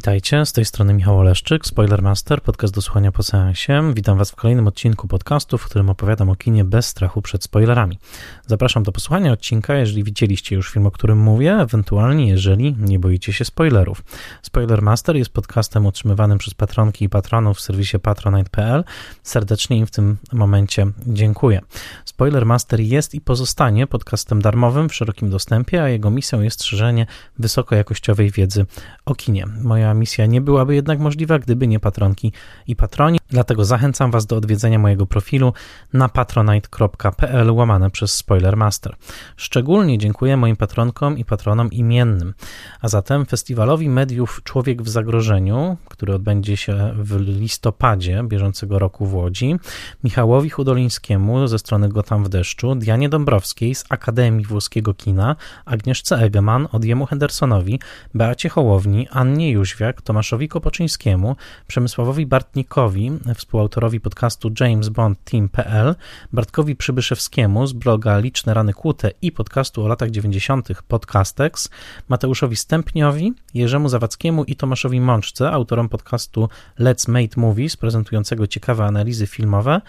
Witajcie, 0.00 0.46
z 0.46 0.52
tej 0.52 0.64
strony 0.64 0.94
Michał 0.94 1.18
Oleszczyk, 1.18 1.66
Spoilermaster, 1.66 2.42
podcast 2.42 2.74
do 2.74 2.82
słuchania 2.82 3.12
po 3.12 3.22
seansie. 3.22 3.94
Witam 3.94 4.18
Was 4.18 4.30
w 4.30 4.36
kolejnym 4.36 4.66
odcinku 4.66 5.08
podcastu, 5.08 5.58
w 5.58 5.64
którym 5.64 5.90
opowiadam 5.90 6.30
o 6.30 6.36
kinie 6.36 6.64
bez 6.64 6.86
strachu 6.86 7.22
przed 7.22 7.44
spoilerami. 7.44 7.98
Zapraszam 8.46 8.82
do 8.82 8.92
posłuchania 8.92 9.32
odcinka, 9.32 9.74
jeżeli 9.74 10.04
widzieliście 10.04 10.56
już 10.56 10.70
film, 10.70 10.86
o 10.86 10.90
którym 10.90 11.18
mówię, 11.18 11.54
ewentualnie 11.54 12.28
jeżeli 12.28 12.76
nie 12.78 12.98
boicie 12.98 13.32
się 13.32 13.44
spoilerów. 13.44 14.02
Spoilermaster 14.42 15.16
jest 15.16 15.32
podcastem 15.32 15.86
utrzymywanym 15.86 16.38
przez 16.38 16.54
patronki 16.54 17.04
i 17.04 17.08
patronów 17.08 17.56
w 17.56 17.60
serwisie 17.60 17.98
patronite.pl. 17.98 18.84
Serdecznie 19.22 19.78
im 19.78 19.86
w 19.86 19.90
tym 19.90 20.16
momencie 20.32 20.86
dziękuję. 21.06 21.60
Spoilermaster 22.04 22.80
jest 22.80 23.14
i 23.14 23.20
pozostanie 23.20 23.86
podcastem 23.86 24.42
darmowym 24.42 24.88
w 24.88 24.94
szerokim 24.94 25.30
dostępie, 25.30 25.82
a 25.82 25.88
jego 25.88 26.10
misją 26.10 26.40
jest 26.40 26.64
szerzenie 26.64 27.06
wysokojakościowej 27.38 28.30
wiedzy 28.30 28.66
o 29.06 29.14
kinie. 29.14 29.46
Moja 29.62 29.89
misja 29.94 30.26
nie 30.26 30.40
byłaby 30.40 30.74
jednak 30.74 30.98
możliwa, 30.98 31.38
gdyby 31.38 31.66
nie 31.66 31.80
patronki 31.80 32.32
i 32.66 32.76
patroni, 32.76 33.18
dlatego 33.28 33.64
zachęcam 33.64 34.10
Was 34.10 34.26
do 34.26 34.36
odwiedzenia 34.36 34.78
mojego 34.78 35.06
profilu 35.06 35.52
na 35.92 36.08
patronite.pl 36.08 37.50
łamane 37.50 37.90
przez 37.90 38.12
Spoilermaster. 38.12 38.96
Szczególnie 39.36 39.98
dziękuję 39.98 40.36
moim 40.36 40.56
patronkom 40.56 41.18
i 41.18 41.24
patronom 41.24 41.70
imiennym, 41.70 42.34
a 42.80 42.88
zatem 42.88 43.26
Festiwalowi 43.26 43.88
Mediów 43.88 44.40
Człowiek 44.44 44.82
w 44.82 44.88
Zagrożeniu, 44.88 45.76
który 45.88 46.14
odbędzie 46.14 46.56
się 46.56 46.94
w 46.96 47.20
listopadzie 47.20 48.24
bieżącego 48.24 48.78
roku 48.78 49.06
w 49.06 49.14
Łodzi, 49.14 49.56
Michałowi 50.04 50.50
Hudolińskiemu 50.50 51.46
ze 51.46 51.58
strony 51.58 51.88
Gotam 51.88 52.24
w 52.24 52.28
deszczu, 52.28 52.74
Dianie 52.74 53.08
Dąbrowskiej 53.08 53.74
z 53.74 53.84
Akademii 53.88 54.46
Włoskiego 54.46 54.94
Kina, 54.94 55.36
Agnieszce 55.64 56.16
Egeman, 56.16 56.68
Odjemu 56.72 57.06
Hendersonowi, 57.06 57.80
Beacie 58.14 58.48
Hołowni, 58.48 59.08
Annie 59.10 59.50
Jóźwiak, 59.80 60.02
Tomaszowi 60.02 60.48
Kopoczyńskiemu, 60.48 61.36
Przemysławowi 61.66 62.26
Bartnikowi, 62.26 63.10
współautorowi 63.34 64.00
podcastu 64.00 64.50
James 64.60 64.88
Bond 64.88 65.24
Team.pl, 65.24 65.94
Bartkowi 66.32 66.76
Przybyszewskiemu 66.76 67.66
z 67.66 67.72
bloga 67.72 68.18
Liczne 68.18 68.54
Rany 68.54 68.72
Kłute 68.72 69.10
i 69.22 69.32
podcastu 69.32 69.84
o 69.84 69.88
latach 69.88 70.10
90. 70.10 70.68
Podcastex, 70.88 71.68
Mateuszowi 72.08 72.56
Stępniowi, 72.56 73.32
Jerzemu 73.54 73.88
Zawadzkiemu 73.88 74.44
i 74.44 74.56
Tomaszowi 74.56 75.00
Mączce, 75.00 75.50
autorom 75.50 75.88
podcastu 75.88 76.48
Let's 76.78 77.10
Made 77.10 77.40
Movies, 77.40 77.76
prezentującego 77.76 78.46
ciekawe 78.46 78.84
analizy 78.84 79.26
filmowe, 79.26 79.80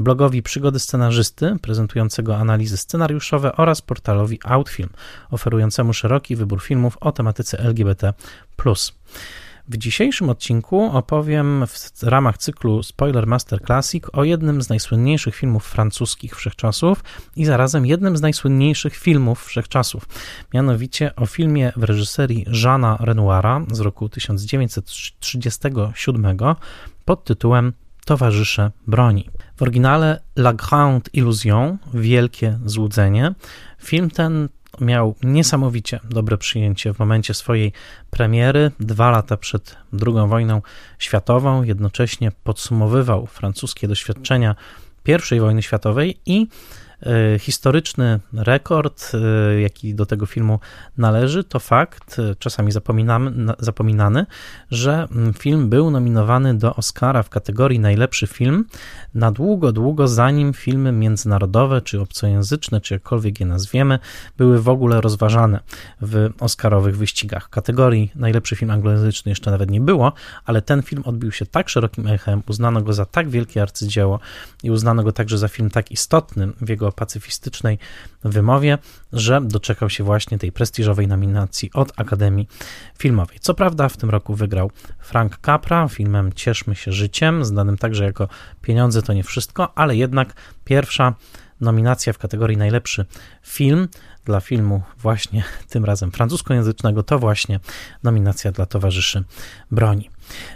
blogowi 0.00 0.42
Przygody 0.42 0.78
Scenarzysty, 0.78 1.56
prezentującego 1.62 2.36
analizy 2.36 2.76
scenariuszowe 2.76 3.56
oraz 3.56 3.82
portalowi 3.82 4.38
Outfilm, 4.44 4.88
oferującemu 5.30 5.92
szeroki 5.92 6.36
wybór 6.36 6.62
filmów 6.62 6.98
o 7.00 7.12
tematyce 7.12 7.58
LGBT. 7.58 8.12
W 9.68 9.76
dzisiejszym 9.76 10.30
odcinku 10.30 10.90
opowiem 10.92 11.64
w 11.66 12.02
ramach 12.02 12.38
cyklu 12.38 12.82
Spoiler 12.82 13.26
Master 13.26 13.60
Classic 13.66 14.04
o 14.12 14.24
jednym 14.24 14.62
z 14.62 14.68
najsłynniejszych 14.68 15.34
filmów 15.34 15.66
francuskich 15.66 16.36
wszechczasów 16.36 17.04
i 17.36 17.44
zarazem 17.44 17.86
jednym 17.86 18.16
z 18.16 18.20
najsłynniejszych 18.20 18.96
filmów 18.96 19.44
wszechczasów. 19.44 20.08
Mianowicie 20.54 21.16
o 21.16 21.26
filmie 21.26 21.72
w 21.76 21.82
reżyserii 21.82 22.46
Jeana 22.64 22.96
Renoira 23.00 23.60
z 23.72 23.80
roku 23.80 24.08
1937 24.08 26.38
pod 27.04 27.24
tytułem 27.24 27.72
Towarzysze 28.04 28.70
broni. 28.86 29.30
W 29.56 29.62
oryginale 29.62 30.20
La 30.36 30.52
Grande 30.52 31.10
Illusion, 31.12 31.78
Wielkie 31.94 32.58
Złudzenie. 32.64 33.32
Film 33.78 34.10
ten 34.10 34.48
miał 34.80 35.14
niesamowicie 35.22 36.00
dobre 36.04 36.38
przyjęcie 36.38 36.94
w 36.94 36.98
momencie 36.98 37.34
swojej 37.34 37.72
premiery, 38.10 38.70
dwa 38.80 39.10
lata 39.10 39.36
przed 39.36 39.76
II 40.06 40.28
wojną 40.28 40.62
światową, 40.98 41.62
jednocześnie 41.62 42.32
podsumowywał 42.44 43.26
francuskie 43.26 43.88
doświadczenia 43.88 44.54
I 45.32 45.40
wojny 45.40 45.62
światowej 45.62 46.20
i 46.26 46.46
historyczny 47.38 48.20
rekord, 48.32 49.12
e, 49.14 49.60
jaki 49.60 49.94
do 49.94 50.06
tego 50.06 50.26
filmu 50.26 50.58
należy, 50.98 51.44
to 51.44 51.58
fakt, 51.58 52.18
e, 52.18 52.34
czasami 52.34 52.72
zapominany, 53.58 54.26
że 54.70 55.08
mm, 55.10 55.34
film 55.34 55.68
był 55.68 55.90
nominowany 55.90 56.54
do 56.54 56.74
Oscara 56.76 57.22
w 57.22 57.28
kategorii 57.28 57.78
najlepszy 57.78 58.26
film 58.26 58.64
na 59.14 59.32
długo, 59.32 59.72
długo 59.72 60.08
zanim 60.08 60.52
filmy 60.52 60.92
międzynarodowe, 60.92 61.82
czy 61.82 62.00
obcojęzyczne, 62.00 62.80
czy 62.80 62.94
jakkolwiek 62.94 63.40
je 63.40 63.46
nazwiemy, 63.46 63.98
były 64.38 64.62
w 64.62 64.68
ogóle 64.68 65.00
rozważane 65.00 65.60
w 66.00 66.30
Oscarowych 66.40 66.96
wyścigach. 66.96 67.50
Kategorii 67.50 68.10
najlepszy 68.14 68.56
film 68.56 68.70
anglojęzyczny 68.70 69.30
jeszcze 69.30 69.50
nawet 69.50 69.70
nie 69.70 69.80
było, 69.80 70.12
ale 70.44 70.62
ten 70.62 70.82
film 70.82 71.02
odbił 71.06 71.32
się 71.32 71.46
tak 71.46 71.68
szerokim 71.68 72.06
echem, 72.06 72.42
uznano 72.48 72.82
go 72.82 72.92
za 72.92 73.04
tak 73.04 73.28
wielkie 73.28 73.62
arcydzieło 73.62 74.20
i 74.62 74.70
uznano 74.70 75.02
go 75.02 75.12
także 75.12 75.38
za 75.38 75.48
film 75.48 75.70
tak 75.70 75.90
istotny 75.90 76.48
w 76.60 76.68
jego 76.68 76.89
pacyfistycznej 76.92 77.78
wymowie, 78.24 78.78
że 79.12 79.40
doczekał 79.40 79.90
się 79.90 80.04
właśnie 80.04 80.38
tej 80.38 80.52
prestiżowej 80.52 81.08
nominacji 81.08 81.70
od 81.74 81.92
Akademii 81.96 82.48
Filmowej. 82.98 83.38
Co 83.40 83.54
prawda 83.54 83.88
w 83.88 83.96
tym 83.96 84.10
roku 84.10 84.34
wygrał 84.34 84.70
Frank 84.98 85.38
Capra 85.46 85.88
filmem 85.88 86.32
Cieszmy 86.32 86.74
się 86.74 86.92
życiem, 86.92 87.44
znanym 87.44 87.78
także 87.78 88.04
jako 88.04 88.28
Pieniądze 88.62 89.02
to 89.02 89.12
nie 89.12 89.24
wszystko, 89.24 89.78
ale 89.78 89.96
jednak 89.96 90.34
pierwsza 90.64 91.14
nominacja 91.60 92.12
w 92.12 92.18
kategorii 92.18 92.56
najlepszy 92.56 93.06
film 93.42 93.88
dla 94.24 94.40
filmu 94.40 94.82
właśnie 94.98 95.44
tym 95.70 95.84
razem 95.84 96.10
francuskojęzycznego 96.12 97.02
to 97.02 97.18
właśnie 97.18 97.60
nominacja 98.02 98.52
dla 98.52 98.66
towarzyszy 98.66 99.24
broni. 99.70 100.10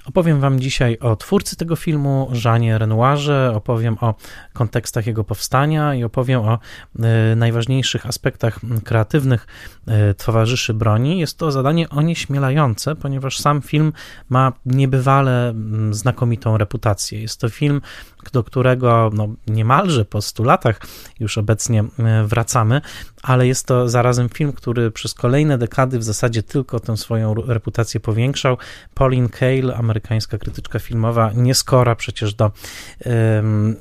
Opowiem 0.06 0.40
Wam 0.40 0.60
dzisiaj 0.60 0.98
o 0.98 1.16
twórcy 1.16 1.56
tego 1.56 1.76
filmu, 1.76 2.28
Żanie 2.32 2.78
Renoirze, 2.78 3.52
opowiem 3.54 3.96
o 4.00 4.14
kontekstach 4.52 5.06
jego 5.06 5.24
powstania 5.24 5.94
i 5.94 6.04
opowiem 6.04 6.40
o 6.40 6.58
y, 7.32 7.36
najważniejszych 7.36 8.06
aspektach 8.06 8.60
kreatywnych 8.84 9.46
y, 10.10 10.14
towarzyszy 10.14 10.74
broni. 10.74 11.18
Jest 11.18 11.38
to 11.38 11.52
zadanie 11.52 11.88
onieśmielające, 11.88 12.96
ponieważ 12.96 13.38
sam 13.38 13.62
film 13.62 13.92
ma 14.28 14.52
niebywale 14.66 15.54
znakomitą 15.90 16.58
reputację. 16.58 17.20
Jest 17.20 17.40
to 17.40 17.48
film, 17.48 17.80
do 18.30 18.44
którego 18.44 19.10
no, 19.12 19.28
niemalże 19.46 20.04
po 20.04 20.22
100 20.22 20.44
latach 20.44 20.80
już 21.20 21.38
obecnie 21.38 21.84
wracamy, 22.26 22.80
ale 23.22 23.46
jest 23.46 23.66
to 23.66 23.88
zarazem 23.88 24.28
film, 24.28 24.52
który 24.52 24.90
przez 24.90 25.14
kolejne 25.14 25.58
dekady 25.58 25.98
w 25.98 26.04
zasadzie 26.04 26.42
tylko 26.42 26.80
tę 26.80 26.96
swoją 26.96 27.34
reputację 27.34 28.00
powiększał. 28.00 28.56
Pauline 28.94 29.28
Kael, 29.28 29.74
amerykańska 29.76 30.38
krytyczka 30.38 30.78
filmowa, 30.78 31.30
nie 31.34 31.54
skora 31.54 31.96
przecież 31.96 32.34
do 32.34 32.50
um, 33.04 33.76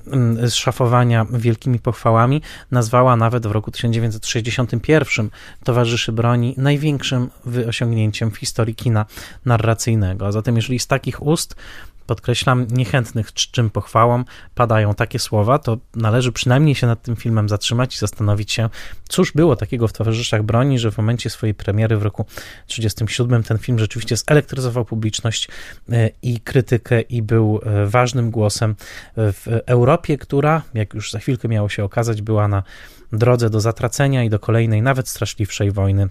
szafowania 0.49 1.25
wielkimi 1.31 1.79
pochwałami, 1.79 2.41
nazwała 2.71 3.15
nawet 3.15 3.47
w 3.47 3.51
roku 3.51 3.71
1961 3.71 5.29
Towarzyszy 5.63 6.11
Broni 6.11 6.53
największym 6.57 7.29
osiągnięciem 7.67 8.31
w 8.31 8.37
historii 8.37 8.75
kina 8.75 9.05
narracyjnego. 9.45 10.27
A 10.27 10.31
zatem, 10.31 10.55
jeżeli 10.55 10.79
z 10.79 10.87
takich 10.87 11.23
ust 11.23 11.55
podkreślam, 12.03 12.67
niechętnych 12.71 13.33
czym 13.33 13.69
pochwałom 13.69 14.25
padają 14.55 14.93
takie 14.93 15.19
słowa, 15.19 15.59
to 15.59 15.77
należy 15.95 16.31
przynajmniej 16.31 16.75
się 16.75 16.87
nad 16.87 17.01
tym 17.01 17.15
filmem 17.15 17.49
zatrzymać 17.49 17.95
i 17.95 17.99
zastanowić 17.99 18.51
się, 18.51 18.69
cóż 19.09 19.31
było 19.31 19.55
takiego 19.55 19.87
w 19.87 19.93
Towarzyszach 19.93 20.43
Broni, 20.43 20.79
że 20.79 20.91
w 20.91 20.97
momencie 20.97 21.29
swojej 21.29 21.53
premiery 21.53 21.97
w 21.97 22.03
roku 22.03 22.25
1937 22.67 23.43
ten 23.43 23.57
film 23.57 23.79
rzeczywiście 23.79 24.17
zelektryzował 24.17 24.85
publiczność 24.85 25.47
e, 25.91 26.09
i 26.21 26.39
krytykę 26.39 27.01
i 27.01 27.21
był 27.21 27.61
e, 27.65 27.85
ważnym 27.87 28.31
głosem 28.31 28.75
w 29.15 29.61
Europie, 29.65 30.17
która, 30.17 30.61
jak 30.73 30.93
już 30.93 31.11
za 31.11 31.19
chwilkę 31.19 31.47
miało 31.47 31.69
się 31.69 31.83
okazać, 31.83 32.21
była 32.21 32.47
na 32.47 32.63
drodze 33.11 33.49
do 33.49 33.59
zatracenia 33.59 34.23
i 34.23 34.29
do 34.29 34.39
kolejnej, 34.39 34.81
nawet 34.81 35.09
straszliwszej 35.09 35.71
wojny 35.71 36.09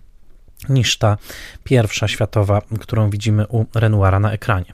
niż 0.69 0.99
ta 0.99 1.17
pierwsza 1.65 2.09
światowa, 2.09 2.63
którą 2.81 3.11
widzimy 3.11 3.47
u 3.47 3.67
Renoira 3.75 4.21
na 4.21 4.33
ekranie. 4.33 4.73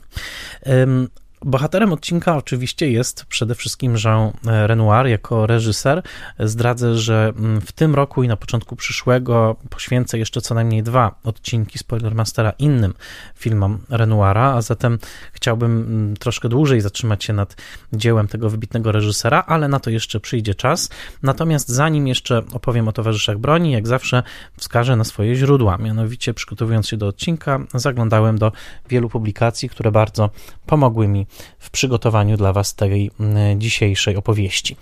Bohaterem 1.48 1.92
odcinka 1.92 2.36
oczywiście 2.36 2.90
jest 2.90 3.24
przede 3.24 3.54
wszystkim 3.54 3.94
Jean 4.04 4.32
Renoir 4.44 5.06
jako 5.06 5.46
reżyser. 5.46 6.02
Zdradzę, 6.38 6.94
że 6.94 7.32
mm, 7.36 7.60
w 7.60 7.72
tym 7.72 7.94
roku 7.94 8.22
i 8.22 8.28
na 8.28 8.36
początku 8.36 8.76
przyszłego 8.76 9.56
poświęcę 9.70 10.18
jeszcze 10.18 10.40
co 10.40 10.54
najmniej 10.54 10.82
dwa 10.82 11.14
odcinki 11.24 11.78
Spoilermastera 11.78 12.50
innym 12.50 12.94
filmom 13.34 13.78
Renoira, 13.90 14.54
a 14.54 14.62
zatem 14.62 14.98
chciałbym 15.32 15.80
mm, 15.80 16.16
troszkę 16.16 16.48
dłużej 16.48 16.80
zatrzymać 16.80 17.24
się 17.24 17.32
nad 17.32 17.56
dziełem 17.92 18.28
tego 18.28 18.50
wybitnego 18.50 18.92
reżysera, 18.92 19.44
ale 19.46 19.68
na 19.68 19.80
to 19.80 19.90
jeszcze 19.90 20.20
przyjdzie 20.20 20.54
czas. 20.54 20.90
Natomiast 21.22 21.68
zanim 21.68 22.06
jeszcze 22.06 22.42
opowiem 22.52 22.88
o 22.88 22.92
towarzyszach 22.92 23.38
broni, 23.38 23.72
jak 23.72 23.86
zawsze 23.86 24.22
wskażę 24.56 24.96
na 24.96 25.04
swoje 25.04 25.34
źródła. 25.34 25.78
Mianowicie 25.78 26.34
przygotowując 26.34 26.88
się 26.88 26.96
do 26.96 27.06
odcinka, 27.06 27.60
zaglądałem 27.74 28.38
do 28.38 28.52
wielu 28.88 29.08
publikacji, 29.08 29.68
które 29.68 29.92
bardzo 29.92 30.30
pomogły 30.66 31.08
mi 31.08 31.26
w 31.58 31.70
przygotowaniu 31.70 32.36
dla 32.36 32.52
Was 32.52 32.74
tej 32.74 33.10
dzisiejszej 33.56 34.16
opowieści. 34.16 34.76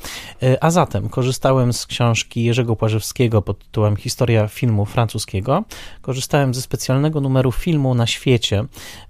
A 0.61 0.71
zatem 0.71 1.09
korzystałem 1.09 1.73
z 1.73 1.87
książki 1.87 2.45
Jerzego 2.45 2.77
Płażewskiego 2.77 3.43
pod 3.43 3.59
tytułem 3.59 3.97
Historia 3.97 4.49
filmu 4.49 4.85
francuskiego. 4.85 5.65
Korzystałem 6.03 6.55
ze 6.55 6.63
specjalnego 6.63 7.21
numeru 7.21 7.53
filmu 7.53 7.95
na 7.95 8.07
świecie, 8.07 8.65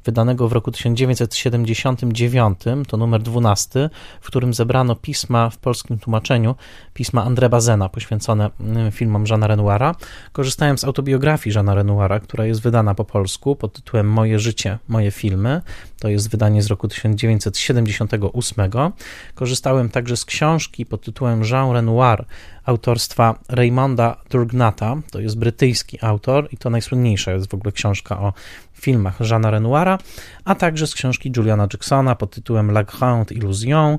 wydanego 0.05 0.49
w 0.49 0.53
roku 0.53 0.71
1979, 0.71 2.59
to 2.89 2.97
numer 2.97 3.23
12, 3.23 3.91
w 4.21 4.27
którym 4.27 4.55
zebrano 4.55 4.95
pisma 4.95 5.51
w 5.51 5.59
polskim 5.59 5.99
tłumaczeniu, 5.99 6.55
pisma 6.97 7.25
André 7.25 7.49
Bazena 7.49 7.89
poświęcone 7.89 8.51
filmom 8.91 9.25
Jeana 9.31 9.47
Renoira. 9.47 9.95
Korzystałem 10.33 10.79
z 10.79 10.85
autobiografii 10.85 11.55
Jeana 11.55 11.75
Renoira, 11.75 12.21
która 12.21 12.47
jest 12.47 12.63
wydana 12.63 12.95
po 12.95 13.05
polsku 13.05 13.57
pod 13.57 13.73
tytułem 13.73 14.11
Moje 14.11 14.39
życie, 14.39 14.79
moje 14.89 15.11
filmy. 15.11 15.63
To 16.01 16.09
jest 16.09 16.31
wydanie 16.31 16.63
z 16.63 16.67
roku 16.67 16.89
1978. 16.89 18.71
Korzystałem 19.35 19.89
także 19.89 20.17
z 20.17 20.25
książki 20.25 20.87
pod 20.87 21.03
tytułem 21.03 21.43
Jean 21.45 21.73
Renoir 21.73 22.25
autorstwa 22.65 23.39
Raymonda 23.49 24.17
Durgnata. 24.31 24.97
To 25.11 25.21
jest 25.21 25.39
brytyjski 25.39 25.99
autor 26.01 26.49
i 26.53 26.57
to 26.57 26.71
najsłynniejsza 26.71 27.33
jest 27.33 27.51
w 27.51 27.55
ogóle 27.55 27.73
książka 27.73 28.21
o 28.21 28.33
filmach 28.81 29.21
Jeana 29.31 29.51
Renoira, 29.51 29.99
a 30.45 30.55
także 30.55 30.87
z 30.87 30.95
książki 30.95 31.33
Juliana 31.37 31.69
Jacksona 31.73 32.15
pod 32.15 32.31
tytułem 32.31 32.71
La 32.71 32.85
Grande 32.85 33.35
Illusion 33.35 33.93
e, 33.93 33.99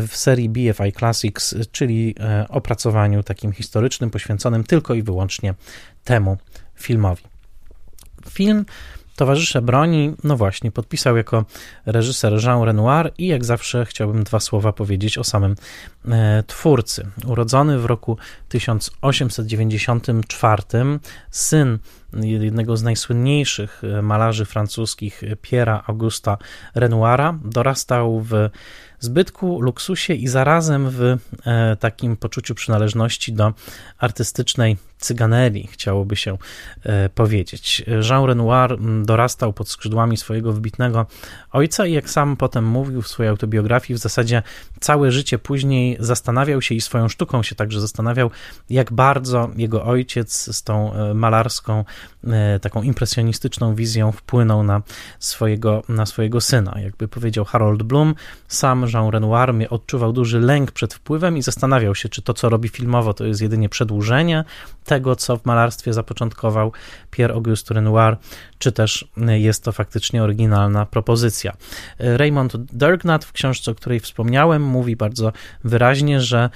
w 0.00 0.16
serii 0.16 0.48
BFI 0.48 0.92
Classics, 0.98 1.54
czyli 1.72 2.14
e, 2.20 2.25
opracowaniu 2.48 3.22
takim 3.22 3.52
historycznym 3.52 4.10
poświęconym 4.10 4.64
tylko 4.64 4.94
i 4.94 5.02
wyłącznie 5.02 5.54
temu 6.04 6.36
filmowi. 6.74 7.22
Film 8.28 8.64
Towarzysze 9.16 9.62
broni, 9.62 10.14
no 10.24 10.36
właśnie, 10.36 10.70
podpisał 10.70 11.16
jako 11.16 11.44
reżyser 11.86 12.44
Jean 12.44 12.62
Renoir 12.62 13.12
i 13.18 13.26
jak 13.26 13.44
zawsze 13.44 13.84
chciałbym 13.84 14.24
dwa 14.24 14.40
słowa 14.40 14.72
powiedzieć 14.72 15.18
o 15.18 15.24
samym 15.24 15.56
e, 16.08 16.42
twórcy. 16.46 17.06
Urodzony 17.26 17.78
w 17.78 17.84
roku 17.84 18.18
1894, 18.48 20.62
syn 21.30 21.78
jednego 22.12 22.76
z 22.76 22.82
najsłynniejszych 22.82 23.82
e, 23.84 24.02
malarzy 24.02 24.44
francuskich, 24.44 25.22
Pierre'a 25.42 25.80
Augusta 25.86 26.38
Renoira, 26.74 27.38
dorastał 27.44 28.20
w 28.20 28.32
zbytku, 29.00 29.60
luksusie 29.60 30.14
i 30.14 30.28
zarazem 30.28 30.90
w 30.90 31.02
e, 31.46 31.76
takim 31.76 32.16
poczuciu 32.16 32.54
przynależności 32.54 33.32
do 33.32 33.52
artystycznej 33.98 34.76
cyganerii, 34.98 35.66
chciałoby 35.66 36.16
się 36.16 36.38
e, 36.82 37.08
powiedzieć. 37.08 37.84
Jean 38.10 38.24
Renoir 38.24 38.78
dorastał 39.02 39.52
pod 39.52 39.68
skrzydłami 39.68 40.16
swojego 40.16 40.52
wybitnego 40.52 41.06
ojca 41.52 41.86
i 41.86 41.92
jak 41.92 42.10
sam 42.10 42.36
potem 42.36 42.64
mówił 42.64 43.02
w 43.02 43.08
swojej 43.08 43.30
autobiografii, 43.30 43.98
w 43.98 44.02
zasadzie 44.02 44.42
całe 44.80 45.12
życie 45.12 45.38
później 45.38 45.96
zastanawiał 46.00 46.62
się 46.62 46.74
i 46.74 46.80
swoją 46.80 47.08
sztuką 47.08 47.42
się 47.42 47.54
także 47.54 47.80
zastanawiał, 47.80 48.30
jak 48.70 48.92
bardzo 48.92 49.50
jego 49.56 49.84
ojciec 49.84 50.56
z 50.56 50.62
tą 50.62 50.94
e, 50.94 51.14
malarską, 51.14 51.84
taką 52.60 52.82
impresjonistyczną 52.82 53.74
wizją 53.74 54.12
wpłynął 54.12 54.62
na 54.62 54.82
swojego, 55.18 55.82
na 55.88 56.06
swojego 56.06 56.40
syna. 56.40 56.80
Jakby 56.80 57.08
powiedział 57.08 57.44
Harold 57.44 57.82
Bloom, 57.82 58.14
sam 58.48 58.86
Jean 58.94 59.10
Renoir 59.10 59.66
odczuwał 59.70 60.12
duży 60.12 60.40
lęk 60.40 60.70
przed 60.70 60.94
wpływem 60.94 61.36
i 61.36 61.42
zastanawiał 61.42 61.94
się, 61.94 62.08
czy 62.08 62.22
to, 62.22 62.34
co 62.34 62.48
robi 62.48 62.68
filmowo, 62.68 63.14
to 63.14 63.24
jest 63.24 63.42
jedynie 63.42 63.68
przedłużenie 63.68 64.44
tego, 64.84 65.16
co 65.16 65.36
w 65.36 65.46
malarstwie 65.46 65.92
zapoczątkował 65.92 66.72
Pierre 67.10 67.34
Auguste 67.34 67.74
Renoir, 67.74 68.16
czy 68.58 68.72
też 68.72 69.08
jest 69.26 69.64
to 69.64 69.72
faktycznie 69.72 70.22
oryginalna 70.22 70.86
propozycja. 70.86 71.56
Raymond 71.98 72.56
Durgnat 72.56 73.24
w 73.24 73.32
książce, 73.32 73.70
o 73.70 73.74
której 73.74 74.00
wspomniałem, 74.00 74.62
mówi 74.62 74.96
bardzo 74.96 75.32
wyraźnie, 75.64 76.20
że 76.20 76.50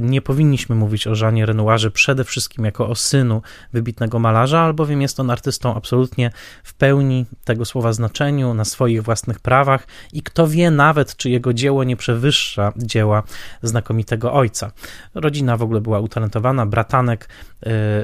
nie 0.00 0.22
powinniśmy 0.22 0.76
mówić 0.76 1.06
o 1.06 1.14
Żanie 1.14 1.46
Renoirze 1.46 1.90
przede 1.90 2.24
wszystkim 2.24 2.64
jako 2.64 2.88
o 2.88 2.94
synu 2.94 3.42
wybitnego 3.72 4.18
malarza, 4.18 4.60
albowiem 4.60 4.95
jest 5.02 5.20
on 5.20 5.30
artystą 5.30 5.74
absolutnie 5.74 6.30
w 6.64 6.74
pełni 6.74 7.26
tego 7.44 7.64
słowa 7.64 7.92
znaczeniu, 7.92 8.54
na 8.54 8.64
swoich 8.64 9.02
własnych 9.02 9.40
prawach 9.40 9.86
i 10.12 10.22
kto 10.22 10.48
wie 10.48 10.70
nawet, 10.70 11.16
czy 11.16 11.30
jego 11.30 11.52
dzieło 11.52 11.84
nie 11.84 11.96
przewyższa 11.96 12.72
dzieła 12.76 13.22
znakomitego 13.62 14.32
ojca. 14.32 14.70
Rodzina 15.14 15.56
w 15.56 15.62
ogóle 15.62 15.80
była 15.80 16.00
utalentowana, 16.00 16.66
bratanek 16.66 17.28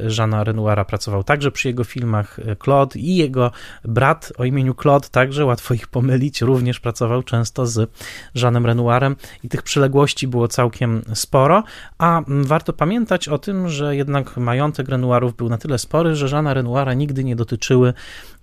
Żana 0.07 0.45
Renoira 0.45 0.85
pracował 0.85 1.25
także 1.25 1.51
przy 1.51 1.69
jego 1.69 1.85
filmach, 1.85 2.41
Claude 2.65 2.99
i 2.99 3.17
jego 3.17 3.51
brat 3.85 4.33
o 4.39 4.45
imieniu 4.45 4.75
Claude, 4.75 5.09
także 5.09 5.45
łatwo 5.45 5.75
ich 5.75 5.87
pomylić, 5.87 6.41
również 6.41 6.81
pracował 6.81 7.23
często 7.23 7.67
z 7.67 7.91
Żanem 8.35 8.67
Renoirem 8.67 9.17
i 9.45 9.49
tych 9.49 9.63
przyległości 9.63 10.29
było 10.29 10.49
całkiem 10.49 11.03
sporo, 11.15 11.63
a 11.99 12.23
warto 12.27 12.73
pamiętać 12.73 13.29
o 13.29 13.39
tym, 13.39 13.69
że 13.69 13.97
jednak 13.97 14.37
majątek 14.37 14.89
Renoirów 14.89 15.37
był 15.37 15.49
na 15.49 15.59
tyle 15.59 15.79
spory, 15.79 16.17
że 16.17 16.29
Żana 16.29 16.55
Renoira 16.85 16.95
nigdy 16.95 17.25
nie 17.25 17.37
dotyczyły 17.37 17.95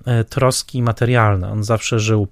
e, 0.05 0.23
troski 0.23 0.81
materialne. 0.81 1.51
On 1.51 1.63
zawsze 1.63 1.99
żył 1.99 2.27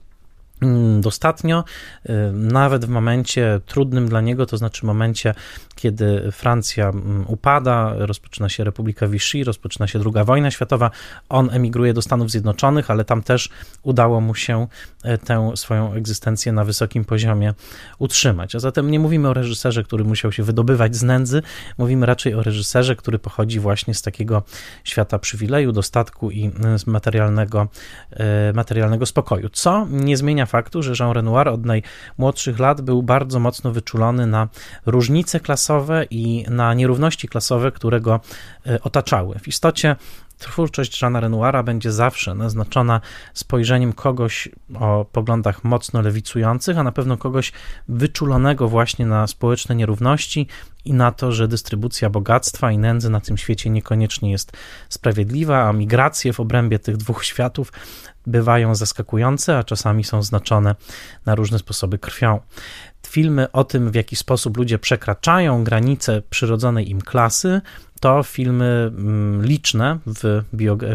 dostatnio, 0.99 1.63
y, 2.09 2.13
nawet 2.33 2.85
w 2.85 2.89
momencie 2.89 3.61
trudnym 3.65 4.09
dla 4.09 4.21
niego, 4.21 4.45
to 4.45 4.57
znaczy 4.57 4.85
momencie, 4.85 5.33
kiedy 5.75 6.31
Francja 6.31 6.89
mm, 6.89 7.25
upada, 7.27 7.93
rozpoczyna 7.97 8.49
się 8.49 8.63
Republika 8.63 9.07
Vichy, 9.07 9.43
rozpoczyna 9.43 9.87
się 9.87 9.99
II 9.99 10.25
wojna 10.25 10.51
światowa, 10.51 10.91
on 11.29 11.49
emigruje 11.51 11.93
do 11.93 12.01
Stanów 12.01 12.31
Zjednoczonych, 12.31 12.91
ale 12.91 13.05
tam 13.05 13.23
też 13.23 13.49
udało 13.83 14.21
mu 14.21 14.35
się 14.35 14.67
e, 15.03 15.17
tę 15.17 15.51
swoją 15.55 15.93
egzystencję 15.93 16.51
na 16.51 16.63
wysokim 16.63 17.05
poziomie 17.05 17.53
utrzymać. 17.99 18.55
A 18.55 18.59
zatem 18.59 18.91
nie 18.91 18.99
mówimy 18.99 19.29
o 19.29 19.33
reżyserze, 19.33 19.83
który 19.83 20.03
musiał 20.03 20.31
się 20.31 20.43
wydobywać 20.43 20.95
z 20.95 21.03
nędzy, 21.03 21.41
mówimy 21.77 22.05
raczej 22.05 22.33
o 22.33 22.43
reżyserze, 22.43 22.95
który 22.95 23.19
pochodzi 23.19 23.59
właśnie 23.59 23.93
z 23.93 24.01
takiego 24.01 24.43
świata 24.83 25.19
przywileju, 25.19 25.71
dostatku 25.71 26.31
i 26.31 26.47
y, 26.47 26.51
materialnego, 26.87 27.67
e, 28.11 28.53
materialnego 28.53 29.05
spokoju, 29.05 29.49
co 29.49 29.87
nie 29.89 30.17
zmienia 30.17 30.46
faktu, 30.47 30.83
że 30.83 30.93
Jean 30.99 31.11
Renoir 31.11 31.47
od 31.47 31.65
najmłodszych 31.65 32.59
lat 32.59 32.81
był 32.81 33.03
bardzo 33.03 33.39
mocno 33.39 33.71
wyczulony 33.71 34.27
na 34.27 34.47
różnice 34.85 35.39
klasowe 35.39 36.05
i 36.09 36.45
na 36.49 36.73
nierówności 36.73 37.27
klasowe, 37.27 37.71
które 37.71 38.01
go 38.01 38.19
e, 38.67 38.81
otaczały. 38.81 39.39
W 39.39 39.47
istocie 39.47 39.95
twórczość 40.37 41.01
Jeana 41.01 41.19
Renoira 41.19 41.63
będzie 41.63 41.91
zawsze 41.91 42.35
naznaczona 42.35 43.01
spojrzeniem 43.33 43.93
kogoś 43.93 44.49
o 44.79 45.05
poglądach 45.11 45.63
mocno 45.63 46.01
lewicujących, 46.01 46.77
a 46.77 46.83
na 46.83 46.91
pewno 46.91 47.17
kogoś 47.17 47.51
wyczulonego 47.87 48.67
właśnie 48.67 49.05
na 49.05 49.27
społeczne 49.27 49.75
nierówności 49.75 50.47
i 50.85 50.93
na 50.93 51.11
to, 51.11 51.31
że 51.31 51.47
dystrybucja 51.47 52.09
bogactwa 52.09 52.71
i 52.71 52.77
nędzy 52.77 53.09
na 53.09 53.21
tym 53.21 53.37
świecie 53.37 53.69
niekoniecznie 53.69 54.31
jest 54.31 54.57
sprawiedliwa, 54.89 55.69
a 55.69 55.73
migracje 55.73 56.33
w 56.33 56.39
obrębie 56.39 56.79
tych 56.79 56.97
dwóch 56.97 57.25
światów 57.25 57.73
bywają 58.27 58.75
zaskakujące, 58.75 59.57
a 59.57 59.63
czasami 59.63 60.03
są 60.03 60.23
znaczone 60.23 60.75
na 61.25 61.35
różne 61.35 61.59
sposoby 61.59 61.99
krwią. 61.99 62.39
Filmy 63.07 63.51
o 63.51 63.63
tym, 63.63 63.91
w 63.91 63.95
jaki 63.95 64.15
sposób 64.15 64.57
ludzie 64.57 64.79
przekraczają 64.79 65.63
granice 65.63 66.21
przyrodzonej 66.29 66.89
im 66.89 67.01
klasy, 67.01 67.61
to 67.99 68.23
filmy 68.23 68.91
mm, 68.97 69.45
liczne 69.45 69.99
w, 70.05 70.43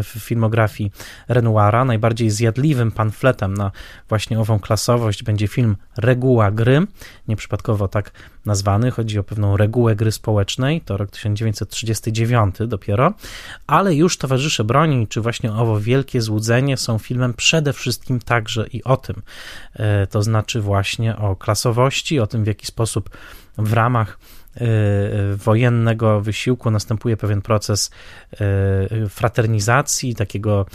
w 0.03 0.19
filmografii 0.19 0.91
Renoira. 1.27 1.85
Najbardziej 1.85 2.29
zjadliwym 2.29 2.91
pamfletem 2.91 3.53
na 3.53 3.71
właśnie 4.09 4.39
ową 4.39 4.59
klasowość 4.59 5.23
będzie 5.23 5.47
film 5.47 5.75
Reguła 5.97 6.51
gry, 6.51 6.87
nieprzypadkowo 7.27 7.87
tak 7.87 8.11
nazwany. 8.45 8.91
Chodzi 8.91 9.19
o 9.19 9.23
pewną 9.23 9.57
regułę 9.57 9.95
gry 9.95 10.11
społecznej, 10.11 10.81
to 10.81 10.97
rok 10.97 11.11
1939 11.11 12.55
dopiero, 12.67 13.13
ale 13.67 13.95
już 13.95 14.17
Towarzysze 14.17 14.63
Broni, 14.63 15.07
czy 15.07 15.21
właśnie 15.21 15.53
owo 15.53 15.79
Wielkie 15.79 16.21
Złudzenie 16.21 16.77
są 16.77 16.97
filmem 16.97 17.33
przede 17.33 17.73
wszystkim 17.73 18.19
także 18.19 18.67
i 18.67 18.83
o 18.83 18.97
tym. 18.97 19.21
E, 19.73 20.07
to 20.07 20.23
znaczy 20.23 20.61
właśnie 20.61 21.17
o 21.17 21.35
klasowości, 21.35 22.19
o 22.19 22.27
tym 22.27 22.43
w 22.43 22.47
jaki 22.47 22.65
sposób 22.65 23.09
w 23.57 23.73
ramach 23.73 24.17
wojennego 25.35 26.21
wysiłku 26.21 26.71
następuje 26.71 27.17
pewien 27.17 27.41
proces 27.41 27.91
y, 28.33 29.09
fraternizacji, 29.09 30.15
takiego, 30.15 30.65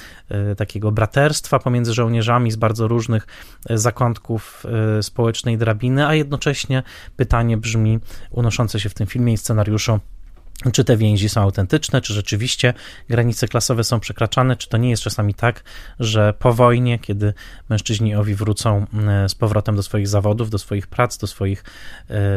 y, 0.52 0.56
takiego 0.56 0.92
braterstwa 0.92 1.58
pomiędzy 1.58 1.94
żołnierzami 1.94 2.50
z 2.50 2.56
bardzo 2.56 2.88
różnych 2.88 3.26
zakątków 3.70 4.66
społecznej 5.02 5.58
drabiny, 5.58 6.06
a 6.06 6.14
jednocześnie 6.14 6.82
pytanie 7.16 7.56
brzmi, 7.56 7.98
unoszące 8.30 8.80
się 8.80 8.88
w 8.88 8.94
tym 8.94 9.06
filmie 9.06 9.32
i 9.32 9.36
scenariuszu, 9.36 10.00
czy 10.72 10.84
te 10.84 10.96
więzi 10.96 11.28
są 11.28 11.40
autentyczne, 11.40 12.00
czy 12.00 12.14
rzeczywiście 12.14 12.74
granice 13.08 13.48
klasowe 13.48 13.84
są 13.84 14.00
przekraczane, 14.00 14.56
czy 14.56 14.68
to 14.68 14.76
nie 14.76 14.90
jest 14.90 15.02
czasami 15.02 15.34
tak, 15.34 15.64
że 16.00 16.34
po 16.38 16.52
wojnie, 16.52 16.98
kiedy 16.98 17.34
mężczyźni 17.68 18.14
owi 18.14 18.34
wrócą 18.34 18.86
z 19.28 19.34
powrotem 19.34 19.76
do 19.76 19.82
swoich 19.82 20.08
zawodów, 20.08 20.50
do 20.50 20.58
swoich 20.58 20.86
prac, 20.86 21.18
do 21.18 21.26
swoich 21.26 21.64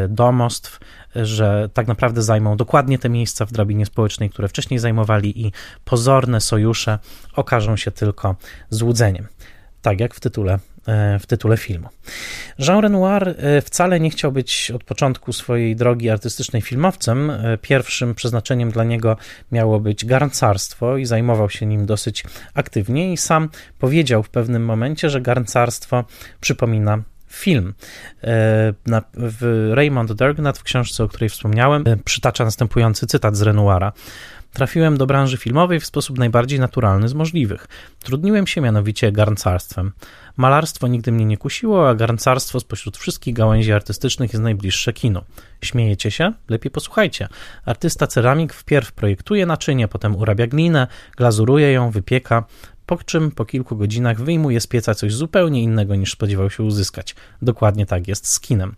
domostw, 0.10 0.80
że 1.16 1.70
tak 1.74 1.88
naprawdę 1.88 2.24
zajmą 2.24 2.58
dokładnie 2.58 3.00
te 3.00 3.10
miejsca 3.10 3.46
w 3.46 3.52
drabinie 3.52 3.86
społecznej, 3.86 4.30
które 4.30 4.48
wcześniej 4.48 4.80
zajmowali 4.80 5.46
i 5.46 5.52
pozorne 5.86 6.42
sojusze 6.42 7.00
okażą 7.36 7.78
się 7.78 7.92
tylko 7.92 8.36
złudzeniem. 8.70 9.28
Tak 9.82 10.00
jak 10.00 10.14
w 10.14 10.20
tytule 10.20 10.54
e, 10.54 10.60
w 11.20 11.26
tytule 11.28 11.58
filmu. 11.58 11.90
Jean 12.60 12.80
Renoir 12.80 13.30
e, 13.30 13.62
wcale 13.62 14.00
nie 14.00 14.10
chciał 14.10 14.32
być 14.32 14.72
od 14.76 14.84
początku 14.84 15.34
swojej 15.34 15.76
drogi 15.76 16.10
artystycznej 16.10 16.62
filmowcem. 16.62 17.32
Pierwszym 17.62 18.16
przeznaczeniem 18.16 18.72
dla 18.72 18.84
niego 18.84 19.18
miało 19.52 19.80
być 19.80 20.06
garncarstwo 20.06 20.98
i 20.98 21.06
zajmował 21.06 21.50
się 21.50 21.66
nim 21.66 21.86
dosyć 21.86 22.24
aktywnie 22.54 23.14
i 23.14 23.18
sam 23.18 23.50
powiedział 23.80 24.24
w 24.24 24.30
pewnym 24.30 24.66
momencie, 24.66 25.10
że 25.10 25.22
garncarstwo 25.22 26.04
przypomina 26.42 27.04
film. 27.32 27.74
Raymond 29.74 30.14
Dergnat, 30.14 30.58
w 30.58 30.64
książce, 30.64 31.04
o 31.04 31.08
której 31.08 31.30
wspomniałem, 31.30 31.84
przytacza 32.06 32.46
następujący 32.46 33.08
cytat 33.08 33.36
z 33.36 33.42
Renoira. 33.42 33.92
Trafiłem 34.54 34.98
do 34.98 35.06
branży 35.06 35.38
filmowej 35.38 35.80
w 35.80 35.86
sposób 35.86 36.18
najbardziej 36.18 36.60
naturalny 36.60 37.10
z 37.10 37.14
możliwych. 37.14 37.68
Trudniłem 38.04 38.48
się 38.48 38.62
mianowicie 38.62 39.12
garncarstwem. 39.12 39.92
Malarstwo 40.38 40.88
nigdy 40.88 41.12
mnie 41.12 41.26
nie 41.26 41.38
kusiło, 41.38 41.90
a 41.90 41.96
garncarstwo 41.96 42.60
spośród 42.60 42.98
wszystkich 42.98 43.34
gałęzi 43.34 43.74
artystycznych 43.74 44.34
jest 44.34 44.44
najbliższe 44.44 44.94
kino. 44.94 45.24
Śmiejecie 45.62 46.12
się? 46.12 46.34
Lepiej 46.50 46.72
posłuchajcie. 46.72 47.28
Artysta 47.66 48.08
ceramik 48.08 48.54
wpierw 48.54 48.92
projektuje 48.92 49.46
naczynie, 49.46 49.88
potem 49.88 50.16
urabia 50.16 50.48
glinę, 50.48 50.88
glazuruje 51.18 51.72
ją, 51.72 51.92
wypieka, 51.92 52.44
po 52.92 53.04
czym 53.04 53.32
po 53.32 53.46
kilku 53.46 53.76
godzinach 53.76 54.22
wyjmuje 54.22 54.62
z 54.62 54.68
pieca 54.68 54.96
coś 54.96 55.14
zupełnie 55.14 55.64
innego 55.64 55.96
niż 55.96 56.12
spodziewał 56.12 56.50
się 56.50 56.64
uzyskać. 56.64 57.16
Dokładnie 57.42 57.86
tak 57.86 58.08
jest 58.08 58.28
z 58.28 58.40
kinem. 58.40 58.76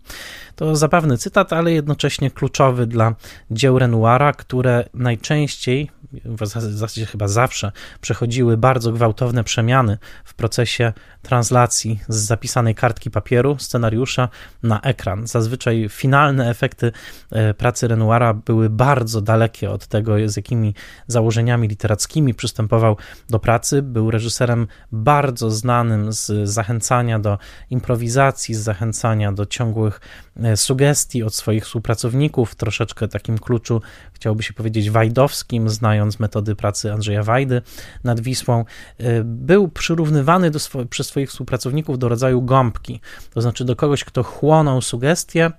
To 0.56 0.76
zabawny 0.76 1.18
cytat, 1.18 1.52
ale 1.52 1.72
jednocześnie 1.72 2.30
kluczowy 2.30 2.86
dla 2.86 3.14
dzieł 3.50 3.78
Renoira, 3.78 4.32
które 4.32 4.88
najczęściej, 4.94 5.90
w 6.24 6.46
zasadzie 6.46 7.06
chyba 7.06 7.28
zawsze, 7.28 7.72
przechodziły 8.00 8.56
bardzo 8.56 8.92
gwałtowne 8.92 9.44
przemiany 9.44 9.98
w 10.24 10.34
procesie 10.34 10.92
translacji 11.24 12.00
z 12.08 12.16
zapisanej 12.16 12.74
kartki 12.74 13.10
papieru, 13.10 13.58
scenariusza 13.58 14.28
na 14.62 14.80
ekran. 14.80 15.26
Zazwyczaj 15.26 15.86
finalne 15.90 16.50
efekty 16.50 16.92
e, 17.32 17.54
pracy 17.54 17.88
Renoira 17.88 18.34
były 18.34 18.70
bardzo 18.70 19.20
dalekie 19.20 19.70
od 19.70 19.86
tego, 19.86 20.28
z 20.28 20.36
jakimi 20.36 20.74
założeniami 21.06 21.68
literackimi 21.68 22.34
przystępował 22.34 22.96
do 23.30 23.38
pracy. 23.38 23.82
Był 23.82 24.10
reżyserem 24.10 24.66
bardzo 24.92 25.50
znanym 25.50 26.12
z 26.12 26.48
zachęcania 26.48 27.18
do 27.18 27.38
improwizacji, 27.70 28.54
z 28.54 28.58
zachęcania 28.58 29.32
do 29.32 29.46
ciągłych 29.46 30.00
E, 30.42 30.56
sugestii 30.56 31.22
od 31.22 31.34
swoich 31.34 31.64
współpracowników, 31.64 32.54
troszeczkę 32.54 33.08
takim 33.08 33.38
kluczu, 33.38 33.82
chciałoby 34.12 34.42
się 34.42 34.52
powiedzieć, 34.52 34.90
wajdowskim, 34.90 35.68
znając 35.68 36.20
metody 36.20 36.56
pracy 36.56 36.92
Andrzeja 36.92 37.22
Wajdy 37.22 37.62
nad 38.04 38.20
Wisłą, 38.20 38.64
e, 38.98 39.24
był 39.24 39.68
przyrównywany 39.68 40.50
do 40.50 40.58
swo 40.58 40.84
przez 40.86 41.10
swoich 41.14 41.30
współpracowników 41.30 41.98
do 41.98 42.08
rodzaju 42.08 42.42
gąbki, 42.42 43.00
to 43.34 43.42
znaczy 43.42 43.64
do 43.64 43.76
kogoś, 43.76 44.04
kto 44.04 44.22
chłonął 44.22 44.82
sugestie, 44.82 45.50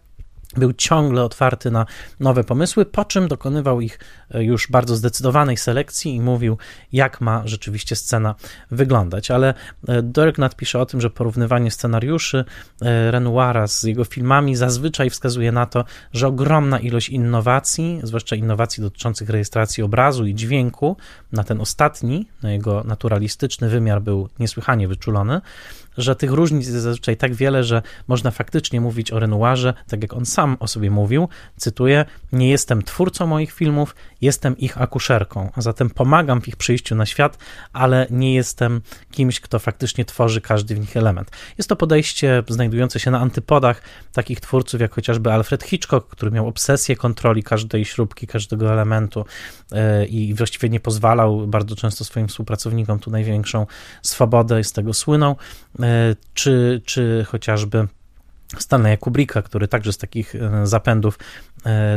był 0.57 0.73
ciągle 0.73 1.23
otwarty 1.23 1.71
na 1.71 1.85
nowe 2.19 2.43
pomysły, 2.43 2.85
po 2.85 3.05
czym 3.05 3.27
dokonywał 3.27 3.81
ich 3.81 3.99
e, 4.31 4.43
już 4.43 4.67
bardzo 4.71 4.95
zdecydowanej 4.95 5.57
selekcji 5.57 6.15
i 6.15 6.21
mówił, 6.21 6.57
jak 6.93 7.21
ma 7.21 7.41
rzeczywiście 7.45 7.95
scena 7.95 8.35
wyglądać. 8.71 9.31
Ale 9.31 9.53
e, 9.87 10.01
Dirk 10.01 10.37
pisze 10.57 10.79
o 10.79 10.85
tym, 10.85 11.01
że 11.01 11.09
porównywanie 11.09 11.71
scenariuszy 11.71 12.45
e, 12.81 13.11
Renoira 13.11 13.67
z 13.67 13.83
jego 13.83 14.03
filmami 14.03 14.55
zazwyczaj 14.55 15.09
wskazuje 15.09 15.51
na 15.51 15.65
to, 15.65 15.85
że 16.13 16.27
ogromna 16.27 16.79
ilość 16.79 17.09
innowacji, 17.09 17.99
zwłaszcza 18.03 18.35
innowacji 18.35 18.83
dotyczących 18.83 19.29
rejestracji 19.29 19.83
obrazu 19.83 20.25
i 20.25 20.35
dźwięku, 20.35 20.97
na 21.31 21.43
ten 21.43 21.61
ostatni, 21.61 22.27
na 22.43 22.51
jego 22.51 22.83
naturalistyczny 22.83 23.69
wymiar 23.69 24.01
był 24.01 24.29
niesłychanie 24.39 24.87
wyczulony, 24.87 25.41
że 25.97 26.15
tych 26.15 26.31
różnic 26.31 26.67
jest 26.67 26.79
zazwyczaj 26.79 27.17
tak 27.17 27.33
wiele, 27.33 27.63
że 27.63 27.81
można 28.07 28.31
faktycznie 28.31 28.81
mówić 28.81 29.11
o 29.13 29.19
Renoirze, 29.19 29.73
tak 29.87 30.01
jak 30.01 30.13
on 30.13 30.25
sam 30.25 30.57
o 30.59 30.67
sobie 30.67 30.91
mówił, 30.91 31.29
cytuję, 31.57 32.05
nie 32.31 32.49
jestem 32.49 32.83
twórcą 32.83 33.27
moich 33.27 33.51
filmów, 33.51 33.95
jestem 34.21 34.57
ich 34.57 34.81
akuszerką, 34.81 35.51
a 35.55 35.61
zatem 35.61 35.89
pomagam 35.89 36.41
w 36.41 36.47
ich 36.47 36.55
przyjściu 36.55 36.95
na 36.95 37.05
świat, 37.05 37.37
ale 37.73 38.07
nie 38.09 38.35
jestem 38.35 38.81
kimś, 39.11 39.39
kto 39.39 39.59
faktycznie 39.59 40.05
tworzy 40.05 40.41
każdy 40.41 40.75
w 40.75 40.79
nich 40.79 40.97
element. 40.97 41.31
Jest 41.57 41.69
to 41.69 41.75
podejście 41.75 42.43
znajdujące 42.47 42.99
się 42.99 43.11
na 43.11 43.19
antypodach 43.19 43.81
takich 44.13 44.39
twórców, 44.39 44.81
jak 44.81 44.93
chociażby 44.93 45.31
Alfred 45.31 45.63
Hitchcock, 45.63 46.07
który 46.07 46.31
miał 46.31 46.47
obsesję 46.47 46.95
kontroli 46.95 47.43
każdej 47.43 47.85
śrubki, 47.85 48.27
każdego 48.27 48.71
elementu 48.71 49.25
e, 49.71 50.05
i 50.05 50.33
właściwie 50.33 50.69
nie 50.69 50.79
pozwalał 50.79 51.47
bardzo 51.47 51.75
często 51.75 52.05
swoim 52.05 52.27
współpracownikom 52.27 52.99
tu 52.99 53.11
największą 53.11 53.65
swobodę 54.01 54.59
i 54.59 54.63
z 54.63 54.71
tego 54.71 54.93
słynął. 54.93 55.35
E, 55.85 56.15
czy, 56.33 56.81
czy 56.85 57.25
chociażby 57.27 57.87
Stanleya 58.57 58.97
Kubricka, 58.97 59.41
który 59.41 59.67
także 59.67 59.93
z 59.93 59.97
takich 59.97 60.35
e, 60.35 60.67
zapędów 60.67 61.19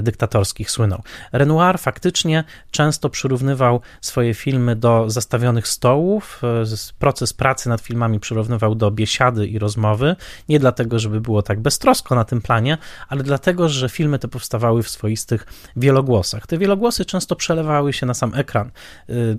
dyktatorskich 0.02 0.70
słynął. 0.70 1.02
Renoir 1.32 1.78
faktycznie 1.78 2.44
często 2.70 3.10
przyrównywał 3.10 3.80
swoje 4.00 4.34
filmy 4.34 4.76
do 4.76 5.10
zastawionych 5.10 5.68
stołów. 5.68 6.42
E, 6.44 6.64
proces 6.98 7.32
pracy 7.32 7.68
nad 7.68 7.80
filmami 7.80 8.20
przyrównywał 8.20 8.74
do 8.74 8.90
biesiady 8.90 9.46
i 9.46 9.58
rozmowy. 9.58 10.16
Nie 10.48 10.58
dlatego, 10.58 10.98
żeby 10.98 11.20
było 11.20 11.42
tak 11.42 11.60
beztrosko 11.60 12.14
na 12.14 12.24
tym 12.24 12.40
planie, 12.40 12.78
ale 13.08 13.22
dlatego, 13.22 13.68
że 13.68 13.88
filmy 13.88 14.18
te 14.18 14.28
powstawały 14.28 14.82
w 14.82 14.88
swoistych 14.88 15.46
wielogłosach. 15.76 16.46
Te 16.46 16.58
wielogłosy 16.58 17.04
często 17.04 17.36
przelewały 17.36 17.92
się 17.92 18.06
na 18.06 18.14
sam 18.14 18.34
ekran. 18.34 18.70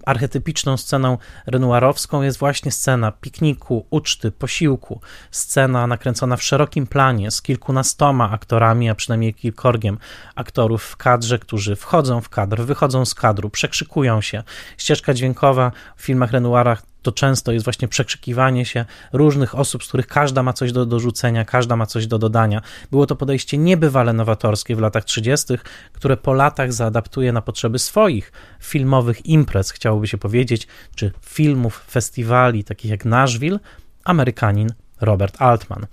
Archetypiczną 0.06 0.78
sceną 0.78 1.18
renoirowską 1.48 2.22
jest 2.22 2.40
właśnie 2.40 2.72
scena 2.72 3.12
pikniku, 3.12 3.86
uczty, 3.90 4.32
posiłku, 4.32 5.02
scena 5.32 5.88
nakręcona 5.88 6.38
w 6.38 6.44
szerokim 6.44 6.88
planie 6.88 7.32
z 7.32 7.42
kilkunastoma 7.42 8.32
aktorami, 8.32 8.90
a 8.90 8.96
przynajmniej 8.96 9.34
kilkorgiem 9.34 9.98
aktorów 10.36 10.84
w 10.84 10.98
kadrze, 10.98 11.40
którzy 11.40 11.76
wchodzą 11.76 12.22
w 12.22 12.30
kadr, 12.30 12.62
wychodzą 12.62 13.06
z 13.06 13.16
kadru, 13.16 13.50
przekrzykują 13.50 14.22
się. 14.22 14.44
Ścieżka 14.78 15.14
dźwiękowa 15.14 15.72
w 15.96 16.02
filmach 16.02 16.32
Renoira 16.32 16.78
to 17.02 17.12
często 17.12 17.52
jest 17.52 17.66
właśnie 17.66 17.88
przekrzykiwanie 17.88 18.66
się 18.66 18.86
różnych 19.14 19.56
osób, 19.56 19.84
z 19.84 19.88
których 19.88 20.08
każda 20.08 20.44
ma 20.44 20.54
coś 20.54 20.72
do 20.72 20.86
dorzucenia, 20.86 21.46
każda 21.46 21.76
ma 21.76 21.86
coś 21.86 22.08
do 22.08 22.18
dodania. 22.18 22.62
Było 22.92 23.06
to 23.06 23.16
podejście 23.16 23.58
niebywale 23.58 24.14
nowatorskie 24.14 24.76
w 24.76 24.80
latach 24.80 25.06
30., 25.06 25.54
które 25.94 26.18
po 26.18 26.34
latach 26.34 26.74
zaadaptuje 26.74 27.32
na 27.32 27.42
potrzeby 27.42 27.80
swoich 27.80 28.32
filmowych 28.60 29.26
imprez, 29.26 29.72
chciałoby 29.72 30.08
się 30.08 30.18
powiedzieć, 30.18 30.68
czy 30.96 31.12
filmów, 31.26 31.86
festiwali, 31.90 32.64
takich 32.64 32.92
jak 32.92 33.06
Nashville, 33.06 33.60
Amerykanin 34.04 34.70
Robert 35.02 35.42
Altman. 35.42 35.86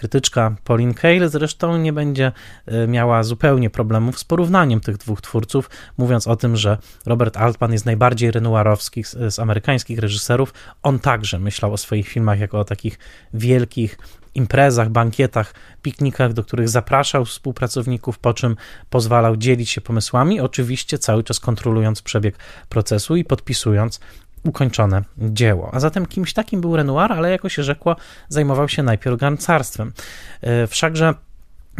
Krytyczka 0.00 0.56
Pauline 0.64 0.94
Kael 0.94 1.28
zresztą 1.28 1.78
nie 1.78 1.92
będzie 1.92 2.32
e, 2.66 2.86
miała 2.86 3.22
zupełnie 3.22 3.70
problemów 3.70 4.18
z 4.18 4.24
porównaniem 4.24 4.80
tych 4.80 4.96
dwóch 4.96 5.20
twórców, 5.20 5.70
mówiąc 5.98 6.26
o 6.26 6.36
tym, 6.36 6.56
że 6.56 6.78
Robert 7.06 7.36
Altman 7.36 7.72
jest 7.72 7.86
najbardziej 7.86 8.30
renoirowski 8.30 9.04
z, 9.04 9.34
z 9.34 9.38
amerykańskich 9.38 9.98
reżyserów. 9.98 10.54
On 10.82 10.98
także 10.98 11.38
myślał 11.38 11.72
o 11.72 11.76
swoich 11.76 12.08
filmach 12.08 12.40
jako 12.40 12.60
o 12.60 12.64
takich 12.64 12.98
wielkich 13.34 13.98
imprezach, 14.34 14.88
bankietach, 14.88 15.54
piknikach, 15.82 16.32
do 16.32 16.44
których 16.44 16.68
zapraszał 16.68 17.24
współpracowników, 17.24 18.18
po 18.18 18.34
czym 18.34 18.56
pozwalał 18.90 19.36
dzielić 19.36 19.70
się 19.70 19.80
pomysłami, 19.80 20.40
oczywiście 20.40 20.98
cały 20.98 21.24
czas 21.24 21.40
kontrolując 21.40 22.02
przebieg 22.02 22.38
procesu 22.68 23.16
i 23.16 23.24
podpisując 23.24 24.00
ukończone 24.44 25.02
dzieło. 25.18 25.70
A 25.72 25.80
zatem 25.80 26.06
kimś 26.06 26.32
takim 26.32 26.60
był 26.60 26.76
Renoir, 26.76 27.12
ale 27.12 27.30
jako 27.30 27.48
się 27.48 27.62
rzekło, 27.62 27.96
zajmował 28.28 28.68
się 28.68 28.82
najpierw 28.82 29.16
garncarstwem. 29.16 29.92
E, 30.40 30.66
wszakże 30.66 31.14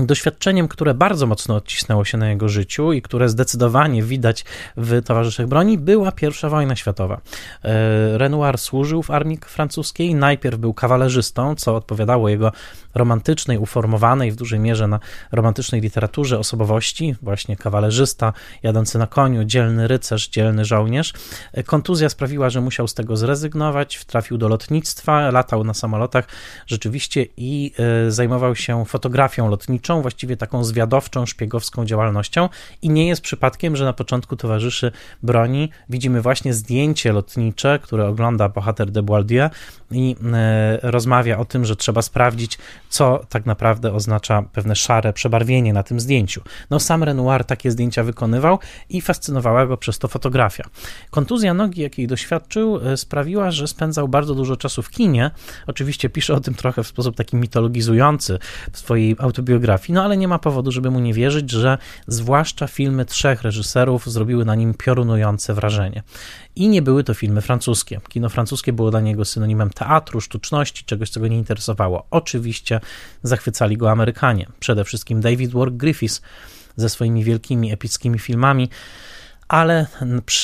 Doświadczeniem, 0.07 0.69
które 0.69 0.95
bardzo 0.95 1.27
mocno 1.27 1.57
odcisnęło 1.57 2.05
się 2.05 2.19
na 2.19 2.31
jego 2.31 2.49
życiu 2.49 2.93
i 2.93 3.03
które 3.03 3.29
zdecydowanie 3.29 4.03
widać 4.03 4.45
w 4.77 5.03
towarzyszach 5.05 5.47
broni, 5.47 5.79
była 5.79 6.13
I 6.23 6.49
wojna 6.49 6.77
światowa. 6.77 7.21
E, 7.65 8.19
Renoir 8.19 8.59
służył 8.59 9.03
w 9.03 9.11
armii 9.11 9.39
francuskiej, 9.47 10.15
najpierw 10.15 10.59
był 10.59 10.75
kawalerzystą, 10.75 11.55
co 11.55 11.77
odpowiadało 11.77 12.29
jego 12.29 12.53
romantycznej, 12.95 13.59
uformowanej 13.59 14.33
w 14.33 14.37
dużej 14.37 14.61
mierze 14.61 14.89
na 14.89 15.01
romantycznej 15.33 15.81
literaturze 15.81 16.39
osobowości, 16.39 17.17
właśnie 17.23 17.57
kawalerzysta, 17.57 18.33
jadący 18.63 18.99
na 18.99 19.07
koniu, 19.07 19.45
dzielny 19.45 19.89
rycerz, 19.89 20.29
dzielny 20.29 20.65
żołnierz. 20.65 21.13
E, 21.53 21.63
kontuzja 21.63 22.09
sprawiła, 22.09 22.51
że 22.51 22.61
musiał 22.61 22.89
z 22.89 22.95
tego 22.95 23.17
zrezygnować, 23.17 24.05
trafił 24.05 24.39
do 24.39 24.49
lotnictwa, 24.49 25.31
latał 25.31 25.65
na 25.65 25.75
samolotach 25.75 26.25
rzeczywiście 26.67 27.27
i 27.37 27.73
e, 28.07 28.11
zajmował 28.11 28.57
się 28.57 28.85
fotografią 28.85 29.49
lotniczą, 29.49 29.90
śledczą, 29.91 30.03
właściwie 30.03 30.37
taką 30.37 30.65
zwiadowczą, 30.65 31.27
szpiegowską 31.27 31.85
działalnością 31.85 32.49
i 32.83 32.91
nie 32.91 33.09
jest 33.09 33.23
przypadkiem, 33.23 33.77
że 33.77 33.85
na 33.85 33.93
początku 33.93 34.37
towarzyszy 34.37 34.93
broni 35.23 35.71
widzimy 35.89 36.23
właśnie 36.23 36.55
zdjęcie 36.55 37.13
lotnicze, 37.13 37.79
które 37.83 38.09
ogląda 38.09 38.49
bohater 38.49 38.91
de 38.91 39.03
Boaldieu 39.03 39.51
i 39.91 40.17
e, 40.33 40.79
rozmawia 40.83 41.39
o 41.39 41.45
tym, 41.45 41.65
że 41.65 41.77
trzeba 41.77 42.03
sprawdzić, 42.03 42.59
co 42.89 43.21
tak 43.29 43.47
naprawdę 43.47 43.93
oznacza 43.93 44.43
pewne 44.53 44.77
szare 44.77 45.13
przebarwienie 45.13 45.73
na 45.73 45.83
tym 45.83 46.01
zdjęciu. 46.01 46.43
No 46.71 46.81
sam 46.81 47.05
Renoir 47.05 47.45
takie 47.45 47.71
zdjęcia 47.71 48.03
wykonywał 48.03 48.59
i 48.89 49.01
fascynowała 49.01 49.67
go 49.67 49.77
przez 49.77 49.99
to 49.99 50.09
fotografia. 50.09 50.65
Kontuzja 51.11 51.55
nogi, 51.55 51.83
jakiej 51.83 52.07
doświadczył, 52.07 52.77
e, 52.77 52.97
sprawiła, 52.97 53.51
że 53.51 53.67
spędzał 53.67 54.09
bardzo 54.09 54.35
dużo 54.35 54.57
czasu 54.57 54.83
w 54.83 54.91
kinie. 54.91 55.31
Oczywiście 55.67 56.11
pisze 56.11 56.35
o 56.35 56.41
tym 56.41 56.55
trochę 56.55 56.85
w 56.85 56.87
sposób 56.87 57.17
taki 57.17 57.37
mitologizujący 57.37 58.39
w 58.73 58.79
swojej 58.79 59.17
autobiografii, 59.19 59.70
no 59.89 60.05
ale 60.05 60.17
nie 60.17 60.29
ma 60.29 60.39
powodu, 60.39 60.73
żeby 60.73 60.91
mu 60.91 61.01
nie 61.01 61.15
wierzyć, 61.15 61.51
że 61.51 61.79
zwłaszcza 62.07 62.67
filmy 62.67 63.05
trzech 63.05 63.43
reżyserów 63.43 64.07
zrobiły 64.07 64.45
na 64.45 64.55
nim 64.55 64.75
piorunujące 64.75 65.55
wrażenie. 65.55 66.03
I 66.57 66.69
nie 66.69 66.83
były 66.83 67.05
to 67.05 67.15
filmy 67.15 67.41
francuskie. 67.41 68.01
Kino 68.09 68.29
francuskie 68.29 68.73
było 68.73 68.91
dla 68.91 69.01
niego 69.01 69.25
synonimem 69.25 69.71
teatru, 69.71 70.21
sztuczności, 70.21 70.85
czegoś, 70.85 71.11
co 71.11 71.21
go 71.21 71.29
nie 71.29 71.39
interesowało. 71.39 72.07
Oczywiście 72.11 72.81
zachwycali 73.23 73.77
go 73.77 73.91
Amerykanie, 73.91 74.47
przede 74.61 74.85
wszystkim 74.85 75.21
David 75.21 75.53
Wark 75.53 75.75
Griffiths 75.75 76.23
ze 76.77 76.89
swoimi 76.89 77.25
wielkimi, 77.25 77.73
epickimi 77.73 78.19
filmami, 78.19 78.69
ale 79.49 79.87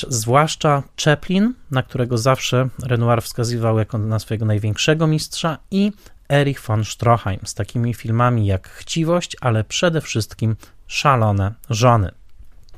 zwłaszcza 0.09 0.83
Chaplin, 1.04 1.54
na 1.71 1.83
którego 1.83 2.18
zawsze 2.18 2.68
Renoir 2.83 3.23
wskazywał 3.23 3.78
jako 3.78 3.99
na 3.99 4.18
swojego 4.18 4.45
największego 4.45 5.06
mistrza 5.06 5.59
i 5.71 5.92
Erich 6.28 6.61
von 6.61 6.85
Stroheim 6.85 7.40
z 7.45 7.54
takimi 7.54 7.95
filmami 7.95 8.47
jak 8.47 8.68
Chciwość, 8.68 9.37
ale 9.40 9.64
przede 9.64 10.00
wszystkim 10.00 10.56
Szalone 10.87 11.54
żony. 11.71 12.12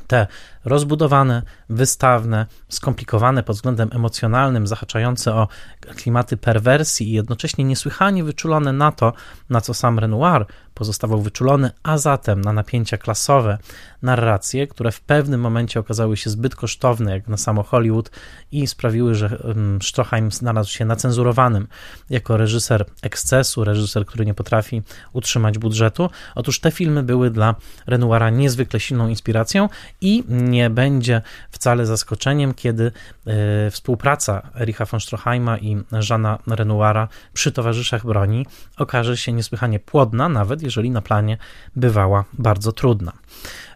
Te 0.06 0.26
rozbudowane, 0.64 1.42
wystawne, 1.68 2.46
skomplikowane 2.68 3.42
pod 3.42 3.56
względem 3.56 3.90
emocjonalnym, 3.92 4.66
zahaczające 4.66 5.34
o 5.34 5.48
klimaty 5.96 6.36
perwersji 6.36 7.08
i 7.08 7.12
jednocześnie 7.12 7.64
niesłychanie 7.64 8.24
wyczulone 8.24 8.72
na 8.72 8.92
to, 8.92 9.12
na 9.50 9.60
co 9.60 9.74
sam 9.74 9.98
Renoir 9.98 10.46
pozostawał 10.74 11.22
wyczulony, 11.22 11.70
a 11.82 11.98
zatem 11.98 12.40
na 12.40 12.52
napięcia 12.52 12.98
klasowe, 12.98 13.58
narracje, 14.02 14.66
które 14.66 14.92
w 14.92 15.00
pewnym 15.00 15.40
momencie 15.40 15.80
okazały 15.80 16.16
się 16.16 16.30
zbyt 16.30 16.56
kosztowne, 16.56 17.12
jak 17.12 17.28
na 17.28 17.36
samo 17.36 17.62
Hollywood, 17.62 18.10
i 18.52 18.66
sprawiły, 18.66 19.14
że 19.14 19.42
Stroheim 19.82 20.32
znalazł 20.32 20.70
się 20.70 20.84
nacenzurowanym 20.84 21.68
jako 22.10 22.36
reżyser 22.36 22.86
ekscesu, 23.02 23.64
reżyser, 23.64 24.06
który 24.06 24.26
nie 24.26 24.34
potrafi 24.34 24.82
utrzymać 25.12 25.58
budżetu. 25.58 26.10
Otóż 26.34 26.60
te 26.60 26.70
filmy 26.70 27.02
były 27.02 27.30
dla 27.30 27.54
Renoira 27.86 28.30
niezwykle 28.30 28.80
silną 28.80 29.08
inspiracją 29.08 29.68
i 30.00 30.24
nie 30.50 30.70
będzie 30.70 31.22
wcale 31.50 31.86
zaskoczeniem, 31.86 32.54
kiedy 32.54 32.92
e, 33.26 33.70
współpraca 33.70 34.50
Ericha 34.60 34.84
von 34.84 35.00
Stroheima 35.00 35.58
i 35.58 35.82
Żana 35.92 36.38
Renoira 36.46 37.08
przy 37.32 37.52
towarzyszach 37.52 38.06
broni 38.06 38.46
okaże 38.76 39.16
się 39.16 39.32
niesłychanie 39.32 39.78
płodna, 39.78 40.28
nawet 40.28 40.62
jeżeli 40.62 40.90
na 40.90 41.02
planie 41.02 41.38
bywała 41.76 42.24
bardzo 42.32 42.72
trudna. 42.72 43.12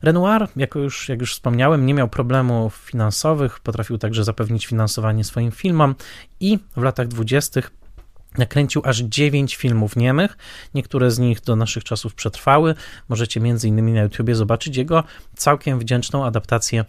Renoir, 0.03 0.49
jako 0.57 0.79
już, 0.79 1.09
jak 1.09 1.21
już 1.21 1.35
wspomniałem, 1.35 1.87
nie 1.87 1.95
miał 1.95 2.09
problemów 2.09 2.75
finansowych, 2.75 3.61
potrafił 3.61 3.99
także 3.99 4.25
zapewnić 4.25 4.67
finansowanie 4.67 5.25
swoim 5.25 5.53
filmom 5.53 5.95
i 6.41 6.59
w 6.77 6.83
latach 6.83 7.09
dwudziestych 7.09 7.82
Nakręcił 8.39 8.83
aż 8.85 8.99
dziewięć 8.99 9.57
filmów 9.57 9.97
niemych, 9.97 10.37
niektóre 10.75 11.11
z 11.11 11.19
nich 11.19 11.41
do 11.41 11.57
naszych 11.57 11.85
czasów 11.85 12.15
przetrwały. 12.15 12.75
Możecie 13.09 13.41
między 13.41 13.69
innymi 13.69 13.93
na 13.93 14.03
YouTubie 14.03 14.35
zobaczyć 14.35 14.77
jego 14.77 15.05
całkiem 15.37 15.79
wdzięczną 15.79 16.25
adaptację 16.25 16.85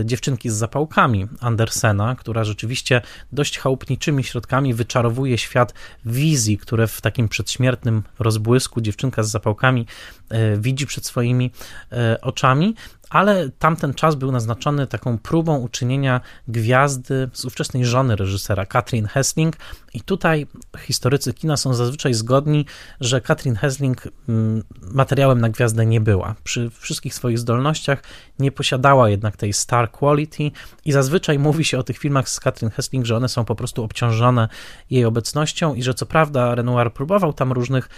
y, 0.00 0.04
Dziewczynki 0.04 0.50
z 0.50 0.54
zapałkami 0.54 1.26
Andersena, 1.40 2.14
która 2.14 2.44
rzeczywiście 2.44 3.00
dość 3.32 3.58
chałupniczymi 3.58 4.24
środkami 4.24 4.74
wyczarowuje 4.74 5.38
świat 5.38 5.74
wizji, 6.04 6.58
które 6.58 6.86
w 6.86 7.00
takim 7.00 7.28
przedśmiertnym 7.28 8.02
rozbłysku 8.18 8.80
dziewczynka 8.80 9.22
z 9.22 9.30
zapałkami 9.30 9.86
y, 10.32 10.36
widzi 10.60 10.86
przed 10.86 11.06
swoimi 11.06 11.50
y, 11.92 12.20
oczami 12.20 12.74
ale 13.10 13.50
tamten 13.50 13.94
czas 13.94 14.14
był 14.14 14.32
naznaczony 14.32 14.86
taką 14.86 15.18
próbą 15.18 15.58
uczynienia 15.58 16.20
gwiazdy 16.48 17.30
z 17.32 17.44
ówczesnej 17.44 17.84
żony 17.84 18.16
reżysera, 18.16 18.66
Katrin 18.66 19.06
Hessling. 19.06 19.56
I 19.94 20.00
tutaj 20.00 20.46
historycy 20.78 21.34
kina 21.34 21.56
są 21.56 21.74
zazwyczaj 21.74 22.14
zgodni, 22.14 22.66
że 23.00 23.20
Katrin 23.20 23.56
Hessling 23.56 24.08
mm, 24.28 24.62
materiałem 24.82 25.40
na 25.40 25.48
gwiazdę 25.48 25.86
nie 25.86 26.00
była. 26.00 26.34
Przy 26.44 26.70
wszystkich 26.70 27.14
swoich 27.14 27.38
zdolnościach 27.38 28.02
nie 28.38 28.52
posiadała 28.52 29.08
jednak 29.08 29.36
tej 29.36 29.52
star 29.52 29.90
quality 29.90 30.50
i 30.84 30.92
zazwyczaj 30.92 31.38
mówi 31.38 31.64
się 31.64 31.78
o 31.78 31.82
tych 31.82 31.98
filmach 31.98 32.28
z 32.28 32.40
Katrin 32.40 32.70
Hessling, 32.70 33.06
że 33.06 33.16
one 33.16 33.28
są 33.28 33.44
po 33.44 33.54
prostu 33.54 33.84
obciążone 33.84 34.48
jej 34.90 35.04
obecnością 35.04 35.74
i 35.74 35.82
że 35.82 35.94
co 35.94 36.06
prawda 36.06 36.54
Renoir 36.54 36.92
próbował 36.92 37.32
tam 37.32 37.52
różnych 37.52 37.88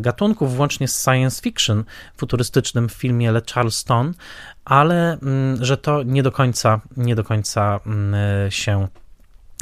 gatunków, 0.00 0.56
włącznie 0.56 0.88
z 0.88 1.04
science 1.04 1.42
fiction 1.42 1.84
futurystycznym 2.16 2.88
w 2.88 2.92
filmie 2.92 3.32
Le 3.32 3.42
Charleston, 3.54 4.14
ale 4.64 5.18
mm, 5.22 5.64
że 5.64 5.76
to 5.76 6.02
nie 6.02 6.22
do 6.22 6.32
końca, 6.32 6.80
nie 6.96 7.14
do 7.14 7.24
końca 7.24 7.80
mm, 7.86 8.50
się 8.50 8.88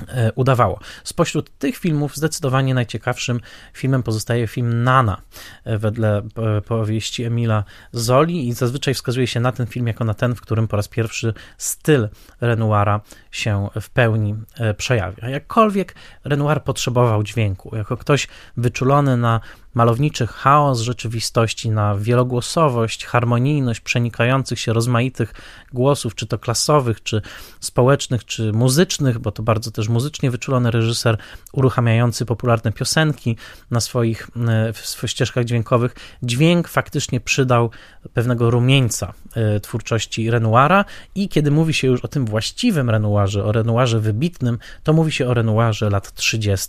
e, 0.08 0.32
udawało. 0.32 0.80
Spośród 1.04 1.58
tych 1.58 1.76
filmów 1.76 2.16
zdecydowanie 2.16 2.74
najciekawszym 2.74 3.40
filmem 3.72 4.02
pozostaje 4.02 4.46
film 4.46 4.84
Nana 4.84 5.20
e, 5.64 5.78
wedle 5.78 6.22
powieści 6.66 7.24
Emila 7.24 7.64
Zoli 7.92 8.48
i 8.48 8.52
zazwyczaj 8.52 8.94
wskazuje 8.94 9.26
się 9.26 9.40
na 9.40 9.52
ten 9.52 9.66
film 9.66 9.86
jako 9.86 10.04
na 10.04 10.14
ten, 10.14 10.34
w 10.34 10.40
którym 10.40 10.68
po 10.68 10.76
raz 10.76 10.88
pierwszy 10.88 11.34
styl 11.58 12.08
Renoira 12.40 13.00
się 13.30 13.68
w 13.80 13.90
pełni 13.90 14.34
przejawia. 14.76 15.28
Jakkolwiek 15.28 15.94
Renoir 16.24 16.62
potrzebował 16.62 17.22
dźwięku, 17.22 17.76
jako 17.76 17.96
ktoś 17.96 18.28
wyczulony 18.56 19.16
na 19.16 19.40
malowniczy 19.74 20.26
chaos 20.26 20.80
rzeczywistości, 20.80 21.70
na 21.70 21.94
wielogłosowość, 21.96 23.06
harmonijność 23.06 23.80
przenikających 23.80 24.60
się 24.60 24.72
rozmaitych 24.72 25.34
głosów, 25.72 26.14
czy 26.14 26.26
to 26.26 26.38
klasowych, 26.38 27.02
czy 27.02 27.22
społecznych, 27.60 28.24
czy 28.24 28.52
muzycznych, 28.52 29.18
bo 29.18 29.32
to 29.32 29.42
bardzo 29.42 29.70
też 29.70 29.88
muzycznie 29.88 30.30
wyczulony 30.30 30.70
reżyser 30.70 31.18
uruchamiający 31.52 32.26
popularne 32.26 32.72
piosenki 32.72 33.36
na 33.70 33.80
swoich, 33.80 34.28
e, 34.48 34.72
w 34.72 34.78
swoich 34.78 35.10
ścieżkach 35.10 35.44
dźwiękowych. 35.44 35.94
Dźwięk 36.22 36.68
faktycznie 36.68 37.20
przydał 37.20 37.70
pewnego 38.14 38.50
rumieńca 38.50 39.12
e, 39.34 39.60
twórczości 39.60 40.30
Renoira 40.30 40.84
i 41.14 41.28
kiedy 41.28 41.50
mówi 41.50 41.74
się 41.74 41.86
już 41.86 42.00
o 42.04 42.08
tym 42.08 42.26
właściwym 42.26 42.90
Renoirze, 42.90 43.44
o 43.44 43.52
Renoirze 43.52 44.00
wybitnym, 44.00 44.58
to 44.82 44.92
mówi 44.92 45.12
się 45.12 45.28
o 45.28 45.34
Renoirze 45.34 45.90
lat 45.90 46.14
30., 46.14 46.68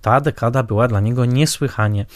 ta 0.00 0.20
dekada 0.20 0.62
była 0.62 0.88
dla 0.88 1.00
niego 1.00 1.24
niesłychanie, 1.24 2.06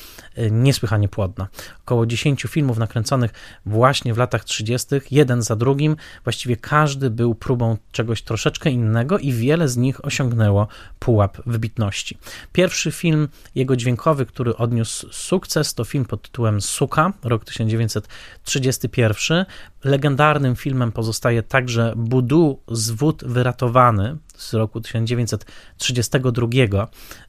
niesłychanie 0.50 1.08
płodna. 1.08 1.48
Około 1.84 2.06
10 2.06 2.42
filmów 2.42 2.78
nakręconych 2.78 3.30
właśnie 3.66 4.14
w 4.14 4.18
latach 4.18 4.44
30., 4.44 4.86
jeden 5.10 5.42
za 5.42 5.56
drugim, 5.56 5.96
właściwie 6.24 6.56
każdy 6.56 7.10
był 7.10 7.34
próbą 7.34 7.76
czegoś 7.92 8.22
troszeczkę 8.22 8.70
innego 8.70 9.18
i 9.18 9.32
wiele 9.32 9.68
z 9.68 9.76
nich 9.76 10.04
osiągnęło 10.04 10.68
pułap 10.98 11.38
wybitności. 11.46 12.18
Pierwszy 12.52 12.92
film 12.92 13.28
jego 13.54 13.76
dźwiękowy, 13.76 14.26
który 14.26 14.56
odniósł 14.56 15.08
sukces, 15.12 15.74
to 15.74 15.84
film 15.84 16.04
pod 16.04 16.22
tytułem 16.22 16.60
Suka, 16.60 17.12
rok 17.22 17.44
1931. 17.44 19.44
Legendarnym 19.84 20.56
filmem 20.56 20.92
pozostaje 20.92 21.42
także 21.42 21.92
Budu 21.96 22.60
Zwód 22.68 23.24
Wyratowany 23.26 24.16
z 24.36 24.54
roku 24.54 24.80
1932. 24.80 26.46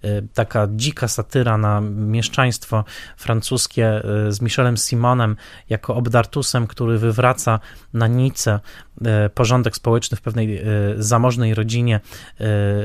E, 0.02 0.22
taka 0.34 0.68
dzika 0.76 1.08
satyra 1.08 1.58
na 1.58 1.82
mieszczaństwo 1.82 2.84
francuskie 3.18 3.88
e, 3.88 4.32
z 4.32 4.42
Michelem 4.42 4.78
Simonem 4.78 5.36
jako 5.70 5.96
obdartusem, 5.96 6.68
który 6.68 6.98
wywraca 6.98 7.60
na 7.94 8.08
Nicę 8.08 8.60
E, 9.06 9.30
porządek 9.30 9.76
społeczny 9.76 10.18
w 10.18 10.22
pewnej 10.22 10.62
zamożnej 10.98 11.56
rodzinie 11.56 12.00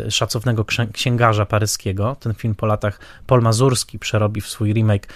szacownego 0.09 0.65
księgarza 0.93 1.47
paryskiego. 1.47 2.17
Ten 2.21 2.35
film 2.35 2.55
po 2.55 2.67
latach 2.67 3.01
Paul 3.27 3.43
Mazurski 3.43 3.99
przerobi 3.99 4.41
w 4.41 4.49
swój 4.49 4.73
remake 4.73 5.09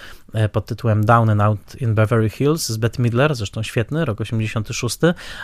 pod 0.51 0.65
tytułem 0.65 1.05
Down 1.05 1.29
and 1.29 1.41
Out 1.41 1.81
in 1.81 1.95
Beverly 1.95 2.29
Hills 2.29 2.69
z 2.69 2.77
Bette 2.77 3.03
Midler, 3.03 3.35
zresztą 3.35 3.63
świetny, 3.63 4.05
rok 4.05 4.21
86, 4.21 4.97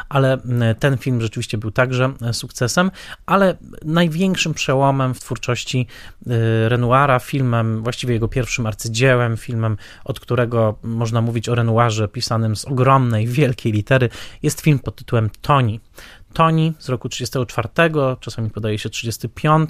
ale 0.09 0.37
ten 0.79 0.97
film 0.97 1.21
rzeczywiście 1.21 1.57
był 1.57 1.71
także 1.71 2.13
sukcesem, 2.31 2.91
ale 3.25 3.57
największym 3.85 4.53
przełomem 4.53 5.13
w 5.13 5.19
twórczości 5.19 5.87
Renoira, 6.67 7.19
filmem, 7.19 7.83
właściwie 7.83 8.13
jego 8.13 8.27
pierwszym 8.27 8.67
arcydziełem, 8.67 9.37
filmem, 9.37 9.77
od 10.05 10.19
którego 10.19 10.77
można 10.83 11.21
mówić 11.21 11.49
o 11.49 11.55
Renoirze 11.55 12.07
pisanym 12.07 12.55
z 12.55 12.65
ogromnej, 12.65 13.27
wielkiej 13.27 13.71
litery, 13.71 14.09
jest 14.43 14.61
film 14.61 14.79
pod 14.79 14.95
tytułem 14.95 15.29
Toni. 15.41 15.79
Toni 16.33 16.73
z 16.79 16.89
roku 16.89 17.09
34, 17.09 17.69
czasami 18.19 18.49
podaje 18.49 18.79
się 18.79 18.89
35, 18.89 19.69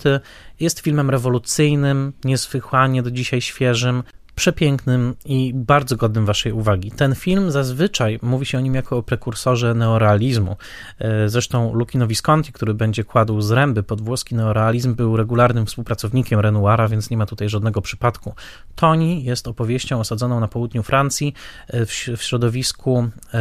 jest 0.59 0.79
filmem 0.79 1.09
rewolucyjnym, 1.09 2.13
niesłychanie 2.23 3.03
do 3.03 3.11
dzisiaj 3.11 3.41
świeżym. 3.41 4.03
Przepięknym 4.35 5.15
i 5.25 5.51
bardzo 5.55 5.95
godnym 5.95 6.25
Waszej 6.25 6.51
uwagi. 6.51 6.91
Ten 6.91 7.15
film 7.15 7.51
zazwyczaj 7.51 8.19
mówi 8.21 8.45
się 8.45 8.57
o 8.57 8.61
nim 8.61 8.75
jako 8.75 8.97
o 8.97 9.03
prekursorze 9.03 9.73
neorealizmu. 9.73 10.55
E, 10.99 11.29
zresztą 11.29 11.73
Lucchino 11.73 12.07
Visconti, 12.07 12.53
który 12.53 12.73
będzie 12.73 13.03
kładł 13.03 13.41
zręby 13.41 13.83
pod 13.83 14.01
włoski 14.01 14.35
neorealizm, 14.35 14.95
był 14.95 15.17
regularnym 15.17 15.65
współpracownikiem 15.65 16.39
Renoira, 16.39 16.87
więc 16.87 17.09
nie 17.09 17.17
ma 17.17 17.25
tutaj 17.25 17.49
żadnego 17.49 17.81
przypadku. 17.81 18.33
Toni 18.75 19.23
jest 19.23 19.47
opowieścią 19.47 19.99
osadzoną 19.99 20.39
na 20.39 20.47
południu 20.47 20.83
Francji 20.83 21.33
e, 21.67 21.85
w, 21.85 21.89
w 22.17 22.23
środowisku 22.23 23.09
e, 23.33 23.39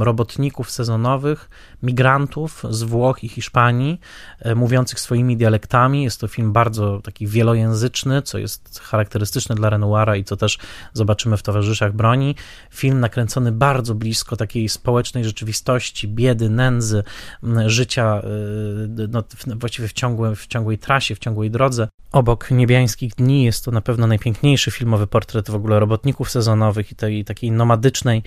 robotników 0.00 0.70
sezonowych, 0.70 1.50
migrantów 1.82 2.62
z 2.70 2.82
Włoch 2.82 3.24
i 3.24 3.28
Hiszpanii, 3.28 4.00
mówiących 4.56 5.00
swoimi 5.00 5.36
dialektami. 5.36 6.02
Jest 6.02 6.20
to 6.20 6.28
film 6.28 6.52
bardzo 6.52 7.00
taki 7.00 7.26
wielojęzyczny, 7.26 8.22
co 8.22 8.38
jest 8.38 8.80
charakterystyczne 8.80 9.54
dla 9.54 9.63
Renoira 9.70 10.16
i 10.16 10.24
co 10.24 10.36
też 10.36 10.58
zobaczymy 10.92 11.36
w 11.36 11.42
Towarzyszach 11.42 11.92
Broni. 11.92 12.34
Film 12.70 13.00
nakręcony 13.00 13.52
bardzo 13.52 13.94
blisko 13.94 14.36
takiej 14.36 14.68
społecznej 14.68 15.24
rzeczywistości, 15.24 16.08
biedy, 16.08 16.50
nędzy, 16.50 17.04
życia 17.66 18.22
y, 18.98 19.08
no, 19.08 19.24
właściwie 19.56 19.88
w, 19.88 19.92
w 20.36 20.46
ciągłej 20.46 20.78
trasie, 20.78 21.14
w 21.14 21.18
ciągłej 21.18 21.50
drodze. 21.50 21.88
Obok 22.12 22.50
Niebiańskich 22.50 23.14
Dni 23.14 23.44
jest 23.44 23.64
to 23.64 23.70
na 23.70 23.80
pewno 23.80 24.06
najpiękniejszy 24.06 24.70
filmowy 24.70 25.06
portret 25.06 25.50
w 25.50 25.54
ogóle 25.54 25.80
robotników 25.80 26.30
sezonowych 26.30 26.92
i 26.92 26.94
tej 26.94 27.24
takiej 27.24 27.52
nomadycznej 27.52 28.22